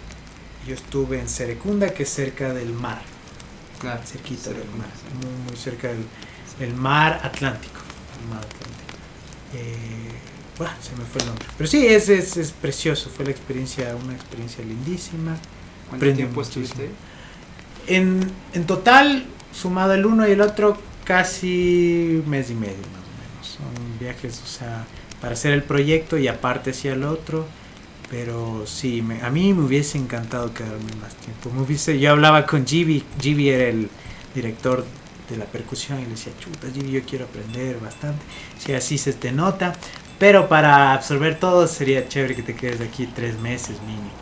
[0.66, 3.02] yo estuve en Serekunda, que es cerca del mar.
[3.78, 4.88] Claro, cerquita del mar,
[5.46, 5.88] muy, cerca
[6.58, 7.80] del mar Atlántico.
[9.54, 11.46] Eh, se me fue el nombre.
[11.58, 15.36] Pero sí, es, es, precioso, fue la experiencia, una experiencia lindísima.
[15.88, 16.90] ¿Cuánto tiempo estuviste?
[17.86, 23.36] En, en total, sumado el uno y el otro, casi mes y medio más o
[23.36, 23.46] menos.
[23.46, 24.86] Son viajes, o sea,
[25.20, 27.46] para hacer el proyecto y aparte hacia el otro
[28.14, 31.50] Pero sí, me, a mí me hubiese encantado quedarme más tiempo.
[31.50, 33.90] Me hubiese, yo hablaba con Gibi, Gibi era el
[34.32, 34.84] director
[35.28, 38.24] de la percusión y le decía, chuta, Gibi, yo quiero aprender bastante.
[38.56, 39.74] Si así se te nota.
[40.16, 44.12] Pero para absorber todo sería chévere que te quedes aquí tres meses mínimo.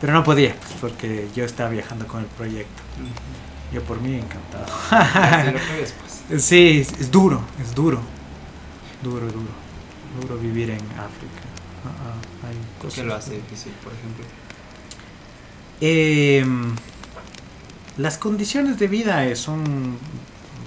[0.00, 2.82] Pero no podía, pues, porque yo estaba viajando con el proyecto.
[3.74, 4.64] Yo por mí encantado.
[6.30, 6.42] Pues.
[6.42, 8.00] sí, es duro, es duro.
[9.02, 9.68] Duro, duro.
[10.18, 11.37] Duro vivir en África.
[12.82, 14.24] Uh ¿Qué lo hace difícil, por ejemplo?
[15.80, 16.74] Em,
[17.96, 19.98] las condiciones de vida son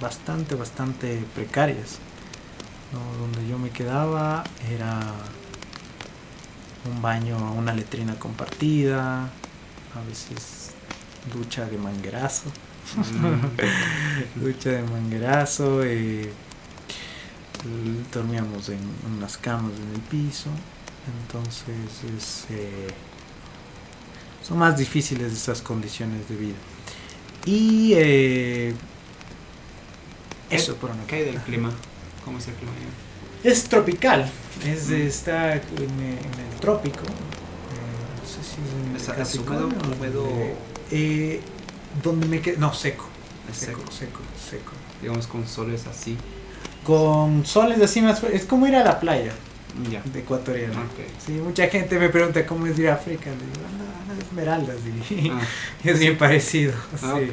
[0.00, 1.98] bastante, bastante precarias.
[3.18, 5.00] Donde yo me quedaba era
[6.84, 10.72] un baño, una letrina compartida, a veces
[11.32, 12.50] ducha de manguerazo.
[12.96, 14.40] Mm.
[14.44, 15.82] ducha de manguerazo.
[15.84, 16.32] Eh,
[18.12, 18.80] dormíamos en
[19.16, 20.50] unas camas en el piso.
[21.22, 22.88] Entonces eh,
[24.46, 26.56] son más difíciles esas condiciones de vida.
[27.44, 28.74] Y eh,
[30.50, 31.04] eso por una.
[31.06, 31.72] ¿Qué hay del clima?
[32.24, 32.72] ¿Cómo es el clima?
[33.42, 34.30] Es tropical,
[34.64, 34.94] es, mm.
[34.94, 37.00] está en, el trópico.
[37.00, 40.28] Eh, no sé si es en el húmedo,
[40.90, 41.40] eh,
[42.02, 43.06] donde me quedé, no, seco.
[43.52, 46.16] seco, seco, seco, Digamos con soles así.
[46.84, 49.32] Con soles así más, es como ir a la playa.
[50.12, 50.82] De ecuatoriana.
[51.24, 53.30] Sí, mucha gente me pregunta cómo es ir a África.
[53.30, 54.76] Le digo, no, no, esmeraldas.
[55.10, 55.40] Y ah,
[55.84, 56.74] es bien parecido.
[57.02, 57.30] Ah, sí,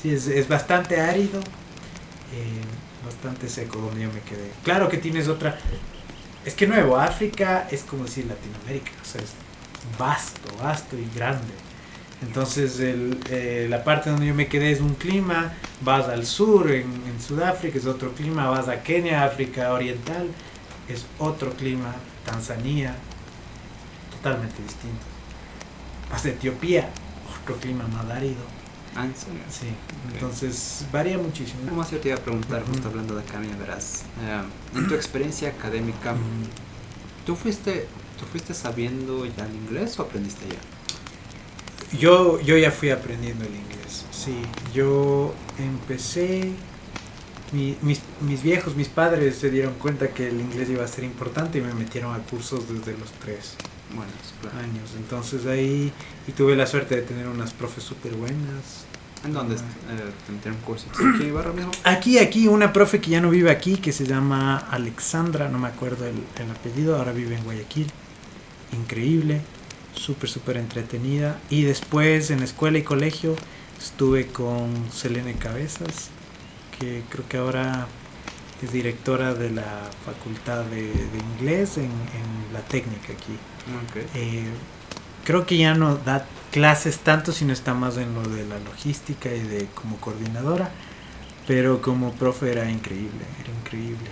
[0.00, 1.40] sí es, es, bastante árido.
[1.40, 2.62] Eh,
[3.04, 4.50] bastante seco donde yo me quedé.
[4.62, 5.58] Claro que tienes otra.
[6.44, 9.32] Es que nuevo, África es como decir Latinoamérica, o sea, es
[9.98, 11.52] vasto, vasto y grande.
[12.22, 16.70] Entonces el, eh, la parte donde yo me quedé es un clima, vas al sur,
[16.70, 20.28] en, en, Sudáfrica es otro clima, vas a Kenia, África Oriental,
[20.92, 21.94] es otro clima,
[22.24, 22.94] Tanzania,
[24.10, 25.04] totalmente distinto.
[26.10, 26.88] Vas a Etiopía,
[27.42, 28.42] otro clima más árido.
[28.94, 29.68] Ah, sí,
[30.12, 31.66] entonces varía muchísimo.
[31.66, 34.42] Como yo te iba a preguntar, justo hablando de academia, verás, eh,
[34.76, 36.14] en tu experiencia académica,
[37.24, 37.88] ¿tú fuiste,
[38.20, 41.98] ¿tú fuiste sabiendo ya el inglés o aprendiste ya?
[41.98, 44.36] Yo, yo ya fui aprendiendo el inglés, sí.
[44.74, 46.52] Yo empecé,
[47.52, 51.58] mis, mis viejos, mis padres se dieron cuenta que el inglés iba a ser importante
[51.58, 53.56] y me metieron a cursos desde los tres
[54.58, 54.90] años.
[54.96, 55.92] Entonces ahí,
[56.26, 58.86] y tuve la suerte de tener unas profes súper buenas.
[59.24, 59.92] ¿En dónde ah.
[59.92, 60.88] eh, cursos?
[60.94, 61.70] ¿Aquí mismo?
[61.84, 65.68] Aquí, aquí, una profe que ya no vive aquí, que se llama Alexandra, no me
[65.68, 67.86] acuerdo el, el apellido, ahora vive en Guayaquil.
[68.72, 69.42] Increíble,
[69.94, 71.38] súper, súper entretenida.
[71.50, 73.36] Y después en escuela y colegio
[73.78, 76.10] estuve con Selene Cabezas,
[76.82, 77.86] que creo que ahora
[78.60, 83.38] es directora de la Facultad de, de Inglés en, en, la técnica aquí.
[84.14, 84.44] Eh,
[85.24, 89.32] creo que ya no da clases tanto, sino está más en lo de la logística
[89.32, 90.70] y de como coordinadora,
[91.46, 94.10] pero como profe era increíble, era increíble.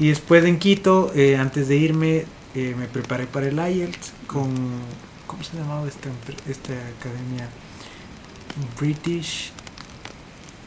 [0.00, 2.24] Y después en Quito, eh, antes de irme,
[2.54, 4.52] eh, me preparé para el IELTS con,
[5.26, 6.08] ¿cómo se llamaba esta,
[6.48, 7.48] esta academia?
[8.78, 9.52] British,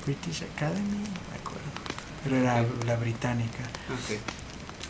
[0.05, 1.03] British Academy,
[2.23, 3.59] pero era la británica.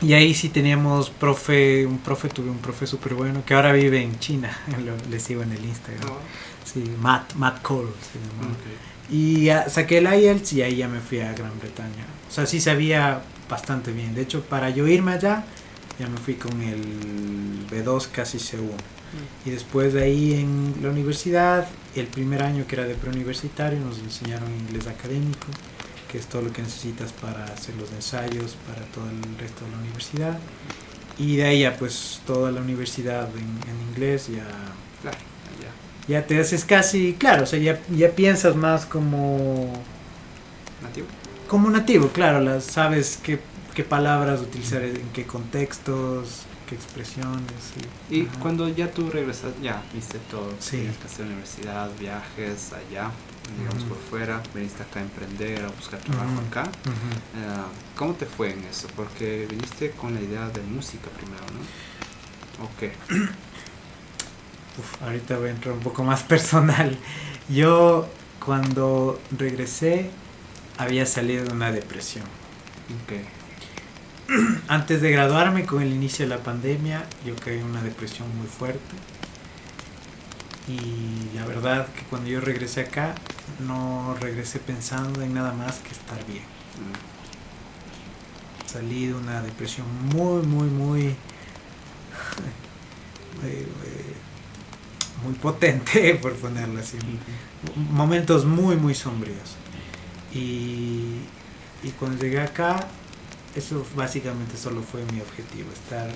[0.01, 4.01] Y ahí sí teníamos profe, un profe, tuve un profe súper bueno que ahora vive
[4.01, 4.51] en China,
[5.09, 6.09] le sigo en el Instagram.
[6.09, 6.17] Oh.
[6.63, 7.89] Sí, Matt, Matt Cole
[9.11, 12.05] Y saqué el IELTS y ahí ya me fui a Gran Bretaña.
[12.29, 14.15] O sea, sí sabía bastante bien.
[14.15, 15.43] De hecho, para yo irme allá,
[15.99, 18.61] ya me fui con el B2 casi C1.
[18.61, 19.49] Mm.
[19.49, 23.99] Y después de ahí en la universidad, el primer año que era de preuniversitario, nos
[23.99, 25.47] enseñaron inglés académico
[26.11, 29.71] que es todo lo que necesitas para hacer los ensayos, para todo el resto de
[29.71, 30.39] la universidad.
[31.17, 34.45] Y de ahí ya pues toda la universidad en, inglés ya,
[35.03, 35.11] ya.
[36.07, 39.71] ya te haces casi, claro, o sea, ya, ya piensas más como...
[40.81, 41.07] Nativo.
[41.47, 43.39] Como nativo, claro, las, sabes qué,
[43.73, 47.73] qué palabras utilizar en qué contextos, qué expresiones.
[48.09, 50.77] Y, cuando ya tú regresas, ya viste todo, sí.
[50.77, 53.11] tienes que hacer universidad, viajes allá,
[53.57, 56.63] digamos, por fuera, viniste acá a emprender, a buscar trabajo acá.
[56.63, 57.61] Eh,
[57.95, 58.87] ¿Cómo te fue en eso?
[58.95, 62.65] Porque viniste con la idea de música primero, ¿no?
[62.65, 62.93] Ok.
[64.79, 66.97] Uf, ahorita voy a entrar un poco más personal.
[67.49, 68.07] Yo
[68.43, 70.09] cuando regresé
[70.77, 72.25] había salido de una depresión.
[73.03, 73.25] Okay.
[74.67, 78.47] Antes de graduarme con el inicio de la pandemia, yo caí en una depresión muy
[78.47, 78.95] fuerte
[80.67, 83.15] y la verdad que cuando yo regresé acá,
[83.59, 86.43] no regresé pensando en nada más que estar bien.
[88.65, 91.15] Salí de una depresión muy, muy, muy...
[95.23, 96.97] muy potente, por ponerlo así.
[97.75, 99.55] Momentos muy, muy sombríos.
[100.33, 101.17] Y,
[101.83, 102.87] y cuando llegué acá,
[103.55, 106.09] eso básicamente solo fue mi objetivo, estar,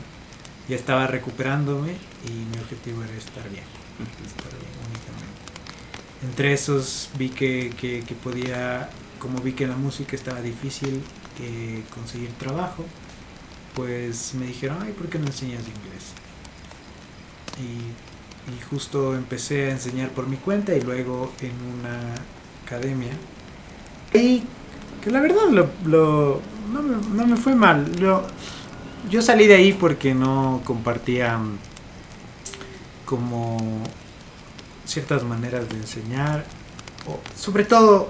[0.70, 3.66] ya estaba recuperándome y mi objetivo era estar bien.
[6.24, 8.90] Entre esos vi que, que, que podía,
[9.20, 11.02] como vi que la música estaba difícil
[11.40, 12.86] eh, conseguir trabajo,
[13.76, 16.14] pues me dijeron, ay, ¿por qué no enseñas inglés?
[17.62, 18.06] Y,
[18.70, 22.16] justo empecé a enseñar por mi cuenta y luego en una
[22.64, 23.14] academia.
[24.14, 24.44] Y
[25.04, 26.42] que la verdad lo, lo
[26.72, 27.92] no, no, me, fue mal.
[28.00, 28.26] Lo,
[29.10, 31.58] yo salí de ahí porque no compartía mm,
[33.06, 33.58] como
[34.86, 36.46] ciertas maneras de enseñar.
[37.08, 38.10] O, sobre todo,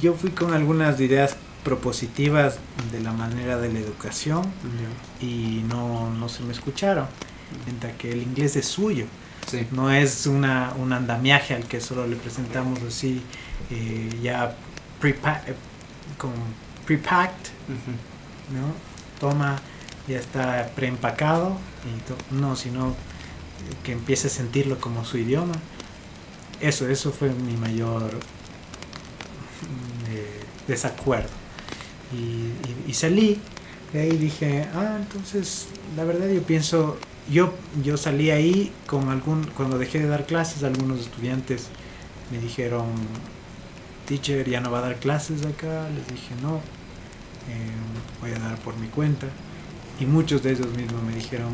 [0.00, 2.58] yo fui con algunas ideas propositivas
[2.92, 4.42] de la manera de la educación
[5.20, 7.06] y no, no, se me escucharon.
[7.66, 9.06] Mientras que el inglés es suyo.
[9.46, 9.66] Sí.
[9.70, 13.22] No es una, un andamiaje al que solo le presentamos así
[13.70, 14.54] eh, ya
[15.00, 15.42] prepa
[16.18, 16.32] con
[16.86, 17.50] prepacked,
[18.50, 18.72] ¿no?
[19.20, 19.56] Toma,
[20.06, 22.94] ya está preempacado, y no, sino
[23.82, 25.54] que empiece a sentirlo como su idioma.
[26.60, 28.10] Eso, eso fue mi mayor
[30.10, 31.30] eh, desacuerdo.
[32.12, 33.38] Y, salí,
[33.92, 36.96] de ahí dije, ah, entonces, la verdad yo pienso,
[37.30, 37.52] yo,
[37.84, 41.68] yo salí ahí con algún, cuando dejé de dar clases, algunos estudiantes
[42.30, 42.86] me dijeron,
[44.06, 48.58] teacher, ya no va a dar clases acá, les dije, no, eh, voy a dar
[48.58, 49.26] por mi cuenta.
[50.00, 51.52] Y muchos de ellos mismos me dijeron,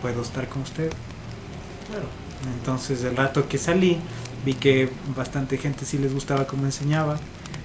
[0.00, 0.90] ¿puedo estar con usted?
[1.88, 2.06] Claro.
[2.58, 3.98] Entonces el rato que salí,
[4.44, 7.18] vi que bastante gente sí les gustaba cómo enseñaba.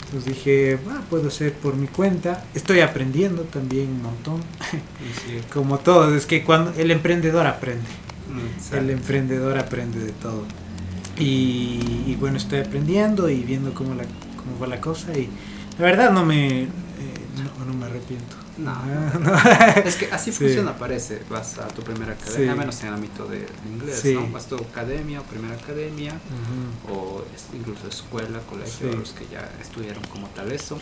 [0.05, 2.43] Entonces dije, ah, puedo hacer por mi cuenta.
[2.53, 4.41] Estoy aprendiendo también un montón.
[5.53, 7.85] Como todo, es que cuando el emprendedor aprende.
[8.72, 10.43] El emprendedor aprende de todo.
[11.18, 15.14] Y, bueno, estoy aprendiendo y viendo cómo, la, cómo va la cosa.
[15.18, 15.30] Y
[15.77, 18.43] la verdad no me, no, no me arrepiento.
[18.58, 21.22] No, ah, es que así funciona, parece.
[21.30, 24.28] Vas a tu primera academia, al menos en el ámbito del inglés, ¿no?
[24.30, 26.14] Vas a tu academia, primera academia,
[26.90, 27.24] o
[27.54, 30.80] incluso escuela, colegio, los que ya estudiaron como tal eso,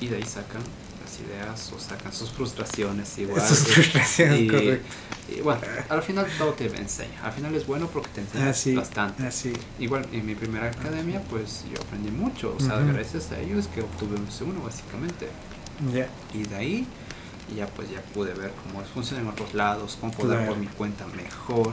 [0.00, 0.62] y de ahí sacan
[1.02, 3.40] las ideas o sacan sus frustraciones igual.
[3.40, 4.86] Sus frustraciones, y, correcto.
[5.28, 7.24] Y bueno, al final todo te enseña.
[7.24, 9.22] Al final es bueno porque te enseña ah, bastante.
[9.24, 9.30] Ah,
[9.78, 12.54] igual en mi primera academia, pues yo aprendí mucho.
[12.56, 15.28] O sea, gracias a ellos que obtuve un C1 básicamente.
[16.32, 16.86] Y de ahí
[17.54, 21.06] ya pues ya pude ver cómo funciona en otros lados, cómo poder por mi cuenta
[21.06, 21.72] mejor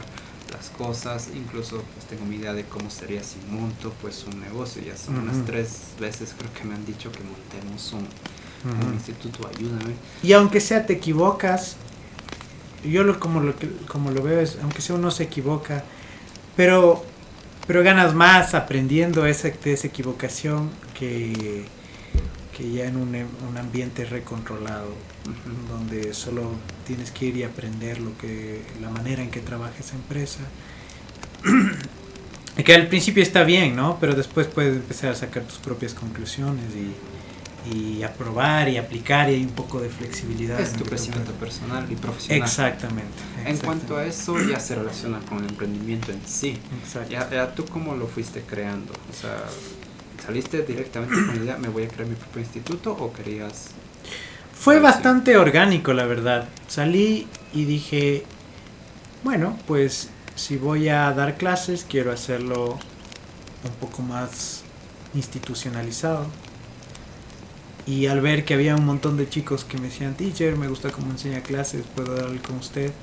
[0.52, 4.84] las cosas, incluso pues tengo mi idea de cómo sería si monto pues un negocio,
[4.84, 8.08] ya son unas tres veces creo que me han dicho que montemos un,
[8.86, 9.96] un, instituto, ayúdame.
[10.22, 11.76] Y aunque sea te equivocas,
[12.84, 13.56] yo lo, como, lo,
[13.88, 15.84] como lo veo es, aunque sea uno se equivoca,
[16.56, 17.04] pero,
[17.66, 21.66] pero ganas más aprendiendo esa, de esa equivocación que
[22.56, 23.16] que ya en un,
[23.50, 24.90] un ambiente recontrolado,
[25.70, 26.52] donde solo
[26.86, 30.40] tienes que ir y aprender lo que, la manera en que trabaja esa empresa.
[32.64, 33.98] que al principio está bien, ¿no?
[34.00, 36.94] Pero después puedes empezar a sacar tus propias conclusiones y,
[37.72, 40.60] y aprobar y aplicar y hay un poco de flexibilidad.
[40.60, 42.44] Es tu crecimiento personal y profesional.
[42.44, 46.60] Exactamente, En cuanto a eso, ya se relaciona con el emprendimiento en sí.
[46.84, 47.10] Exacto.
[47.10, 48.94] Ya, ya, tú cómo lo fuiste creando?
[48.94, 49.44] O sea,
[50.26, 53.72] ¿Saliste directamente con la idea, me voy a crear mi propio instituto o querías...
[54.58, 56.48] Fue bastante orgánico, la verdad.
[56.68, 58.24] Salí y dije,
[59.24, 62.80] bueno, pues si voy a dar clases, quiero hacerlo
[63.66, 64.64] un poco más
[65.14, 66.28] institucionalizado.
[67.86, 70.92] Y al ver que había un montón de chicos que me decían, teacher, me gusta
[70.92, 72.94] cómo enseña clases, puedo darle con usted.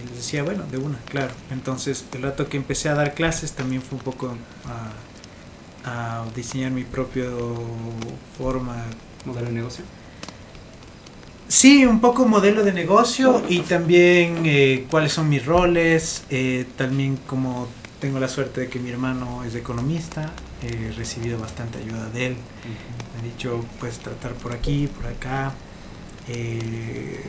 [0.00, 1.34] Y les decía, bueno, de una, claro.
[1.50, 4.28] Entonces, el rato que empecé a dar clases también fue un poco
[4.64, 5.07] a
[5.88, 7.54] a diseñar mi propio
[8.36, 8.84] forma.
[9.24, 9.84] ¿Modelo de negocio?
[11.48, 16.24] Sí, un poco modelo de negocio y también eh, cuáles son mis roles.
[16.30, 17.68] Eh, también como
[18.00, 20.32] tengo la suerte de que mi hermano es economista,
[20.62, 22.36] he recibido bastante ayuda de él.
[23.14, 25.52] Me ha dicho, pues tratar por aquí, por acá.
[26.28, 27.24] Eh,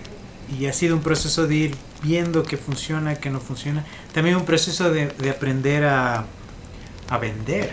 [0.60, 3.86] y ha sido un proceso de ir viendo qué funciona, qué no funciona.
[4.14, 6.26] También un proceso de, de aprender a,
[7.08, 7.72] a vender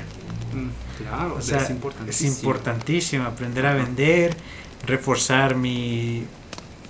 [0.99, 3.25] Claro, es, importantísimo.
[3.25, 4.37] aprender a vender,
[4.87, 6.25] reforzar mi,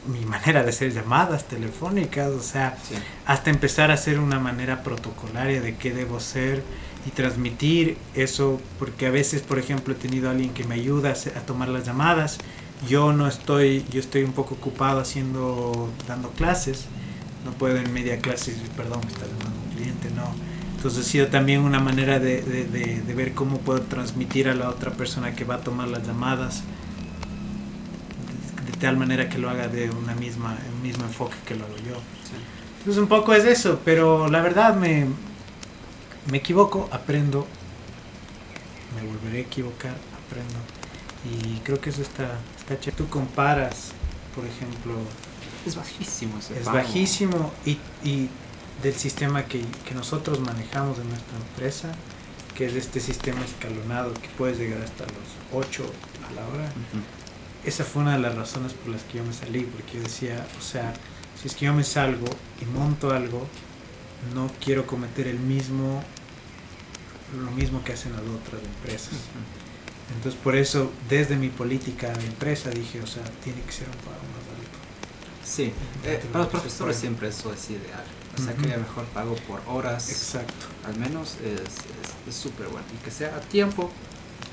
[0.06, 2.76] mi manera de hacer llamadas telefónicas, o sea,
[3.26, 6.62] hasta empezar a hacer una manera protocolaria de qué debo ser
[7.06, 11.12] y transmitir eso, porque a veces, por ejemplo, he tenido a alguien que me ayuda
[11.12, 12.38] a, tomar las llamadas,
[12.88, 16.86] yo no estoy, yo estoy un poco ocupado haciendo, dando clases,
[17.44, 20.45] no puedo en media clase, perdón, me está llamando un cliente, no
[20.86, 24.92] Entonces ha sido también una manera de, de, ver cómo puedo transmitir a la otra
[24.92, 26.62] persona que va a tomar las llamadas
[28.64, 31.76] de, tal manera que lo haga de una misma, el mismo enfoque que lo hago
[31.78, 32.00] yo.
[32.78, 35.08] Entonces un poco es eso, pero la verdad me,
[36.30, 37.48] me equivoco, aprendo,
[38.94, 40.60] me volveré a equivocar, aprendo.
[41.24, 42.96] Y creo que eso está, está chévere.
[42.96, 43.90] Tú comparas,
[44.36, 44.94] por ejemplo...
[45.66, 47.72] Es bajísimo ese Es bajísimo y,
[48.04, 48.30] y
[48.82, 51.93] del sistema que, que, nosotros manejamos en nuestra empresa,
[52.55, 55.85] que es este sistema escalonado que puedes llegar hasta los 8
[56.28, 56.73] a la hora.
[57.65, 60.47] Esa fue una de las razones por las que yo me salí, porque yo decía,
[60.59, 60.94] o sea,
[61.40, 62.27] si es que yo me salgo
[62.61, 63.47] y monto algo,
[64.35, 66.03] no quiero cometer el mismo
[67.35, 69.15] lo mismo que hacen las otras empresas.
[70.15, 73.97] Entonces por eso desde mi política de empresa dije, o sea, tiene que ser un
[73.97, 74.78] pago más alto.
[75.44, 75.73] Sí,
[76.05, 78.05] eh, para los profesores siempre eso es ideal.
[78.38, 80.10] O sea, que haya mejor pago por horas.
[80.10, 80.66] Exacto.
[80.86, 81.36] Al menos
[82.28, 82.86] es súper bueno.
[82.94, 83.90] Y que sea a tiempo,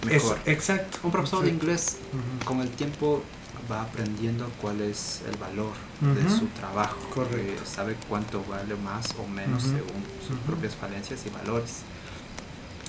[0.05, 0.39] mejor.
[0.45, 0.99] exacto.
[1.03, 1.97] Un profesor de inglés
[2.45, 3.23] con el tiempo
[3.72, 6.97] va aprendiendo cuál es el valor de su trabajo.
[7.14, 7.64] Correcto.
[7.65, 11.81] sabe cuánto vale más o menos según sus propias falencias y valores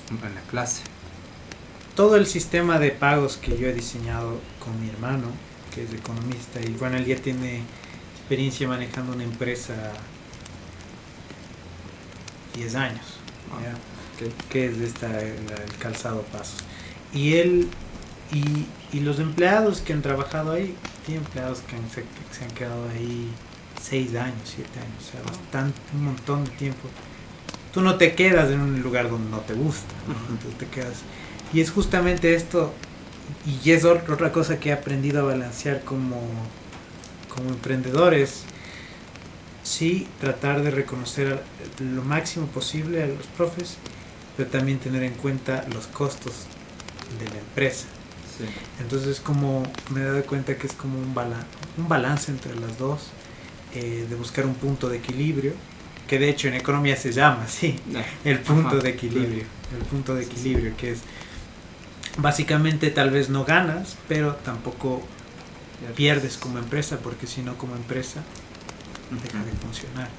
[0.09, 0.81] en la clase.
[1.95, 5.27] Todo el sistema de pagos que yo he diseñado con mi hermano,
[5.73, 7.63] que es economista, y bueno, él ya tiene
[8.19, 9.93] experiencia manejando una empresa
[12.55, 13.05] 10 años,
[13.51, 15.35] ah, que es esta, el,
[15.79, 16.63] calzado Pasos.
[17.13, 17.69] Y él
[18.31, 18.65] y,
[18.97, 20.75] y, los empleados que han trabajado ahí,
[21.05, 21.75] tiene empleados que,
[22.35, 23.29] se han quedado ahí
[23.81, 26.89] 6 años, 7 años, o sea, bastante, un montón de tiempo.
[27.73, 29.93] Tú no te quedas en un lugar donde no te gusta,
[30.41, 31.01] Tú te quedas.
[31.53, 32.73] Y es justamente esto,
[33.45, 36.21] y es otra cosa que he aprendido a balancear como,
[37.29, 38.45] como emprendedores,
[39.65, 41.43] sí, tratar de reconocer
[41.79, 43.77] lo máximo posible a los profes,
[44.37, 46.45] pero también tener en cuenta los costos
[47.19, 47.87] de la empresa.
[48.79, 51.13] Entonces como me he dado cuenta que es como un,
[51.77, 53.07] un balance entre las dos,
[53.73, 55.53] eh, de buscar un punto de equilibrio
[56.07, 57.79] que de hecho en economía se llama así,
[58.23, 59.43] el punto de equilibrio,
[59.75, 60.99] el punto de equilibrio, que es
[62.17, 65.01] básicamente tal vez no ganas, pero tampoco
[65.95, 68.21] pierdes como empresa, porque si no como empresa
[69.11, 70.09] deja de funcionar.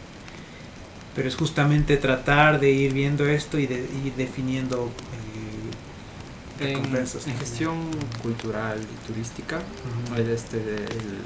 [1.14, 4.90] Pero es justamente tratar de ir viendo esto y de ir definiendo
[6.60, 7.90] eh, en, gestión
[8.22, 9.60] cultural y turística,
[10.16, 11.20] este, el,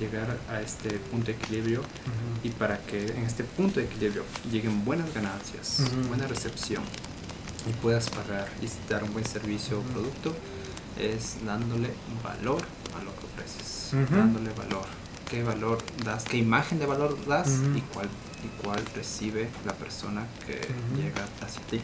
[0.00, 1.82] llegar a este punto de equilibrio
[2.42, 6.82] y para que en este punto de equilibrio lleguen buenas ganancias, buena recepción
[7.68, 10.34] y puedas pagar y dar un buen servicio o producto,
[10.98, 11.90] es dándole
[12.24, 12.62] valor
[12.98, 14.86] a lo que ofreces, dándole valor.
[15.30, 16.24] ¿Qué valor das?
[16.24, 17.48] ¿Qué imagen de valor das?
[17.76, 18.08] y, cuál,
[18.44, 20.60] y cuál recibe la persona que
[20.96, 21.80] llega hacia ti?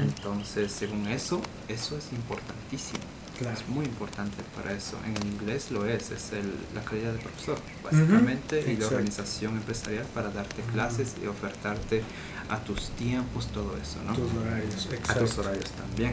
[0.00, 3.04] Entonces, según eso, eso es importantísimo.
[3.52, 4.96] Es muy importante para eso.
[5.04, 10.06] En inglés lo es, es el, la calidad de profesor, básicamente, y la organización empresarial
[10.14, 12.02] para darte clases y ofertarte
[12.48, 14.14] a tus tiempos, todo eso, ¿no?
[14.14, 16.12] Tus horarios, A tus horarios también.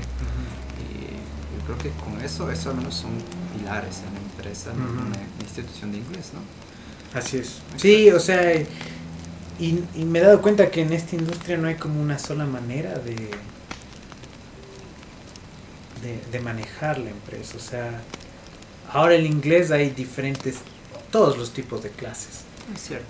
[0.83, 1.12] Y
[1.65, 3.11] creo que con eso, eso al menos son
[3.57, 7.19] pilares en la empresa, en una institución de inglés, ¿no?
[7.19, 7.61] Así es.
[7.77, 8.55] Sí, o sea,
[9.59, 12.45] y, y me he dado cuenta que en esta industria no hay como una sola
[12.45, 13.29] manera de
[16.31, 17.57] de, manejar la empresa.
[17.57, 18.01] O sea,
[18.91, 20.57] ahora en inglés hay diferentes,
[21.11, 22.43] todos los tipos de clases.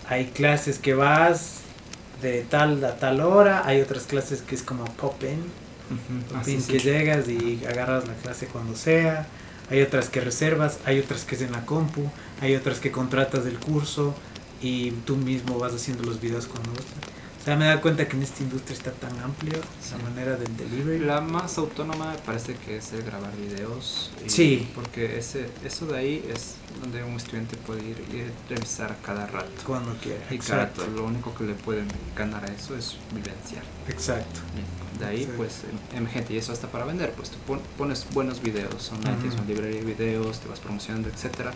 [0.08, 1.60] Hay clases que vas
[2.22, 5.44] de tal a tal hora, hay otras clases que es como pop-in,
[6.68, 9.28] que llegas y agarras la clase cuando sea,
[9.70, 12.10] hay otras que reservas, hay otras que es en la compu,
[12.42, 14.16] hay otras que contratas del curso
[14.62, 16.72] y tú mismo vas haciendo los videos cuando
[17.44, 20.56] o sea, me da cuenta que en esta industria está tan amplio esa manera del
[20.56, 21.00] delivery.
[21.00, 24.12] La más autónoma me parece que es el grabar videos.
[24.28, 24.70] sí.
[24.74, 29.52] Porque ese, eso de ahí es donde un estudiante puede ir y revisar cada rato.
[29.68, 30.24] Cuando quiera.
[30.32, 30.88] Y Exacto.
[30.96, 33.64] lo único que le pueden ganar a eso es vivenciar.
[33.90, 34.40] Exacto.
[35.00, 35.62] De ahí, pues,
[35.94, 36.34] emergente.
[36.34, 37.12] Y eso hasta para vender.
[37.12, 37.38] Pues tú
[37.78, 41.54] pones buenos videos online, tienes una librería de videos, te vas promocionando, etcétera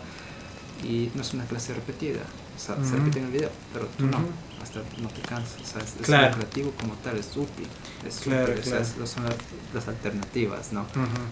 [0.84, 2.20] y no es una clase repetida,
[2.56, 4.18] o sea, se repite en el video, pero tú no,
[4.62, 7.66] hasta no te cansas, o sea, es, creativo como tal, es útil,
[8.06, 8.54] es claro,
[9.04, 9.24] son
[9.74, 10.86] las, alternativas, ¿no?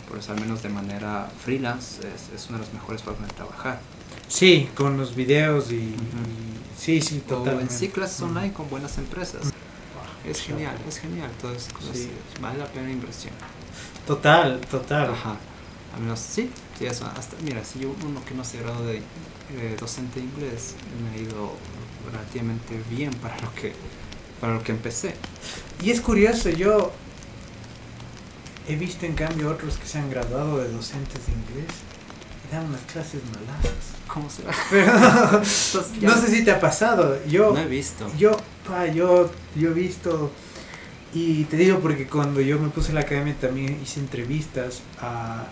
[0.08, 3.34] Por eso al menos de manera freelance es, es, una de las mejores formas de
[3.34, 3.80] trabajar.
[4.28, 5.94] Sí, con los videos y,
[6.76, 7.56] sí, sí, totalmente.
[7.56, 9.52] O en sí clases online con buenas empresas.
[10.26, 11.96] Es genial, es genial, todas cosas,
[12.40, 13.32] vale la pena inversión.
[14.06, 15.10] Total, total.
[15.10, 15.36] Ajá.
[15.94, 17.06] Al menos sí, sí, eso.
[17.06, 21.16] Hasta, mira, si yo uno que no se graduó de eh, docente de inglés, me
[21.16, 21.52] ha ido
[22.10, 23.72] relativamente bien para lo que
[24.40, 25.14] para lo que empecé.
[25.82, 26.92] Y es curioso, yo
[28.68, 31.85] he visto en cambio otros que se han graduado de docentes de inglés
[32.50, 33.96] dan unas clases malas.
[34.06, 34.52] ¿Cómo será?
[36.02, 37.18] no sé si te ha pasado.
[37.26, 38.06] Yo, no he visto.
[38.18, 38.36] Yo,
[38.94, 40.30] yo, yo he visto.
[41.12, 45.46] Y te digo porque cuando yo me puse en la academia también hice entrevistas a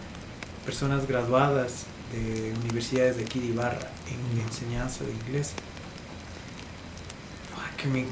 [0.64, 5.52] personas graduadas de universidades de aquí de Ibarra en enseñanza de inglés.
[7.76, 8.06] Que me,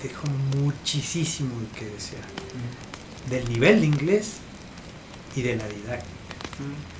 [0.00, 0.28] dejó
[0.60, 2.22] muchísimo que desear.
[3.28, 4.34] Del nivel de inglés
[5.34, 6.14] y de la didáctica.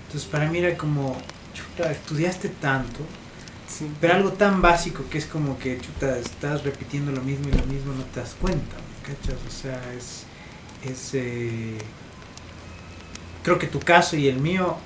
[0.09, 1.15] Entonces para mí era como,
[1.53, 3.01] chuta, estudiaste tanto,
[4.01, 7.67] pero algo tan básico que es como que, chuta, estás repitiendo lo mismo y lo
[7.67, 8.77] mismo, no te das cuenta,
[9.07, 9.37] cachas?
[9.47, 10.25] O sea, es,
[10.83, 11.77] es eh,
[13.43, 14.79] creo que tu caso y el mío,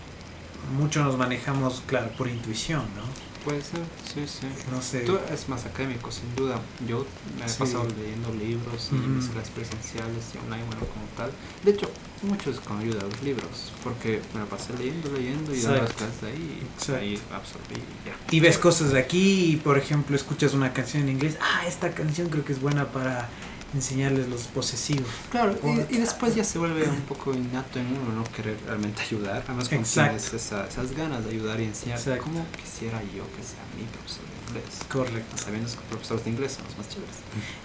[0.76, 3.31] mucho nos manejamos, claro, por intuición, ¿no?
[3.44, 4.46] Puede ser, sí, sí.
[4.70, 5.00] No sé.
[5.00, 6.60] Tú eres más académico, sin duda.
[6.86, 7.04] Yo
[7.36, 11.32] me he pasado leyendo libros y mis las presenciales y online, bueno, como tal.
[11.64, 11.90] De hecho,
[12.22, 15.92] muchos con ayuda de los libros, porque me lo pasé leyendo, leyendo y dando las
[15.92, 18.16] clases de ahí, y ahí absorbí y ya.
[18.30, 21.36] Y ves cosas de aquí y, por ejemplo, escuchas una canción en inglés.
[21.40, 23.28] Ah, esta canción creo que es buena para
[23.74, 25.08] enseñarles los posesivos.
[25.30, 25.56] Claro,
[25.90, 29.42] y, después ya se vuelve un poco innato en uno no querer realmente ayudar.
[29.46, 33.84] Además, cuando tienes esas ganas de ayudar y enseñar, como quisiera yo que sea mi
[33.84, 34.78] profesor de inglés.
[34.90, 35.36] Correcto.
[35.36, 37.16] Sabiendo que profesores de inglés son los más chéveres.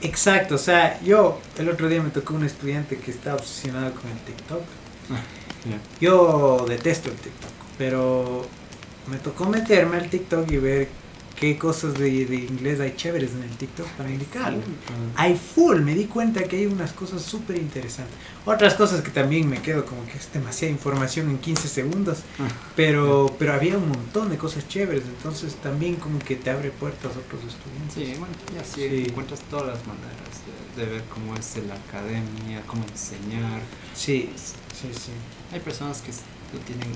[0.01, 4.09] Exacto, o sea, yo el otro día me tocó un estudiante que estaba obsesionado con
[4.09, 4.61] el TikTok.
[5.11, 5.21] Ah,
[5.99, 8.47] yo detesto el TikTok, pero
[9.07, 10.89] me tocó meterme al TikTok y ver
[11.39, 14.53] qué cosas de, inglés hay chéveres en el TikTok para indicar.
[15.15, 18.15] Hay full, me di cuenta que hay unas cosas súper interesantes.
[18.43, 22.47] Otras cosas que también me quedo como que es demasiada información en 15 segundos, ah.
[22.75, 27.15] pero, pero había un montón de cosas chéveres, entonces también como que te abre puertas
[27.15, 27.93] a otros estudiantes.
[27.93, 30.17] Sí, bueno, ya sí, encuentras todas las maneras
[30.75, 33.61] de, ver cómo es la academia, cómo enseñar.
[33.93, 35.11] Sí, sí, sí.
[35.51, 36.89] Hay personas que lo tienen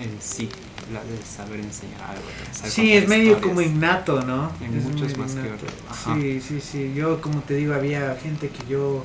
[0.00, 0.48] en sí,
[0.92, 2.22] la de saber enseñar algo.
[2.52, 4.52] sí, es medio como innato, ¿no?
[4.60, 5.50] En muchos más que
[6.14, 6.92] Sí, sí, sí.
[6.94, 9.04] Yo, como te digo, había gente que yo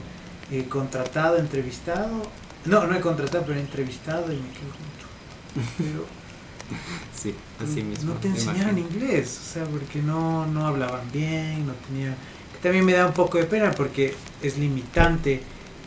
[0.52, 2.22] he contratado, entrevistado.
[2.66, 5.74] No, no he contratado, pero he entrevistado y me quedo mucho.
[5.78, 6.06] Pero,
[7.16, 8.14] sí, así mismo.
[8.14, 12.16] No te enseñaron inglés, o sea, porque no, no hablaban bien, no tenía...
[12.62, 15.42] También me da un poco de pena porque es limitante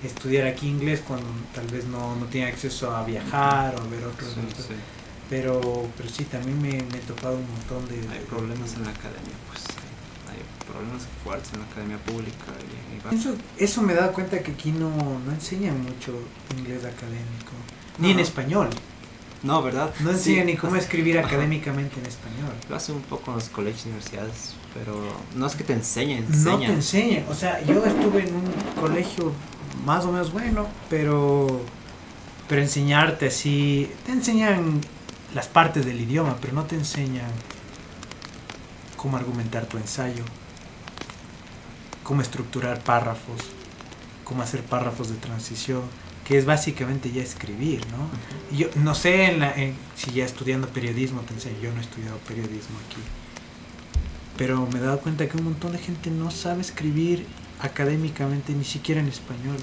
[0.05, 4.05] estudiar aquí inglés cuando tal vez no, no tiene acceso a viajar o a ver
[4.05, 4.37] otros.
[5.29, 7.97] Pero, pero sí, también me, he topado un montón de...
[8.13, 9.65] Hay problemas en la academia, pues
[10.31, 12.53] hay problemas fuertes en la academia pública.
[13.13, 16.13] eso, eso me he dado cuenta que aquí no, no enseñan mucho
[16.57, 17.53] inglés académico,
[17.99, 18.71] ni en español.
[19.43, 19.93] No, ¿verdad?
[20.01, 22.53] No enseñan ni cómo escribir académicamente en español.
[22.69, 24.95] Lo hacen un poco en los colegios y universidades, pero
[25.35, 26.61] no es que te enseñen, enseñan.
[26.61, 27.25] No te enseñan.
[27.29, 29.33] O sea, yo estuve en un colegio
[29.85, 31.61] más o menos bueno, pero,
[32.49, 34.81] pero enseñarte así, te enseñan
[35.37, 37.31] las partes del idioma, pero no te enseñan
[38.97, 40.25] cómo argumentar tu ensayo,
[42.03, 43.43] cómo estructurar párrafos,
[44.25, 45.83] cómo hacer párrafos de transición,
[46.27, 48.57] que es básicamente ya escribir, ¿no?
[48.57, 49.55] Yo no sé en la,
[49.95, 53.03] si ya estudiando periodismo te enseño, yo no he estudiado periodismo aquí,
[54.39, 57.27] pero me he dado cuenta que un montón de gente no sabe escribir
[57.61, 59.59] académicamente, ni siquiera en español.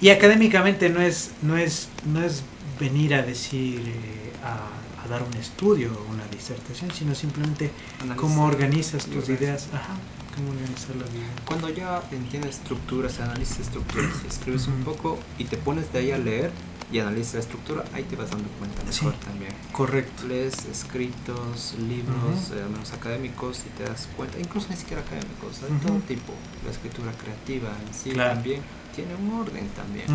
[0.00, 2.44] Y académicamente no es, no es, no es
[2.78, 7.70] venir a decir, eh, a, dar un estudio o una disertación, sino simplemente
[8.16, 9.96] cómo organizas tus ideas, Ajá,
[10.34, 11.26] cómo organizar la vida.
[11.44, 16.16] Cuando ya entiendes estructuras, analizas estructuras, escribes un poco y te pones de ahí a
[16.16, 16.50] leer,
[16.92, 19.52] y analizas la estructura, ahí te vas dando cuenta mejor también.
[19.72, 20.28] Correcto.
[20.28, 25.68] Lees escritos, libros, uh menos académicos y te das cuenta, incluso ni siquiera académicos, de
[25.86, 26.32] todo tipo.
[26.64, 28.62] La escritura creativa en sí también
[28.94, 30.06] tiene un orden también.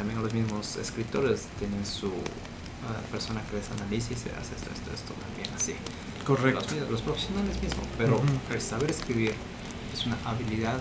[0.00, 4.70] También los mismos escritores tienen su uh, persona que les analiza y se hace esto,
[4.72, 5.74] esto, esto también así.
[6.24, 6.64] Correcto.
[6.80, 8.18] Los, los profesionales mismos, pero
[8.50, 9.34] el saber escribir
[9.92, 10.80] es una habilidad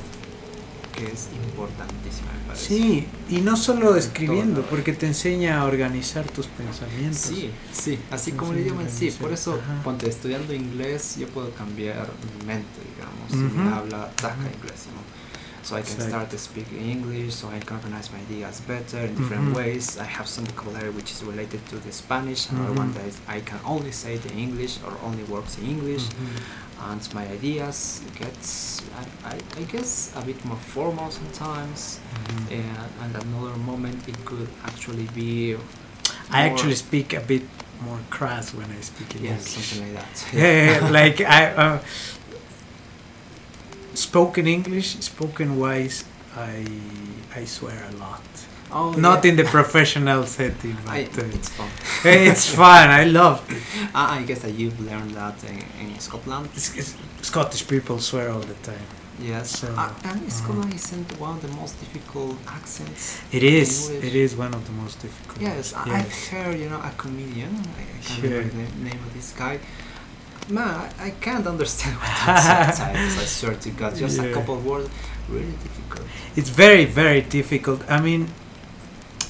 [1.06, 2.68] es importantísima, me parece.
[2.68, 7.20] Sí, y no solo escribiendo, porque te enseña a organizar tus pensamientos.
[7.20, 9.12] Sí, sí, así como el idioma en sí.
[9.12, 12.08] Por eso, cuando estudiando inglés, yo puedo cambiar
[12.40, 14.99] mi mente, digamos, si me habla taca inglés, ¿no?
[15.70, 19.14] So I can start to speak English, so I can organize my ideas better in
[19.14, 20.00] different ways.
[20.00, 23.60] I have some vocabulary which is related to the Spanish, another one that I can
[23.64, 26.06] only say the English or only works in English.
[26.90, 32.54] and my ideas gets I, I, I, guess a bit more formal sometimes mm-hmm.
[32.54, 35.58] and, and another moment it could actually be
[36.32, 37.44] I actually speak a bit
[37.82, 39.32] more crass when I speak English.
[39.32, 40.28] Yes, something like that.
[40.34, 41.42] yeah, yeah, like I.
[41.54, 41.80] Uh,
[44.00, 45.98] spoken English, spoken wise,
[46.36, 46.66] I
[47.40, 48.24] I swear a lot.
[48.72, 49.32] Oh, Not yeah.
[49.32, 51.70] in the professional setting, but I, uh, it's fun.
[52.06, 52.86] it's fun.
[53.02, 53.64] I love it.
[53.96, 56.50] I I guess that you've learned that in, in Scotland.
[56.56, 58.88] It's, it's, Scottish people swear all the time.
[59.32, 59.60] Yes.
[59.60, 63.22] So, uh, and uh, Scotland isn't one of the most difficult accents.
[63.38, 63.90] It is.
[63.90, 65.42] It is one of the most difficult.
[65.42, 66.06] Yes, I, Yes.
[66.32, 67.54] I heard, you know, a comedian.
[67.80, 68.30] I, can't Sure.
[68.30, 69.60] remember the name of this guy.
[70.50, 70.68] Man,
[71.00, 73.18] I, I can't understand what that sometimes.
[73.18, 74.26] I swear to God, just Yeah.
[74.30, 74.90] a couple of words,
[75.30, 76.08] really difficult.
[76.36, 77.84] It's very, very difficult.
[77.90, 78.28] I mean,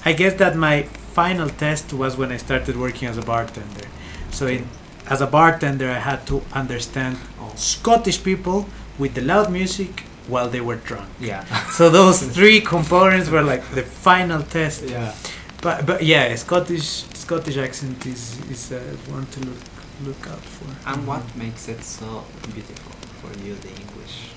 [0.06, 0.84] I guess that my
[1.14, 3.86] final test was when I started working as a bartender.
[4.32, 4.68] So, in,
[5.08, 8.68] as a bartender, I had to understand Oh, Scottish people
[8.98, 11.10] with the loud music while they were drunk.
[11.20, 11.44] yeah.
[11.78, 14.84] So those three components were like the final test.
[14.84, 15.14] yeah.
[15.62, 18.80] But but yeah, Scottish Scottish accent is is uh,
[19.12, 19.58] one to look
[20.06, 20.68] look out for.
[20.90, 22.24] And what makes it so
[22.54, 24.30] beautiful for you, the English?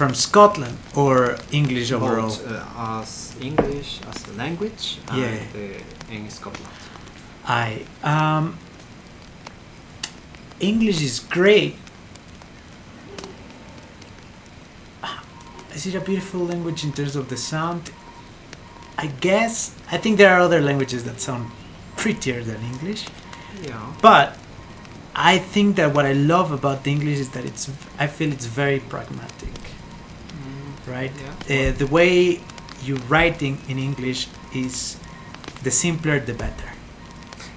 [0.00, 2.28] from Scotland or English overall?
[2.28, 5.36] Both, uh, as English as a language and Yeah.
[5.54, 6.72] uh, in Scotland.
[7.44, 8.56] I um
[10.58, 11.76] English is great.
[15.74, 17.90] Is it a beautiful language in terms of the sound?
[18.98, 19.74] I guess.
[19.90, 21.50] I think there are other languages that sound
[21.96, 23.06] prettier than English.
[23.62, 23.92] Yeah.
[24.02, 24.36] But
[25.14, 27.68] I think that what I love about the English is that it's
[27.98, 29.54] I feel it's very pragmatic,
[30.32, 31.12] Mm, right?
[31.48, 31.70] yeah.
[31.70, 32.40] Uh, the way
[32.84, 34.96] you writing in English is
[35.62, 36.70] the simpler the better.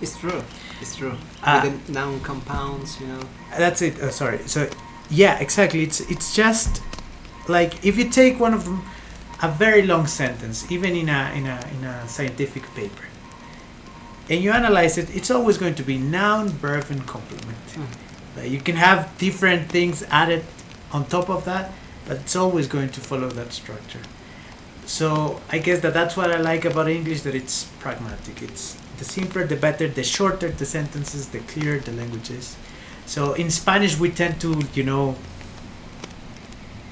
[0.01, 0.41] It's true.
[0.81, 1.15] It's true.
[1.43, 1.61] Ah.
[1.63, 3.21] With the noun compounds, you know.
[3.57, 3.99] That's it.
[4.01, 4.39] Uh, sorry.
[4.47, 4.67] So
[5.09, 5.83] yeah, exactly.
[5.83, 6.81] It's it's just
[7.47, 8.83] like if you take one of them,
[9.41, 13.05] a very long sentence, even in a in a in a scientific paper,
[14.33, 17.57] and you analyze it, it's always going to be noun, verb, and complement.
[17.75, 18.49] Mm.
[18.49, 20.43] You can have different things added
[20.91, 21.71] on top of that,
[22.07, 23.99] but it's always going to follow that structure.
[24.85, 28.41] So I guess that that's what I like about English that it's pragmatic.
[28.41, 32.57] It's the simpler the better, the shorter the sentences, the clearer the language is.
[33.05, 35.15] So in Spanish we tend to, you know,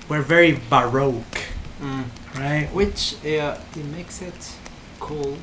[0.10, 1.40] we're very baroque,
[1.82, 2.04] Mm.
[2.38, 2.68] right?
[2.74, 4.56] Which uh, it makes it
[5.00, 5.38] cool.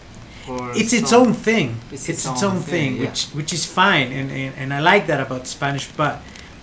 [0.49, 1.69] For It's its own thing.
[1.93, 3.05] It's It's, its own own thing, thing, yeah.
[3.11, 5.87] which which is fine, and, and and I like that about Spanish.
[5.97, 6.15] But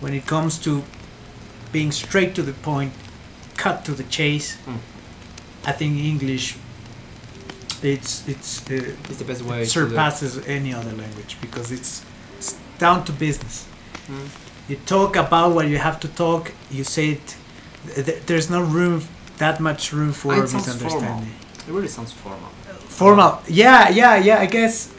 [0.01, 0.71] when it comes to
[1.71, 2.91] being straight to the point,
[3.63, 4.79] cut to the chase, Mm.
[5.69, 6.55] I think English.
[7.83, 9.61] It's it's uh, It's the best way.
[9.61, 12.01] it surpasses any other language because it's
[12.37, 13.65] it's down to business.
[14.09, 14.27] Mm.
[14.69, 16.51] You talk about what you have to talk.
[16.71, 17.35] You say it.
[17.95, 19.01] th- th- There's no room,
[19.37, 21.31] that much room for sounds misunderstanding.
[21.67, 22.49] It really sounds formal.
[22.97, 23.41] Formal.
[23.47, 24.39] Yeah, yeah, yeah.
[24.39, 24.91] I guess.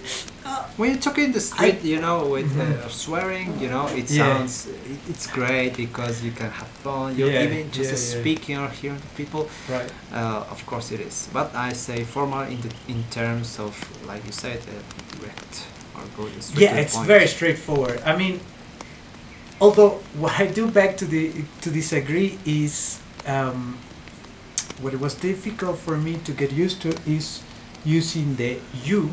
[0.77, 4.15] When you talk in the street, you know, with uh, swearing, you know, it Mm-hmm.
[4.17, 4.37] Yeah.
[4.37, 7.17] sounds, it, it's great because you can have fun.
[7.17, 9.49] You're Yeah, even just yeah, speaking or hearing people.
[9.71, 9.91] Right.
[10.13, 13.73] Uh, of course it is, but I say formal in the in terms of,
[14.07, 15.65] like you said, uh, direct
[15.97, 17.07] or go straight yeah it's point.
[17.07, 18.39] very straightforward i mean
[19.61, 19.93] although
[20.23, 21.33] what i do back to the
[21.63, 23.79] to disagree is um,
[24.81, 27.43] what it was difficult for me to get used to is
[27.87, 29.11] using the you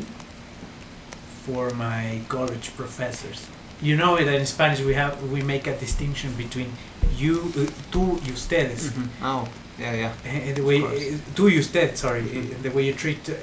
[1.46, 3.46] for my college professors
[3.82, 6.70] you know that in spanish we have we make a distinction between
[7.16, 9.08] you uh, tú y ustedes Mhm.
[9.22, 9.48] Oh,
[9.78, 10.12] yeah, yeah.
[10.24, 12.62] Eh, the way eh, tú y usted sorry eh, Mhm.
[12.62, 13.34] the way you treat uh,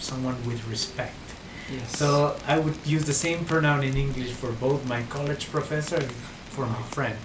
[0.00, 1.14] someone with respect
[1.70, 1.98] Yes.
[1.98, 6.12] so I would use the same pronoun in English for both my college professor and
[6.54, 7.16] for my Oh, friend.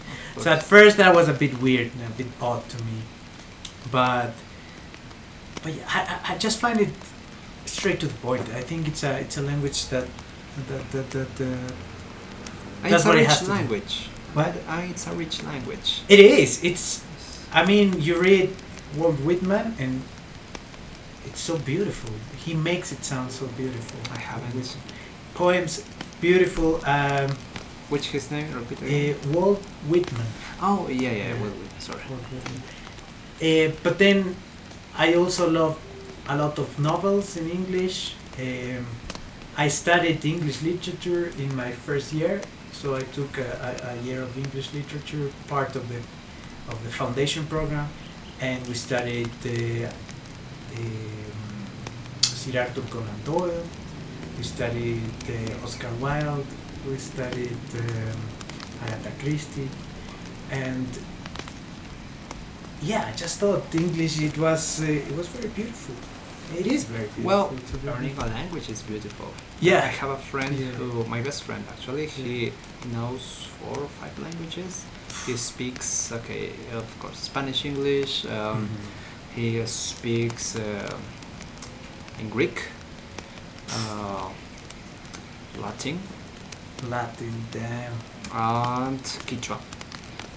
[0.44, 2.98] So at first that was a bit weird and a bit odd to me,
[3.92, 4.34] but
[5.64, 6.90] but I- I just find it
[7.66, 8.48] straight to the point.
[8.50, 10.08] I think it's a it's a language that
[10.70, 11.46] that that, that uh,
[12.84, 13.52] And that's it's a what it rich has to do.
[13.52, 13.94] language.
[14.34, 16.02] what Uh, it's a rich language.
[16.10, 16.64] it is.
[16.64, 17.04] It's
[17.54, 18.50] I mean you read
[18.98, 20.02] Walt Whitman and
[21.26, 22.12] it's so beautiful.
[22.46, 24.00] He makes it sound so beautiful.
[24.16, 24.56] I haven't.
[24.56, 24.76] With
[25.36, 25.84] poems,
[26.20, 26.82] beautiful.
[26.86, 27.30] Um,
[27.92, 28.48] Which his name?
[28.56, 29.16] Repeat again.
[29.16, 30.26] uh, Walt Whitman.
[30.62, 31.28] oh, yeah, yeah.
[31.34, 31.42] yeah.
[31.42, 32.02] Well, sorry.
[32.10, 32.62] Walt Whitman.
[33.42, 34.36] Uh, but then
[34.98, 35.78] I also love
[36.28, 38.16] a lot of novels in English.
[38.40, 38.86] Um,
[39.58, 42.42] I studied English literature in my first year,
[42.72, 43.52] so I took a,
[43.84, 46.00] a, a year of English literature, part of the
[46.70, 47.88] of the foundation program,
[48.40, 49.90] and we studied uh,
[50.78, 51.66] um,
[52.22, 53.64] Sir Arthur Conan Doyle.
[54.38, 56.46] We studied uh, Oscar Wilde.
[56.88, 58.20] We studied um,
[58.84, 59.70] Agatha Christie,
[60.50, 60.88] and
[62.82, 65.96] yeah, I just thought English it was uh, it was very beautiful.
[66.58, 67.24] It is very beautiful.
[67.24, 69.30] Well, to be learning a language is beautiful.
[69.60, 69.78] Yeah.
[69.80, 70.68] I have a friend Yeah.
[70.72, 72.52] who, my best friend actually, he
[72.94, 74.86] knows four or five languages,
[75.26, 78.26] he speaks okay, of course, Spanish, English.
[78.26, 79.36] Um, mm-hmm.
[79.36, 80.98] He speaks uh,
[82.20, 82.68] in Greek,
[83.70, 84.30] uh,
[85.60, 86.00] Latin.
[86.90, 87.94] Latin, damn.
[88.34, 89.58] And Quechua.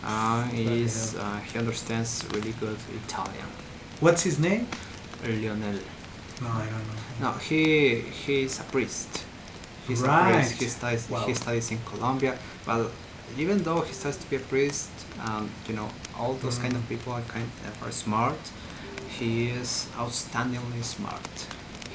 [0.05, 2.77] Uh, he's, uh, he understands really good
[3.07, 3.49] Italian.
[4.01, 4.69] What's his name?
[5.25, 5.79] Lionel.
[6.41, 7.31] No, I don't know.
[7.31, 9.25] No, he he's a priest.
[9.87, 10.31] He's right.
[10.31, 10.63] a priest.
[10.63, 11.27] He studies wow.
[11.27, 12.37] he studies in Colombia.
[12.67, 12.91] But
[13.39, 14.91] even though he studies to be a priest,
[15.21, 15.89] and you know
[16.19, 16.63] all those mm.
[16.63, 16.89] kind of mm.
[16.89, 18.39] people are kind of are smart.
[19.09, 21.47] He is outstandingly smart.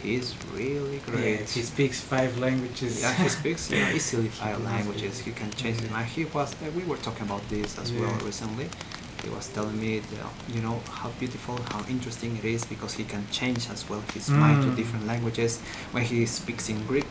[0.02, 1.40] He is really great.
[1.41, 3.02] Yeah, he speaks five languages.
[3.02, 5.20] Yeah, he speaks you know, easily five languages.
[5.20, 6.07] He can change his mind.
[6.07, 6.53] He was.
[6.53, 8.02] Uh, we were talking about this as yeah.
[8.02, 8.70] well recently
[9.24, 13.04] he was telling me that, you know how beautiful how interesting it is because he
[13.04, 14.38] can change as well his mm.
[14.38, 15.60] mind to different languages.
[15.91, 17.06] When he speaks in greek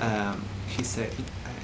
[0.00, 1.10] um, he said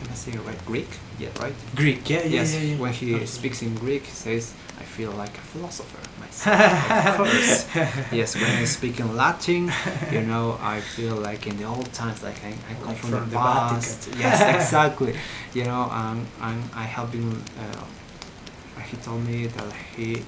[0.02, 0.64] am i saying right?
[0.64, 0.88] Greek?
[1.18, 1.54] Yeah right?
[1.76, 2.76] Greek yeah, yeah yes yeah, yeah.
[2.78, 6.60] when he speaks in greek he says i feel like a philosopher myself.
[7.09, 7.66] Of course.
[8.12, 9.70] yes when i speak in latin
[10.10, 13.10] you know i feel like in the old times like i, I come like from,
[13.10, 14.09] from, the, the past.
[14.18, 15.14] Yes exactly.
[15.54, 17.84] You know um, I'm, i have been uh,
[18.93, 20.23] he told me that he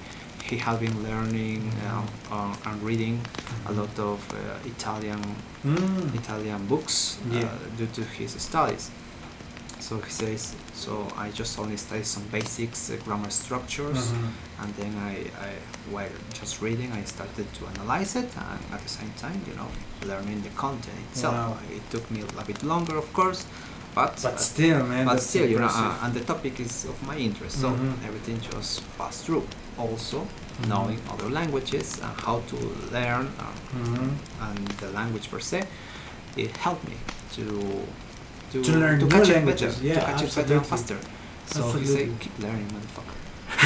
[0.49, 1.61] he had been learning
[2.31, 3.19] uh, and reading
[3.67, 4.37] a lot of uh,
[4.73, 5.21] Italian
[5.63, 6.15] mm.
[6.21, 7.47] Italian books uh,
[7.77, 8.91] due to his studies.
[9.79, 14.63] So he says, so I just only studied some basics, uh, grammar structures, mm-hmm.
[14.63, 15.13] and then I,
[15.47, 15.51] I,
[15.91, 19.67] while just reading, I started to analyze it, and at the same time, you know,
[20.07, 21.35] learning the content itself.
[21.35, 21.57] Wow.
[21.69, 23.45] It took me a bit longer, of course,
[23.95, 25.05] but but still, man.
[25.05, 28.05] But still, you know, uh, and the topic is of my interest, so mm-hmm.
[28.05, 29.47] everything just passed through.
[29.79, 30.69] Also, mm-hmm.
[30.69, 32.55] knowing other languages and how to
[32.91, 34.43] learn uh, mm-hmm.
[34.47, 35.63] and the language per se,
[36.35, 36.97] it helped me
[37.35, 37.45] to
[38.51, 40.41] to, to learn to catch it better, yeah, to catch absolutely.
[40.41, 40.99] it better and faster.
[41.45, 41.81] So absolutely.
[41.81, 43.17] he said, keep learning, motherfucker.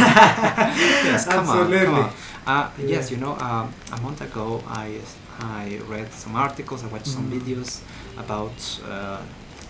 [1.10, 1.77] yes, come absolutely.
[1.80, 2.10] on, come on.
[2.45, 2.85] Uh, yeah.
[2.85, 5.01] Yes, you know, um, a month ago I
[5.39, 7.39] I read some articles, I watched some mm-hmm.
[7.39, 7.81] videos
[8.15, 8.57] about.
[8.85, 9.23] Uh,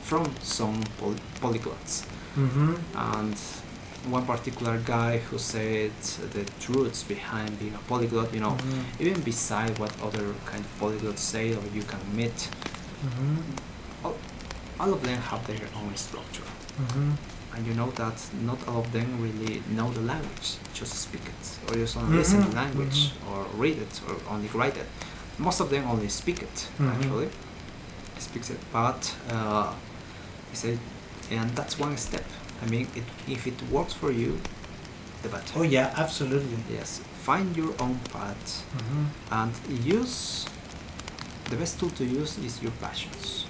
[0.10, 1.94] from some poly- polyglots.
[2.36, 2.74] Mm-hmm.
[2.96, 3.36] And
[4.16, 5.92] one particular guy who said
[6.36, 9.04] the truths behind being a polyglot, you know, mm-hmm.
[9.04, 12.40] even beside what other kind of polyglots say or you can meet,
[13.06, 13.36] mm-hmm.
[14.04, 14.16] all,
[14.80, 16.50] all, of them have their own structure.
[16.82, 17.12] Mm-hmm.
[17.54, 21.44] And you know that not all of them really know the language, just speak it,
[21.68, 22.56] or just only listen to mm-hmm.
[22.56, 23.32] language, mm-hmm.
[23.32, 24.88] or read it, or only write it.
[25.38, 27.30] Most of them only speak it, actually.
[28.18, 29.74] Speaks it, but uh,
[30.50, 30.80] he said,
[31.32, 32.26] and that's one step.
[32.62, 34.40] I mean, it, if it works for you,
[35.22, 35.60] the better.
[35.60, 36.58] Oh yeah, absolutely.
[36.72, 39.06] Yes, find your own path mm-hmm.
[39.32, 40.46] and use.
[41.50, 43.46] The best tool to use is your passions.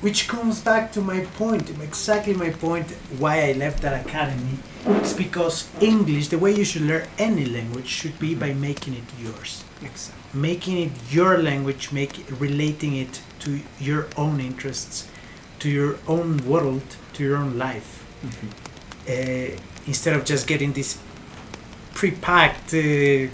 [0.00, 2.90] Which comes back to my point, exactly my point.
[3.18, 4.58] Why I left that academy.
[4.86, 8.40] It's because English, the way you should learn any language, should be mm-hmm.
[8.40, 9.64] by making it yours.
[9.82, 10.40] Exactly.
[10.40, 15.08] Making it your language, make relating it to your own interests
[15.60, 16.82] to your own world,
[17.14, 18.48] to your own life, mm-hmm.
[19.08, 20.98] uh, instead of just getting this
[21.94, 23.28] pre-packed uh,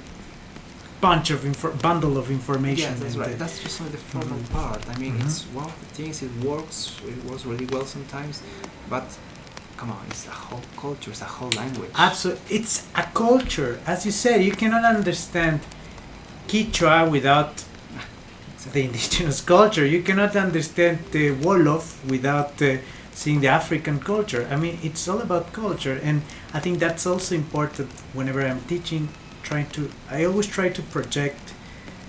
[1.00, 2.92] bunch of info- bundle of information.
[2.92, 3.38] Yeah, that's right.
[3.38, 4.54] That's just the formal mm-hmm.
[4.54, 4.88] part.
[4.88, 5.26] I mean, mm-hmm.
[5.26, 6.22] it's one of the things.
[6.22, 6.96] It works.
[7.06, 8.42] It works really well sometimes,
[8.88, 9.06] but
[9.76, 11.10] come on, it's a whole culture.
[11.10, 11.90] It's a whole language.
[11.96, 13.80] Absolutely, it's a culture.
[13.84, 15.60] As you said, you cannot understand
[16.46, 17.64] Quechua without
[18.66, 19.84] the indigenous culture.
[19.86, 22.78] You cannot understand the Wolof without uh,
[23.12, 24.48] seeing the African culture.
[24.50, 26.22] I mean, it's all about culture, and
[26.54, 29.08] I think that's also important whenever I'm teaching.
[29.42, 31.52] Trying to, I always try to project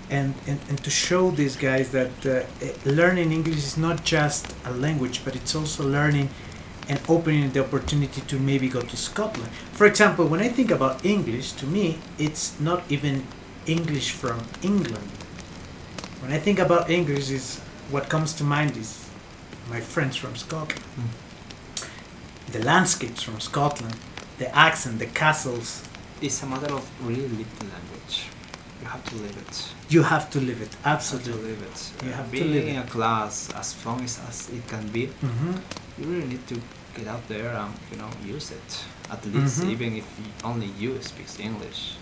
[0.08, 2.42] and, and, and to show these guys that uh,
[2.84, 6.30] learning English is not just a language, but it's also learning
[6.88, 9.50] and opening the opportunity to maybe go to Scotland.
[9.72, 13.26] For example, when I think about English, to me, it's not even
[13.66, 15.10] English from England
[16.24, 17.58] when I think about English, is
[17.90, 19.06] what comes to mind is
[19.68, 21.86] my friends from Scotland, mm.
[22.50, 23.94] the landscapes from Scotland,
[24.38, 25.86] the accent, the castles.
[26.22, 28.28] It's a matter of really living the language.
[28.80, 29.72] You have to live it.
[29.90, 30.74] You have to live it.
[30.84, 31.32] Absolutely.
[31.32, 32.06] You have to live it.
[32.06, 35.08] You have Being to live in a class as fun as, as it can be,
[35.08, 35.52] mm-hmm.
[35.98, 36.60] you really need to
[36.96, 38.84] get out there and you know use it.
[39.10, 39.70] At least, mm-hmm.
[39.70, 40.06] even if
[40.42, 41.96] only you speak English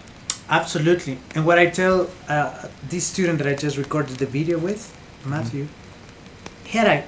[0.48, 1.18] Absolutely.
[1.34, 5.64] And what I tell uh, this student that I just recorded the video with, Matthew,
[5.64, 6.66] mm-hmm.
[6.66, 7.04] he had a,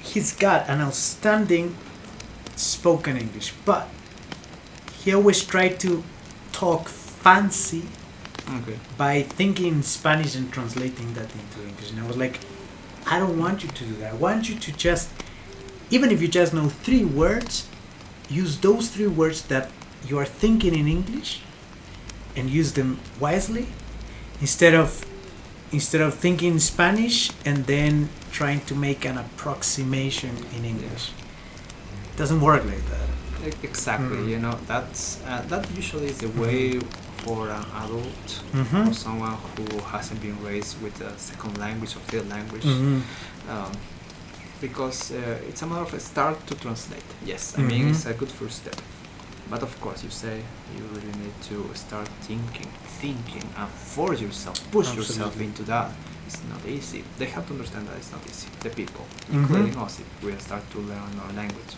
[0.00, 1.74] he's got an outstanding
[2.56, 3.88] spoken English, but
[5.00, 6.02] he always tried to
[6.52, 7.84] talk fancy
[8.48, 8.78] okay.
[8.96, 11.90] by thinking Spanish and translating that into English.
[11.90, 12.40] And I was like,
[13.06, 14.12] I don't want you to do that.
[14.12, 15.10] I want you to just,
[15.90, 17.68] even if you just know three words,
[18.28, 19.70] use those three words that
[20.06, 21.42] you are thinking in English
[22.36, 23.66] and use them wisely
[24.40, 25.04] instead of
[25.72, 31.12] instead of thinking Spanish and then trying to make an approximation in English.
[32.12, 33.08] It doesn't work like that.
[33.62, 34.18] Exactly.
[34.18, 34.28] Mm.
[34.28, 36.42] You know that's uh, that usually is the mm-hmm.
[36.42, 36.80] way
[37.24, 38.88] for an adult mm-hmm.
[38.88, 42.64] or someone who hasn't been raised with a second language or third language.
[42.64, 43.50] Mm-hmm.
[43.50, 43.72] Um,
[44.60, 47.02] because uh, it's a matter of a start to translate.
[47.24, 48.10] Yes, I mean it's mm-hmm.
[48.10, 48.76] a good first step.
[49.52, 50.40] But of course, you say
[50.74, 52.70] you really need to start thinking,
[53.02, 55.14] thinking, and force yourself, push Absolutely.
[55.14, 55.90] yourself into that.
[56.26, 57.04] It's not easy.
[57.18, 58.48] They have to understand that it's not easy.
[58.60, 59.40] The people, mm-hmm.
[59.40, 61.72] including us, if we start to learn our language,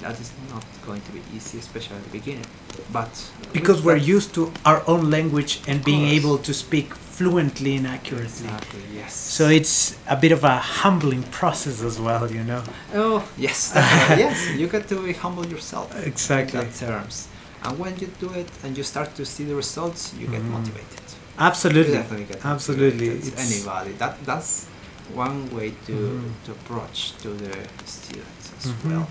[0.00, 2.46] that is not going to be easy, especially at the beginning.
[2.90, 3.12] But
[3.52, 8.26] because we're used to our own language and being able to speak fluently and accurately.
[8.26, 8.82] Exactly.
[8.94, 9.14] Yes.
[9.14, 12.62] So it's a bit of a humbling process as well, you know.
[12.94, 14.54] Oh yes, yes.
[14.56, 15.88] You got to be humble yourself.
[16.06, 16.60] Exactly.
[16.60, 17.28] In terms,
[17.62, 20.50] and when you do it and you start to see the results, you get mm.
[20.56, 21.00] motivated.
[21.38, 21.98] Absolutely.
[22.44, 23.08] Absolutely.
[23.08, 23.92] It's anybody.
[23.92, 24.66] That that's
[25.14, 26.44] one way to mm.
[26.44, 27.54] to approach to the
[27.84, 28.90] students as mm-hmm.
[28.90, 29.08] well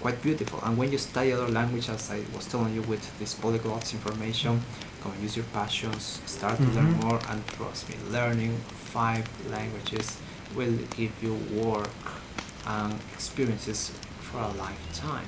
[0.00, 0.60] quite beautiful.
[0.64, 4.62] And when you study other language, as I was telling you with this polyglots information,
[5.02, 7.08] come and use your passions, start to learn mm-hmm.
[7.08, 10.18] more, and trust me, learning five languages
[10.54, 11.90] will give you work
[12.66, 15.26] and experiences for a lifetime.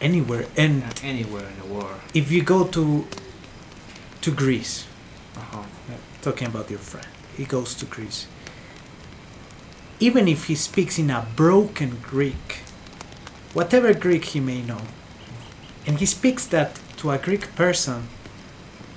[0.00, 2.00] Anywhere and yeah, anywhere in the world.
[2.14, 3.06] If you go to
[4.20, 4.86] to Greece,
[5.36, 5.62] uh-huh.
[6.22, 7.06] talking about your friend,
[7.36, 8.26] he goes to Greece.
[10.00, 12.62] Even if he speaks in a broken Greek,
[13.52, 14.82] whatever Greek he may know,
[15.86, 18.08] and he speaks that to a Greek person,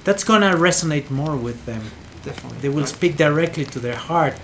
[0.03, 1.83] that's gonna resonate more with them.
[2.23, 2.59] Definitely.
[2.59, 2.87] They will right.
[2.87, 4.39] speak directly to their heart.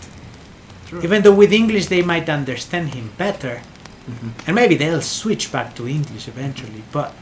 [0.88, 1.02] True.
[1.02, 3.62] Even though with English they might understand him better,
[4.10, 4.30] mm-hmm.
[4.48, 6.84] and maybe they'll switch back to English eventually.
[6.92, 7.14] But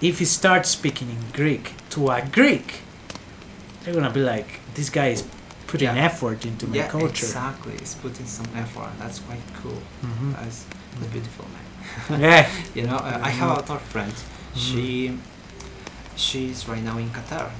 [0.00, 2.80] if he starts speaking in Greek to a Greek,
[3.82, 5.24] they're gonna be like, "This guy is
[5.66, 6.06] putting yeah.
[6.06, 9.82] effort into my yeah, culture." Exactly, he's putting some effort, and that's quite cool.
[10.02, 10.32] Mm-hmm.
[10.32, 11.12] That's mm-hmm.
[11.12, 12.20] beautiful, man.
[12.20, 12.50] yeah.
[12.74, 14.12] you know, uh, I have another friend.
[14.12, 14.58] Mm-hmm.
[14.58, 15.18] She
[16.16, 17.50] she's right now in Qatar.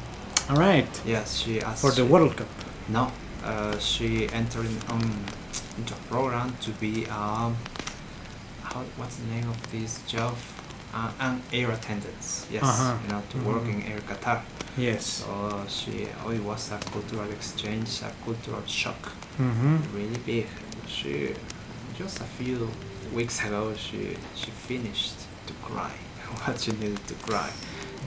[0.51, 0.89] All right.
[1.07, 2.49] Yes, she asked for the World Cup.
[2.89, 3.11] No,
[3.43, 5.25] uh, she entered um,
[5.79, 7.57] into a program to be um,
[8.63, 10.35] how what's the name of this job?
[10.93, 12.47] Uh, an air attendant.
[12.51, 12.97] Yes, uh-huh.
[13.03, 13.47] you know, to mm-hmm.
[13.49, 14.43] work in Air Qatar.
[14.77, 15.05] Yes.
[15.25, 19.03] So she, oh, it was a cultural exchange, a cultural shock,
[19.39, 19.77] mm-hmm.
[19.97, 20.47] really big.
[20.87, 21.35] She
[21.97, 22.69] just a few
[23.13, 25.15] weeks ago she she finished
[25.47, 25.93] to cry
[26.43, 27.51] what she needed to cry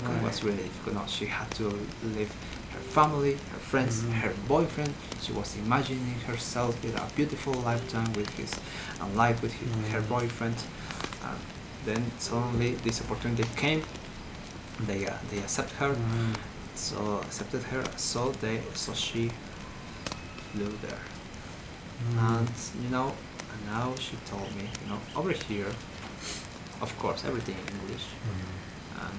[0.03, 0.17] right.
[0.17, 1.67] it was really difficult she had to
[2.15, 2.33] leave
[2.73, 4.11] her family her friends mm-hmm.
[4.13, 8.53] her boyfriend she was imagining herself with a beautiful lifetime with his
[9.01, 9.91] and life with his, mm-hmm.
[9.91, 10.55] her boyfriend
[11.23, 11.37] and
[11.85, 13.83] then suddenly this opportunity came
[14.81, 16.33] they uh, they accept her mm-hmm.
[16.75, 19.31] so accepted her so they so she
[20.51, 21.03] flew there
[21.99, 22.19] mm-hmm.
[22.19, 22.49] and
[22.83, 23.13] you know
[23.57, 25.71] and now she told me, you know, over here,
[26.81, 29.05] of course, everything in English mm-hmm.
[29.05, 29.17] and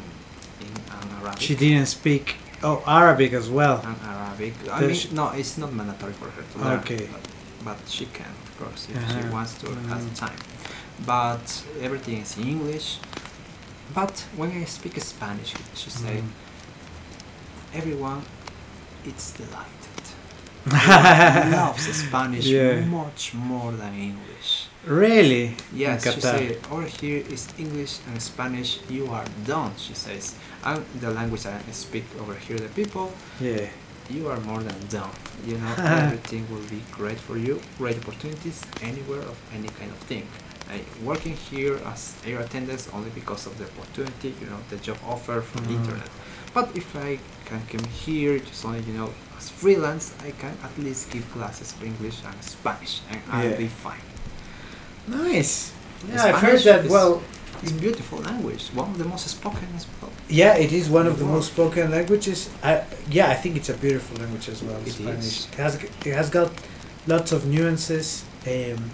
[0.91, 1.41] and Arabic.
[1.41, 3.81] She didn't speak oh Arabic as well.
[3.85, 4.55] And Arabic.
[4.71, 6.79] I mean, she, no, it's not mandatory for her to learn.
[6.81, 7.09] Okay.
[7.13, 7.29] But,
[7.65, 9.23] but she can, of course, if uh-huh.
[9.23, 9.89] she wants to, mm-hmm.
[9.89, 10.39] has time.
[11.07, 12.99] But everything is in English.
[13.95, 16.07] But when I speak Spanish, she mm-hmm.
[16.07, 16.23] say,
[17.75, 18.23] everyone,
[19.05, 19.79] it's delight
[20.73, 22.81] loves Spanish yeah.
[22.85, 24.67] much more than English.
[24.85, 25.55] Really?
[25.73, 30.35] Yes, she said, over here is English and Spanish, you are done, she says.
[30.65, 33.69] And the language I speak over here, the people, yeah.
[34.11, 35.11] you are more than done.
[35.47, 39.99] You know, everything will be great for you, great opportunities anywhere of any kind of
[39.99, 40.27] thing.
[40.71, 44.99] I working here as air attendants only because of the opportunity, you know, the job
[45.07, 45.77] offer from mm.
[45.77, 46.11] internet.
[46.53, 50.77] But if I can come here, just only, you know, as freelance, I can at
[50.79, 54.01] least give classes of English and Spanish, and I'll be fine.
[55.07, 55.73] Nice.
[56.07, 56.87] Yeah, I've heard that.
[56.87, 57.23] well,
[57.63, 60.11] it's beautiful language, one of the most spoken as well.
[60.29, 62.51] Yeah, it is one of the most spoken languages.
[62.63, 64.81] I, yeah, I think it's a beautiful language as well.
[64.83, 65.25] It Spanish.
[65.25, 65.47] Is.
[65.47, 66.53] It has it has got
[67.07, 68.25] lots of nuances.
[68.47, 68.91] Um,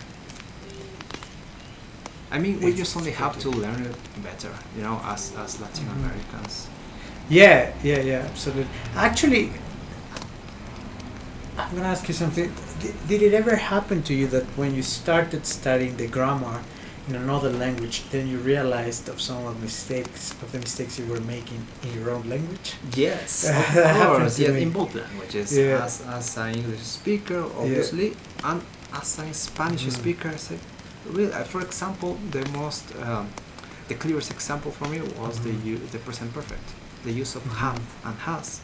[2.31, 5.85] I mean, we just only have to learn it better, you know, as as Latin
[5.87, 6.05] mm-hmm.
[6.05, 6.69] Americans.
[7.29, 8.67] Yeah, yeah, yeah, absolutely.
[8.95, 9.53] Actually,
[11.57, 12.53] I'm gonna ask you something.
[12.81, 16.63] Did, did it ever happen to you that when you started studying the grammar
[17.09, 21.07] in another language, then you realized of some of the mistakes of the mistakes you
[21.07, 22.75] were making in your own language?
[22.95, 24.39] Yes, of course.
[24.39, 25.57] Yes, in both languages.
[25.57, 25.85] Yeah.
[25.85, 28.51] As as an English speaker, obviously, yeah.
[28.51, 28.63] and
[28.93, 29.93] as a Spanish mm.
[29.93, 30.61] speaker, I said,
[31.07, 33.29] really, for example, the most um,
[33.89, 35.65] the clearest example for me was mm-hmm.
[35.65, 36.69] the the present perfect,
[37.05, 37.65] the use of mm-hmm.
[37.65, 38.61] have and has,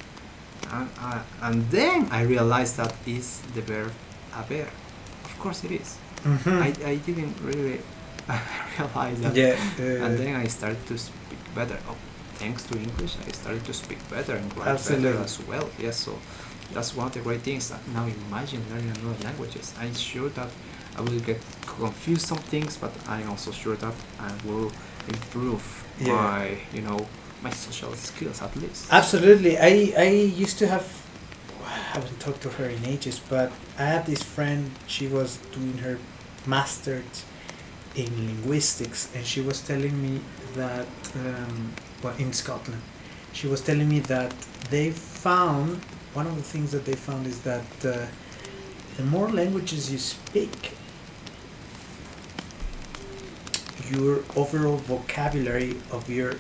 [0.72, 3.92] and uh, and then I realized that is the verb
[4.32, 4.68] haber.
[5.24, 5.98] Of course it is.
[6.24, 6.62] Mm-hmm.
[6.62, 7.80] I, I didn't really
[8.78, 9.34] realize that.
[9.34, 9.56] Yeah.
[9.78, 11.78] Uh, and then I started to speak better.
[11.88, 11.96] Oh,
[12.34, 15.10] thanks to English, I started to speak better and write Absolutely.
[15.10, 15.68] better as well.
[15.78, 16.18] Yes, so
[16.72, 17.72] that's one of the great things.
[17.94, 19.74] Now imagine learning another languages.
[19.78, 20.48] I'm sure that
[20.96, 24.72] I will get confused some things, but I'm also sure that I will
[25.08, 25.62] improve
[25.98, 26.14] yeah.
[26.14, 27.06] my, you know,
[27.42, 28.86] my social skills at least.
[28.90, 29.58] Absolutely.
[29.58, 30.86] I, I used to have,
[31.64, 35.78] I haven't talked to her in ages, but I had this friend, she was doing
[35.78, 35.98] her
[36.46, 37.24] master's
[37.96, 40.20] in linguistics, and she was telling me
[40.54, 40.86] that,
[41.16, 41.72] um,
[42.02, 42.82] well, in Scotland,
[43.32, 44.32] she was telling me that
[44.70, 45.76] they found,
[46.14, 48.06] one of the things that they found is that uh,
[48.96, 50.72] the more languages you speak,
[53.90, 56.34] your overall vocabulary of your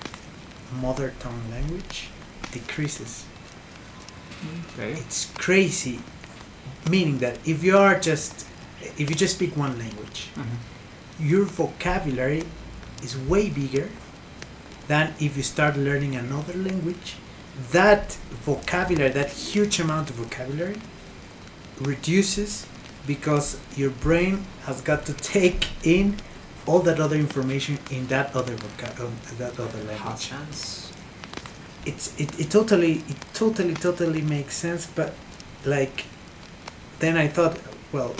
[0.80, 2.08] mother tongue language
[2.52, 3.24] decreases.
[4.72, 4.92] Okay.
[4.92, 6.00] It's crazy.
[6.88, 8.46] Meaning that if you are just
[8.96, 10.56] if you just speak one language, mm-hmm.
[11.20, 12.44] Your vocabulary
[13.02, 13.88] is way bigger
[14.88, 17.16] than if you start learning another language.
[17.72, 18.12] That
[18.44, 20.76] vocabulary, that huge amount of vocabulary,
[21.80, 22.66] reduces
[23.06, 26.16] because your brain has got to take in
[26.66, 28.54] all that other information in that other
[29.00, 30.20] um, that other language.
[30.20, 30.92] chance.
[31.86, 35.14] It's it, it totally it totally totally makes sense, but
[35.64, 36.04] like
[36.98, 37.58] then I thought,
[37.92, 38.14] well,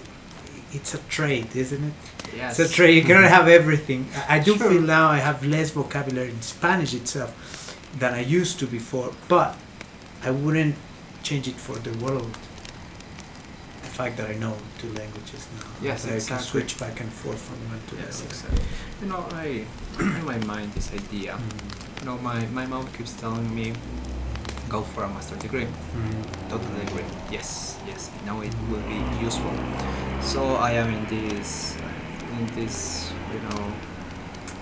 [0.73, 1.93] it's a trade, isn't it?
[2.35, 2.59] Yes.
[2.59, 2.97] It's a trade.
[2.97, 4.07] You cannot have everything.
[4.29, 4.71] I, I do sure.
[4.71, 9.57] feel now I have less vocabulary in Spanish itself than I used to before, but
[10.23, 10.77] I wouldn't
[11.23, 12.37] change it for the world
[13.83, 15.67] The fact that I know two languages now.
[15.83, 16.37] Yes, I exactly.
[16.37, 18.35] can switch back and forth from one to yes, the other.
[18.35, 18.65] Exactly.
[19.03, 19.47] You know, I
[20.01, 21.33] in my mind this idea.
[21.35, 22.01] Mm.
[22.01, 23.73] You know, my my mom keeps telling me,
[24.69, 25.67] go for a master degree.
[25.67, 26.49] Mm.
[26.49, 27.05] Totally agree.
[27.31, 28.11] Yes, yes.
[28.25, 29.53] Now it will be useful.
[30.21, 31.77] So I am in this
[32.39, 33.73] in this you know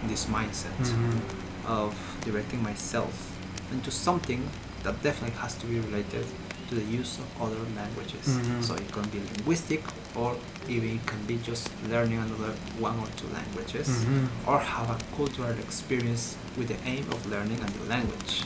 [0.07, 1.67] this mindset mm-hmm.
[1.67, 3.37] of directing myself
[3.73, 4.49] into something
[4.83, 6.25] that definitely has to be related
[6.69, 8.27] to the use of other languages.
[8.29, 8.61] Mm-hmm.
[8.63, 9.83] So it can be linguistic,
[10.15, 10.37] or
[10.69, 14.49] even it can be just learning another one or two languages, mm-hmm.
[14.49, 18.45] or have a cultural experience with the aim of learning a new language.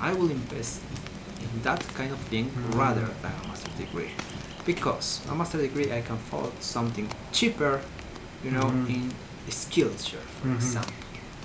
[0.00, 0.82] I will invest
[1.40, 2.78] in that kind of thing mm-hmm.
[2.78, 4.10] rather than a master degree,
[4.66, 7.80] because a master degree I can afford something cheaper,
[8.44, 8.94] you know, mm-hmm.
[8.94, 9.12] in
[9.48, 10.54] Skillshare, for mm-hmm.
[10.54, 10.94] example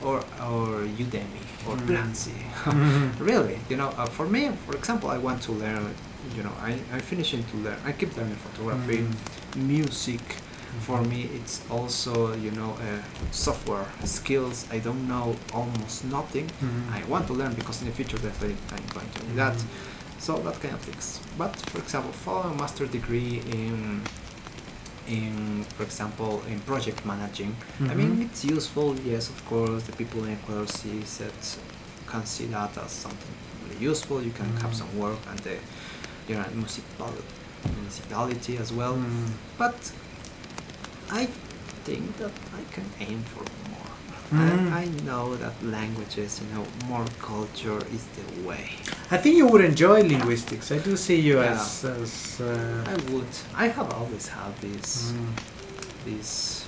[0.04, 1.88] or or Udemy or mm.
[1.88, 2.38] Platzi.
[2.64, 3.24] Mm-hmm.
[3.24, 5.94] really, you know, uh, for me, for example, I want to learn.
[6.36, 7.78] You know, I I'm finishing to learn.
[7.86, 9.68] I keep learning photography, mm-hmm.
[9.68, 10.22] music.
[10.82, 11.10] For mm-hmm.
[11.10, 13.02] me, it's also you know uh,
[13.32, 14.68] software skills.
[14.72, 16.48] I don't know almost nothing.
[16.48, 16.94] Mm-hmm.
[16.94, 19.54] I want to learn because in the future definitely I'm going to do that.
[19.54, 20.20] Mm-hmm.
[20.20, 21.22] So that kind of things.
[21.38, 22.12] But for example,
[22.42, 24.02] a master degree in
[25.08, 27.52] in, for example, in project managing.
[27.52, 27.90] Mm-hmm.
[27.90, 29.84] I mean, it's useful, yes, of course.
[29.84, 31.58] The people in Ecuador see that,
[32.08, 34.22] can see that as something really useful.
[34.22, 34.58] You can mm-hmm.
[34.58, 35.58] have some work and the
[36.28, 37.24] you know, municipality,
[37.76, 38.96] municipality as well.
[38.96, 39.32] Mm-hmm.
[39.58, 39.92] But
[41.12, 41.26] I
[41.86, 43.44] think that I can aim for
[44.36, 44.72] Mm.
[44.74, 48.70] I, I, know that languages, you know, more culture is the way.
[49.12, 50.72] I think you would enjoy linguistics.
[50.72, 51.54] I do see you yeah.
[51.54, 51.86] as.
[51.86, 53.34] as uh, I would.
[53.56, 55.30] I have always had this, mm.
[56.06, 56.68] this,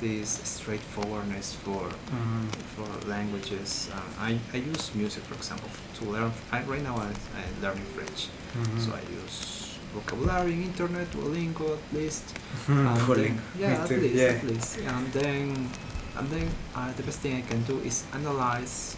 [0.00, 2.46] this straightforwardness for mm.
[2.74, 3.90] for languages.
[3.92, 6.32] Uh, I, I use music, for example, to learn.
[6.52, 7.06] I, right now, I,
[7.40, 8.78] I'm learning French, mm-hmm.
[8.78, 9.58] so I use
[9.94, 12.24] vocabulary, internet, Duolingo at least.
[12.66, 13.40] Duolingo.
[13.58, 14.24] Yeah, at least, yeah.
[14.24, 14.78] at least.
[14.78, 15.70] And then
[16.18, 18.96] and then uh, the best thing I can do is analyze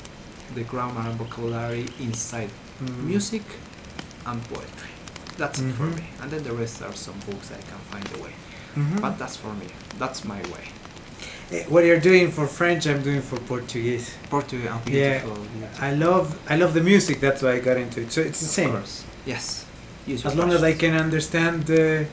[0.54, 2.50] the grammar and vocabulary inside
[2.82, 3.04] mm.
[3.04, 3.42] music
[4.26, 4.90] and poetry.
[5.36, 5.70] That's mm-hmm.
[5.70, 5.96] it for mm-hmm.
[5.96, 6.22] me.
[6.22, 8.32] And then the rest are some books I can find a way.
[8.74, 8.98] Mm-hmm.
[9.00, 9.66] But that's for me.
[9.98, 10.66] That's my way.
[11.52, 14.14] Eh, what you're doing for French, I'm doing for Portuguese.
[14.28, 15.84] Portuguese, oh, beautiful, yeah, beautiful.
[15.84, 17.20] I love I love the music.
[17.20, 18.12] That's why I got into it.
[18.12, 18.82] So it's the same.
[19.26, 19.66] Yes.
[20.06, 22.04] Use as long as I can understand uh,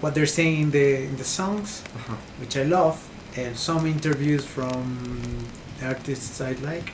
[0.00, 2.14] what they're saying in the in the songs, uh-huh.
[2.40, 2.96] which I love,
[3.36, 5.46] and some interviews from
[5.82, 6.92] artists I like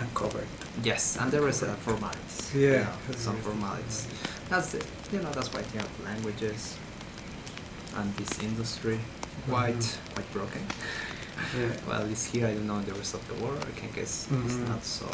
[0.00, 0.48] uncovered.
[0.82, 2.52] Yes, and there is a formalities.
[2.54, 4.08] Yeah, yeah some formalities.
[4.48, 4.84] That's it.
[5.12, 6.76] You know, that's why you have languages
[7.96, 8.98] and this industry
[9.48, 10.14] quite mm-hmm.
[10.14, 10.62] quite broken.
[11.56, 11.70] Yeah.
[11.86, 13.64] well, at least here I don't know in the rest of the world.
[13.68, 14.46] I can guess mm-hmm.
[14.46, 15.08] it's not so.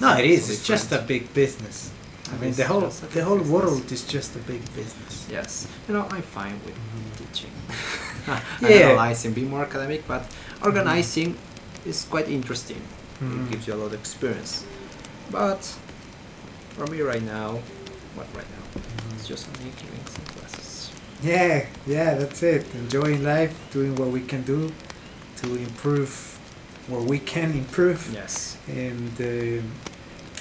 [0.00, 0.48] no, it is.
[0.48, 1.90] It's just a big business.
[2.32, 3.52] I mean, the whole the whole business.
[3.52, 5.28] world is just a big business.
[5.30, 7.24] Yes, you know, I'm fine with mm-hmm.
[7.24, 7.52] teaching.
[8.62, 10.26] Analyzing, be more academic, but
[10.64, 11.88] organizing mm-hmm.
[11.88, 12.80] is quite interesting.
[13.20, 13.46] Mm-hmm.
[13.46, 14.64] It gives you a lot of experience.
[15.30, 15.62] But
[16.70, 17.60] for me right now,
[18.14, 18.80] what right now?
[18.80, 19.16] Mm-hmm.
[19.16, 20.92] It's just making some classes.
[21.22, 22.66] Yeah, yeah, that's it.
[22.74, 24.72] Enjoying life, doing what we can do
[25.36, 26.38] to improve
[26.88, 28.10] what we can improve.
[28.12, 28.58] Yes.
[28.68, 29.20] And.
[29.20, 29.62] Uh,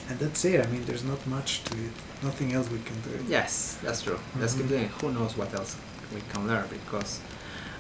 [0.08, 0.64] and that's it.
[0.64, 1.92] I mean, there's not much to it.
[2.22, 3.26] Nothing else we can do.
[3.28, 4.16] Yes, that's true.
[4.16, 4.42] Mm-hmm.
[4.42, 4.90] Let's keep doing.
[5.02, 5.78] Who knows what else
[6.14, 6.68] we can learn?
[6.70, 7.20] Because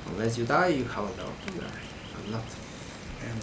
[0.08, 1.34] unless you die, you have a lot.
[2.28, 2.44] A lot.
[3.24, 3.40] And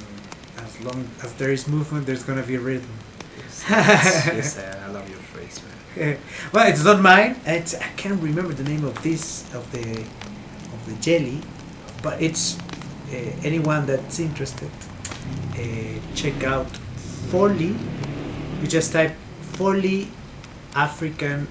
[0.64, 2.90] as long as there is movement, there's gonna be a rhythm.
[3.36, 5.60] Yes, yes, I love your phrase,
[5.96, 6.18] man.
[6.52, 7.36] well, it's not mine.
[7.46, 10.00] It's I can't remember the name of this of the
[10.74, 11.40] of the jelly,
[12.02, 14.70] but it's uh, anyone that's interested.
[15.54, 16.66] Uh, check out
[17.30, 17.76] Foley
[18.62, 19.12] you just type
[19.58, 20.08] Foley
[20.74, 21.48] African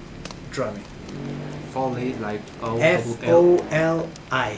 [0.50, 0.84] drumming.
[1.70, 4.56] Foley like O F O L I.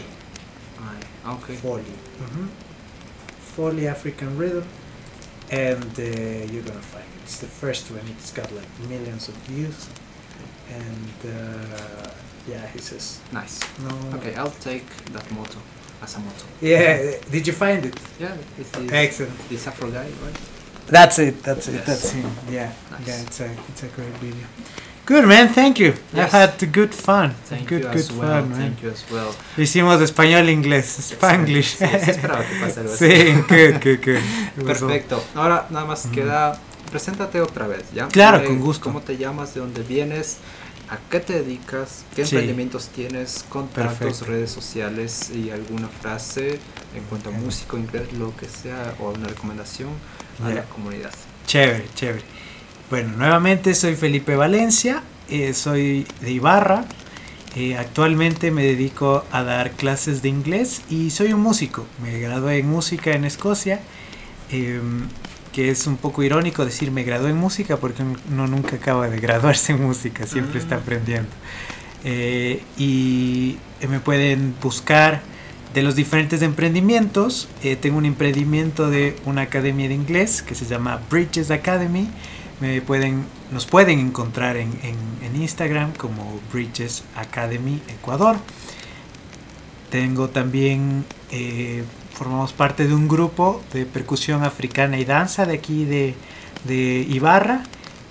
[1.26, 1.56] Okay.
[1.56, 1.82] Foley.
[1.82, 2.46] Mm-hmm.
[3.54, 4.66] Foley African rhythm,
[5.50, 6.02] and uh,
[6.52, 7.22] you're gonna find it.
[7.22, 8.00] It's the first one.
[8.10, 9.88] It's got like millions of views,
[10.70, 12.10] and uh,
[12.48, 13.20] yeah, he says.
[13.32, 13.60] Nice.
[13.80, 14.18] No.
[14.18, 15.58] Okay, I'll take that motto
[16.02, 16.46] as a motto.
[16.60, 17.16] Yeah.
[17.30, 17.98] Did you find it?
[18.20, 18.36] Yeah.
[18.58, 19.48] It's this, Excellent.
[19.48, 20.40] This Afro guy, right?
[20.86, 21.42] That's it.
[21.42, 21.74] That's it.
[21.74, 21.86] Yes.
[21.86, 22.30] That's him.
[22.50, 22.72] Yeah.
[22.90, 23.06] Nice.
[23.08, 23.22] Yeah.
[23.22, 24.46] It's a it's a great video.
[25.06, 25.92] Good man, thank you.
[26.14, 26.32] Yes.
[26.32, 27.34] I had good fun.
[27.44, 28.46] Thank good, you good as fun, well.
[28.46, 28.58] man.
[28.58, 29.34] Thank you as well.
[29.54, 31.76] Hicimos español, inglés, spanglish.
[31.76, 34.64] Sí, sí, esperaba que pasara Sí, good, good, good.
[34.66, 35.22] Perfecto.
[35.34, 36.58] Ahora nada más queda,
[36.90, 38.08] preséntate otra vez, ¿ya?
[38.08, 38.84] Claro, con gusto.
[38.84, 39.52] ¿Cómo te llamas?
[39.52, 40.38] ¿De dónde vienes?
[40.88, 42.04] ¿A qué te dedicas?
[42.16, 42.36] ¿Qué sí.
[42.36, 43.44] emprendimientos tienes?
[43.50, 44.24] Contactos, Perfecto.
[44.24, 46.58] redes sociales y alguna frase
[46.94, 49.90] en cuanto a músico, inglés, lo que sea, o una recomendación
[50.42, 50.54] a yeah.
[50.54, 51.12] la comunidad.
[51.46, 52.24] Chévere, chévere.
[52.90, 56.84] Bueno, nuevamente soy Felipe Valencia, eh, soy de Ibarra.
[57.56, 61.86] Eh, actualmente me dedico a dar clases de inglés y soy un músico.
[62.02, 63.80] Me gradué en música en Escocia,
[64.50, 65.08] em,
[65.52, 69.18] que es un poco irónico decir me gradué en música porque uno nunca acaba de
[69.18, 70.78] graduarse en música, siempre está ah.
[70.78, 71.30] aprendiendo.
[72.04, 73.56] Eh, y
[73.88, 75.22] me pueden buscar
[75.74, 77.48] de los diferentes emprendimientos.
[77.62, 82.08] Eh, tengo un emprendimiento de una academia de inglés que se llama Bridges Academy.
[82.60, 84.94] Me pueden, nos pueden encontrar en, en,
[85.34, 88.36] Instagram como Bridges Academy Ecuador.
[89.90, 91.82] Tengo también, eh,
[92.12, 96.14] formamos parte de un grupo de percusión africana y danza de aquí de,
[96.64, 97.64] de Ibarra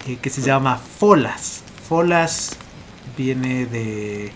[0.07, 1.64] eh, que se llama Folas.
[1.88, 2.57] Folas
[3.18, 4.32] viene de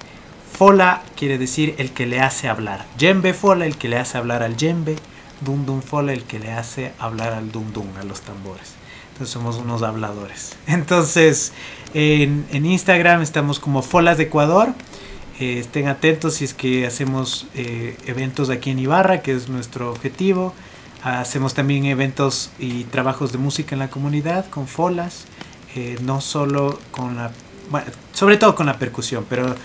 [0.58, 2.86] Fola quiere decir el que le hace hablar.
[2.98, 4.96] Jembe fola, el que le hace hablar al jembe.
[5.42, 8.77] Dum dum fola, el que le hace hablar al dum dum, a los tambores.
[9.18, 10.56] Entonces somos unos habladores.
[10.68, 11.52] Entonces
[11.96, 14.76] en, Instagram estamos como Folas de Ecuador.
[15.40, 19.90] Eh, estén atentos si es que hacemos eh, eventos aquí en Ibarra, que es nuestro
[19.90, 20.54] objetivo.
[21.02, 25.26] Hacemos también eventos y trabajos de música en la comunidad con Folas.
[25.76, 27.32] Eh, no solo con la...
[27.72, 29.56] Bueno, sobre todo con la percusión, pero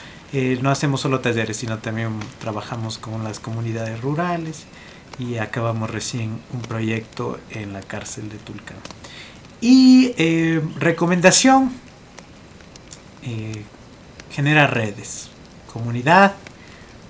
[0.63, 4.65] no hacemos solo talleres, sino también trabajamos con las comunidades rurales
[5.19, 8.79] y acabamos recién un proyecto en la cárcel de Tulcán.
[9.63, 11.73] Y eh, recomendación,
[13.23, 13.63] eh,
[14.31, 15.31] genera redes,
[15.73, 16.35] comunidad,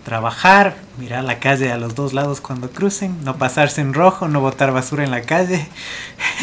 [0.04, 4.40] trabajar, mirar la calle a los dos lados cuando crucen, no pasarse en rojo, no
[4.40, 5.66] botar basura en la calle,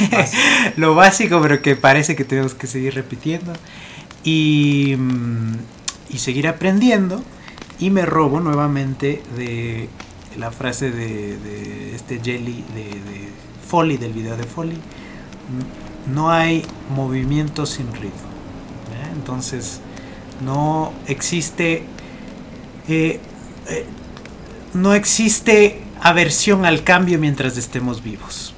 [0.76, 3.54] lo básico pero que parece que tenemos que seguir repitiendo.
[4.26, 5.54] Y mm,
[6.10, 7.24] y seguir aprendiendo.
[7.80, 9.88] Y me robo nuevamente de
[10.38, 13.30] la frase de, este Jelly de, de
[13.68, 14.78] Foley, del video de Foley.
[16.14, 16.66] No hay
[16.96, 18.30] movimiento sin ritmo.
[19.14, 19.80] Entonces,
[20.42, 21.84] no existe.
[22.88, 23.20] Eh,
[23.68, 23.86] eh,
[24.74, 28.54] no existe aversión al cambio mientras estemos vivos.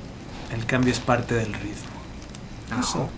[0.53, 1.91] El cambio es parte del ritmo.
[2.79, 3.09] Eso,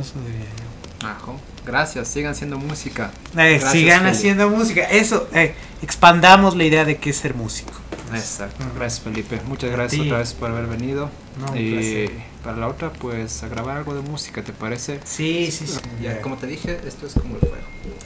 [0.00, 1.08] eso diría yo.
[1.08, 1.40] Ajo.
[1.66, 3.10] Gracias, sigan haciendo música.
[3.36, 4.82] Eh, sigan haciendo música.
[4.82, 7.72] Eso, eh, expandamos la idea de qué es ser músico.
[8.12, 8.64] Exacto.
[8.76, 9.40] Gracias, Felipe.
[9.46, 11.10] Muchas gracias otra vez por haber venido.
[11.54, 12.08] y
[12.42, 15.00] para la otra, pues a grabar algo de música, ¿te parece?
[15.04, 15.78] Sí, sí, sí.
[16.00, 17.56] Ya, como te dije, esto es como el fuego.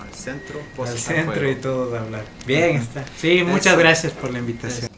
[0.00, 2.24] Al centro, Al centro y todo de hablar.
[2.46, 3.04] Bien, está.
[3.18, 4.90] Sí, muchas gracias por la invitación.